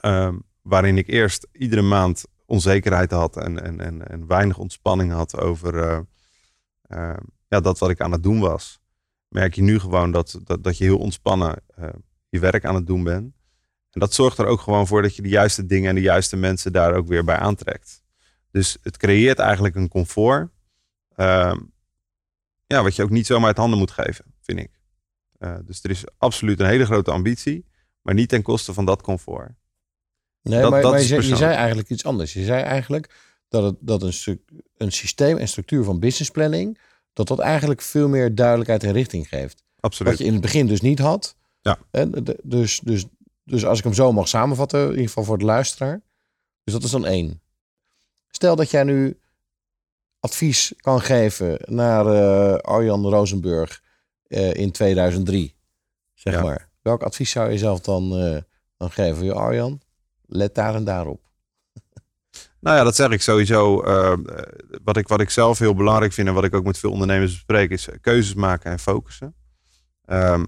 Ehm, 0.00 0.36
waarin 0.62 0.98
ik 0.98 1.08
eerst 1.08 1.46
iedere 1.52 1.82
maand 1.82 2.24
onzekerheid 2.46 3.10
had 3.10 3.36
en, 3.36 3.62
en, 3.62 3.80
en, 3.80 4.08
en 4.08 4.26
weinig 4.26 4.58
ontspanning 4.58 5.12
had 5.12 5.38
over 5.38 5.78
eh, 5.78 5.98
eh, 6.82 7.16
ja, 7.48 7.60
dat 7.60 7.78
wat 7.78 7.90
ik 7.90 8.00
aan 8.00 8.12
het 8.12 8.22
doen 8.22 8.40
was. 8.40 8.80
Merk 9.28 9.54
je 9.54 9.62
nu 9.62 9.78
gewoon 9.78 10.10
dat, 10.10 10.40
dat, 10.44 10.64
dat 10.64 10.78
je 10.78 10.84
heel 10.84 10.98
ontspannen 10.98 11.62
eh, 11.74 11.88
je 12.28 12.38
werk 12.38 12.64
aan 12.64 12.74
het 12.74 12.86
doen 12.86 13.04
bent. 13.04 13.34
En 13.90 14.00
dat 14.00 14.14
zorgt 14.14 14.38
er 14.38 14.46
ook 14.46 14.60
gewoon 14.60 14.86
voor 14.86 15.02
dat 15.02 15.16
je 15.16 15.22
de 15.22 15.28
juiste 15.28 15.66
dingen 15.66 15.88
en 15.88 15.94
de 15.94 16.00
juiste 16.00 16.36
mensen 16.36 16.72
daar 16.72 16.94
ook 16.94 17.06
weer 17.06 17.24
bij 17.24 17.36
aantrekt. 17.36 18.02
Dus 18.50 18.78
het 18.82 18.96
creëert 18.96 19.38
eigenlijk 19.38 19.74
een 19.74 19.88
comfort. 19.88 20.50
ehm, 21.14 21.58
ja, 22.66 22.82
wat 22.82 22.96
je 22.96 23.02
ook 23.02 23.10
niet 23.10 23.26
zomaar 23.26 23.46
uit 23.46 23.56
handen 23.56 23.78
moet 23.78 23.90
geven, 23.90 24.24
vind 24.40 24.58
ik. 24.58 24.70
Dus 25.64 25.82
er 25.82 25.90
is 25.90 26.04
absoluut 26.18 26.60
een 26.60 26.66
hele 26.66 26.84
grote 26.84 27.10
ambitie, 27.10 27.66
maar 28.02 28.14
niet 28.14 28.28
ten 28.28 28.42
koste 28.42 28.74
van 28.74 28.84
dat 28.84 29.02
comfort. 29.02 29.52
Nee, 30.48 30.60
Dat- 30.60 30.70
maar, 30.70 30.82
dat 30.82 30.90
maar 30.90 31.00
je, 31.00 31.06
zei, 31.06 31.20
je 31.20 31.26
persoonlijk. 31.26 31.50
zei 31.52 31.54
eigenlijk 31.64 31.90
iets 31.90 32.04
anders. 32.04 32.32
Je 32.32 32.44
zei 32.44 32.62
eigenlijk 32.62 33.14
dat, 33.48 33.62
het, 33.62 33.74
dat 33.80 34.02
een, 34.02 34.12
stuk, 34.12 34.40
een 34.76 34.92
systeem 34.92 35.36
en 35.36 35.48
structuur 35.48 35.84
van 35.84 35.98
business 36.00 36.30
planning, 36.30 36.78
dat 37.12 37.28
dat 37.28 37.38
eigenlijk 37.38 37.82
veel 37.82 38.08
meer 38.08 38.34
duidelijkheid 38.34 38.84
en 38.84 38.92
richting 38.92 39.28
geeft. 39.28 39.62
Absoluut. 39.80 40.12
Wat 40.12 40.20
je 40.20 40.26
in 40.26 40.32
het 40.32 40.42
begin 40.42 40.66
dus 40.66 40.80
niet 40.80 40.98
had. 40.98 41.36
Ja. 41.60 41.78
En 41.90 42.24
dus, 42.42 42.80
dus, 42.80 43.04
dus 43.44 43.64
als 43.66 43.78
ik 43.78 43.84
hem 43.84 43.94
zo 43.94 44.12
mag 44.12 44.28
samenvatten, 44.28 44.80
in 44.84 44.90
ieder 44.90 45.06
geval 45.06 45.24
voor 45.24 45.38
de 45.38 45.44
luisteraar. 45.44 46.00
Dus 46.64 46.74
dat 46.74 46.82
is 46.84 46.90
dan 46.90 47.06
één. 47.06 47.40
Stel 48.30 48.56
dat 48.56 48.70
jij 48.70 48.82
nu 48.84 49.18
advies 50.20 50.72
kan 50.76 51.00
geven 51.00 51.58
naar 51.64 52.06
eh, 52.06 52.58
Arjan 52.58 53.06
Rosenburg 53.08 53.82
eh, 54.26 54.54
in 54.54 54.72
2003, 54.72 55.54
zeg 56.14 56.34
Ja. 56.34 56.42
maar. 56.42 56.68
Welk 56.82 57.02
advies 57.02 57.30
zou 57.30 57.50
je 57.50 57.58
zelf 57.58 57.80
dan, 57.80 58.16
eh, 58.18 58.36
dan 58.76 58.90
geven? 58.90 59.24
Ja, 59.24 59.32
Arjan, 59.32 59.80
let 60.26 60.54
daar 60.54 60.74
en 60.74 60.84
daarop. 60.84 61.20
Nou 62.60 62.76
ja, 62.76 62.84
dat 62.84 62.96
zeg 62.96 63.10
ik 63.10 63.22
sowieso. 63.22 63.82
eh, 63.82 64.12
eh, 64.12 64.18
wat, 64.84 64.96
ik, 64.96 65.08
wat 65.08 65.20
ik 65.20 65.30
zelf 65.30 65.58
heel 65.58 65.74
belangrijk 65.74 66.12
vind 66.12 66.28
en 66.28 66.34
wat 66.34 66.44
ik 66.44 66.54
ook 66.54 66.64
met 66.64 66.78
veel 66.78 66.90
ondernemers 66.90 67.32
bespreek, 67.32 67.70
is 67.70 67.88
keuzes 68.00 68.34
maken 68.34 68.70
en 68.70 68.78
focussen. 68.78 69.34
Ehm, 70.04 70.44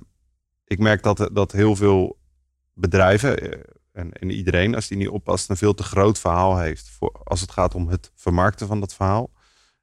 ik 0.65 0.79
merk 0.79 1.03
dat, 1.03 1.31
dat 1.33 1.53
heel 1.53 1.77
veel 1.77 2.19
bedrijven 2.75 3.39
eh, 3.39 3.61
en, 3.93 4.13
en 4.13 4.31
iedereen, 4.31 4.75
als 4.75 4.89
die 4.89 4.97
niet 4.97 5.09
oppast, 5.09 5.51
een 5.51 5.57
veel 5.57 5.75
te 5.75 5.83
groot 5.83 6.19
verhaal 6.19 6.59
heeft 6.59 6.89
voor, 6.89 7.21
als 7.25 7.41
het 7.41 7.51
gaat 7.51 7.75
om 7.75 7.89
het 7.89 8.13
vermarkten 8.15 8.67
van 8.67 8.81
dat 8.81 8.95
verhaal. 8.95 9.31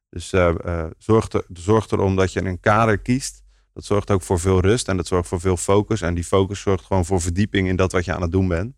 Dus 0.09 0.33
eh, 0.33 0.55
eh, 0.65 0.91
zorg, 0.97 1.31
er, 1.31 1.45
zorg 1.53 1.91
erom 1.91 2.15
dat 2.15 2.33
je 2.33 2.45
een 2.45 2.59
kader 2.59 2.97
kiest. 2.97 3.43
Dat 3.73 3.85
zorgt 3.85 4.11
ook 4.11 4.21
voor 4.21 4.39
veel 4.39 4.59
rust 4.59 4.87
en 4.87 4.97
dat 4.97 5.07
zorgt 5.07 5.27
voor 5.27 5.39
veel 5.39 5.57
focus. 5.57 6.01
En 6.01 6.13
die 6.13 6.23
focus 6.23 6.59
zorgt 6.59 6.85
gewoon 6.85 7.05
voor 7.05 7.21
verdieping 7.21 7.67
in 7.67 7.75
dat 7.75 7.91
wat 7.91 8.05
je 8.05 8.13
aan 8.13 8.21
het 8.21 8.31
doen 8.31 8.47
bent. 8.47 8.75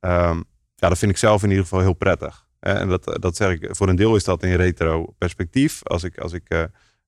Ehm, 0.00 0.42
ja, 0.80 0.88
dat 0.88 0.98
vind 0.98 1.10
ik 1.10 1.16
zelf 1.16 1.42
in 1.42 1.48
ieder 1.48 1.64
geval 1.64 1.80
heel 1.80 1.92
prettig. 1.92 2.46
En 2.60 2.88
dat, 2.88 3.16
dat 3.20 3.36
zeg 3.36 3.50
ik, 3.50 3.68
voor 3.70 3.88
een 3.88 3.96
deel 3.96 4.16
is 4.16 4.24
dat 4.24 4.42
in 4.42 4.54
retro 4.54 5.14
perspectief. 5.18 5.80
Als 5.82 6.04
ik, 6.04 6.18
als 6.18 6.32
ik, 6.32 6.48
eh, 6.48 6.62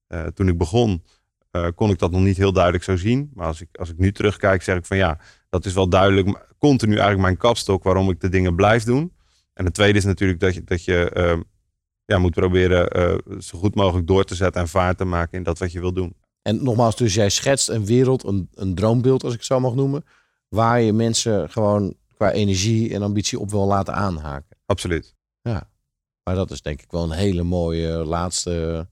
eh, 0.06 0.26
toen 0.26 0.48
ik 0.48 0.58
begon, 0.58 1.02
eh, 1.50 1.66
kon 1.74 1.90
ik 1.90 1.98
dat 1.98 2.10
nog 2.10 2.20
niet 2.20 2.36
heel 2.36 2.52
duidelijk 2.52 2.84
zo 2.84 2.96
zien. 2.96 3.30
Maar 3.34 3.46
als 3.46 3.60
ik, 3.60 3.68
als 3.72 3.90
ik 3.90 3.98
nu 3.98 4.12
terugkijk, 4.12 4.62
zeg 4.62 4.76
ik 4.76 4.84
van 4.84 4.96
ja, 4.96 5.18
dat 5.48 5.64
is 5.64 5.72
wel 5.72 5.88
duidelijk. 5.88 6.46
Continu 6.58 6.92
eigenlijk 6.92 7.22
mijn 7.22 7.36
kapstok 7.36 7.82
waarom 7.82 8.10
ik 8.10 8.20
de 8.20 8.28
dingen 8.28 8.56
blijf 8.56 8.84
doen. 8.84 9.12
En 9.54 9.64
het 9.64 9.74
tweede 9.74 9.98
is 9.98 10.04
natuurlijk 10.04 10.40
dat 10.40 10.54
je, 10.54 10.64
dat 10.64 10.84
je 10.84 11.10
ehm, 11.10 11.40
ja, 12.04 12.18
moet 12.18 12.34
proberen 12.34 13.22
zo 13.38 13.58
goed 13.58 13.74
mogelijk 13.74 14.06
door 14.06 14.24
te 14.24 14.34
zetten 14.34 14.60
en 14.60 14.68
vaart 14.68 14.98
te 14.98 15.04
maken 15.04 15.38
in 15.38 15.42
dat 15.42 15.58
wat 15.58 15.72
je 15.72 15.80
wil 15.80 15.92
doen. 15.92 16.14
En 16.42 16.62
nogmaals, 16.64 16.96
dus 16.96 17.14
jij 17.14 17.28
schetst 17.28 17.68
een 17.68 17.86
wereld, 17.86 18.24
een, 18.24 18.48
een 18.54 18.74
droombeeld, 18.74 19.24
als 19.24 19.32
ik 19.32 19.38
het 19.38 19.48
zo 19.48 19.60
mag 19.60 19.74
noemen, 19.74 20.04
waar 20.48 20.80
je 20.80 20.92
mensen 20.92 21.50
gewoon 21.50 21.96
qua 22.22 22.32
energie 22.32 22.94
en 22.94 23.02
ambitie 23.02 23.38
op 23.38 23.50
wil 23.50 23.66
laten 23.66 23.94
aanhaken. 23.94 24.56
Absoluut. 24.66 25.14
Ja, 25.40 25.70
maar 26.22 26.34
dat 26.34 26.50
is 26.50 26.62
denk 26.62 26.82
ik 26.82 26.90
wel 26.90 27.02
een 27.02 27.10
hele 27.10 27.42
mooie 27.42 27.88
laatste, 27.88 28.88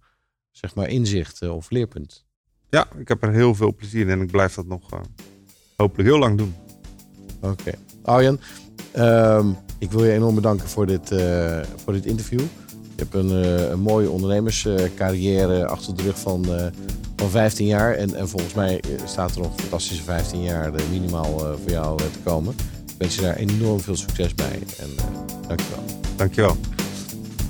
zeg 0.51 0.75
maar, 0.75 0.89
inzicht 0.89 1.43
eh, 1.43 1.57
of 1.57 1.71
leerpunt. 1.71 2.25
Ja, 2.71 2.89
ik 2.99 3.09
heb 3.09 3.23
er 3.23 3.33
heel 3.33 3.55
veel 3.55 3.75
plezier 3.75 4.01
in 4.01 4.09
en 4.09 4.21
ik 4.21 4.31
blijf 4.31 4.55
dat 4.55 4.67
nog 4.67 4.93
eh, 4.93 5.01
hopelijk 5.77 6.09
heel 6.09 6.19
lang 6.19 6.39
doen. 6.39 6.55
Oké. 7.41 7.73
Arjan, 8.03 8.41
ehm, 8.93 9.53
ik 9.79 9.91
wil 9.91 10.05
je 10.05 10.13
enorm 10.13 10.35
bedanken 10.35 10.69
voor 10.69 10.87
dit, 10.87 11.11
eh, 11.11 11.61
voor 11.77 11.93
dit 11.93 12.07
interview. 12.07 12.41
Je 12.97 13.07
hebt 13.07 13.15
een, 13.15 13.31
een 13.73 13.81
mooie 13.81 14.11
ondernemerscarrière 14.11 15.67
achter 15.67 15.97
de 15.97 16.03
rug 16.03 16.19
van, 16.19 16.45
van 17.17 17.31
15 17.31 17.67
jaar. 17.67 17.95
En, 17.95 18.15
en 18.15 18.29
volgens 18.29 18.55
mij 18.55 18.83
staat 19.05 19.35
er 19.35 19.41
nog 19.41 19.61
fantastische 19.61 20.03
15 20.03 20.43
jaar 20.43 20.73
minimaal 20.91 21.39
voor 21.39 21.71
jou 21.71 21.97
te 21.97 22.19
komen. 22.25 22.55
Ik 23.01 23.07
wens 23.07 23.19
je 23.19 23.27
daar 23.27 23.37
enorm 23.37 23.81
veel 23.81 23.97
succes 23.97 24.35
bij. 24.35 24.59
En 24.79 24.91
uh, 24.97 25.49
dankjewel. 25.49 25.85
Dankjewel. 26.17 26.57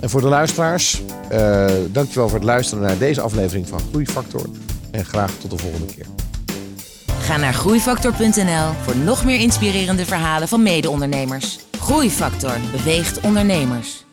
En 0.01 0.11
voor 0.11 0.21
de 0.21 0.27
luisteraars, 0.27 1.03
uh, 1.33 1.67
dankjewel 1.93 2.29
voor 2.29 2.39
het 2.39 2.47
luisteren 2.47 2.85
naar 2.85 2.99
deze 2.99 3.21
aflevering 3.21 3.69
van 3.69 3.81
Groeifactor. 3.91 4.49
En 4.91 5.05
graag 5.05 5.33
tot 5.33 5.51
de 5.51 5.59
volgende 5.59 5.95
keer. 5.95 6.07
Ga 7.21 7.37
naar 7.37 7.55
groeifactor.nl 7.55 8.73
voor 8.83 8.97
nog 8.97 9.25
meer 9.25 9.41
inspirerende 9.41 10.05
verhalen 10.05 10.49
van 10.49 10.63
mede-ondernemers. 10.63 11.59
Groeifactor 11.79 12.57
beweegt 12.77 13.21
ondernemers. 13.21 14.05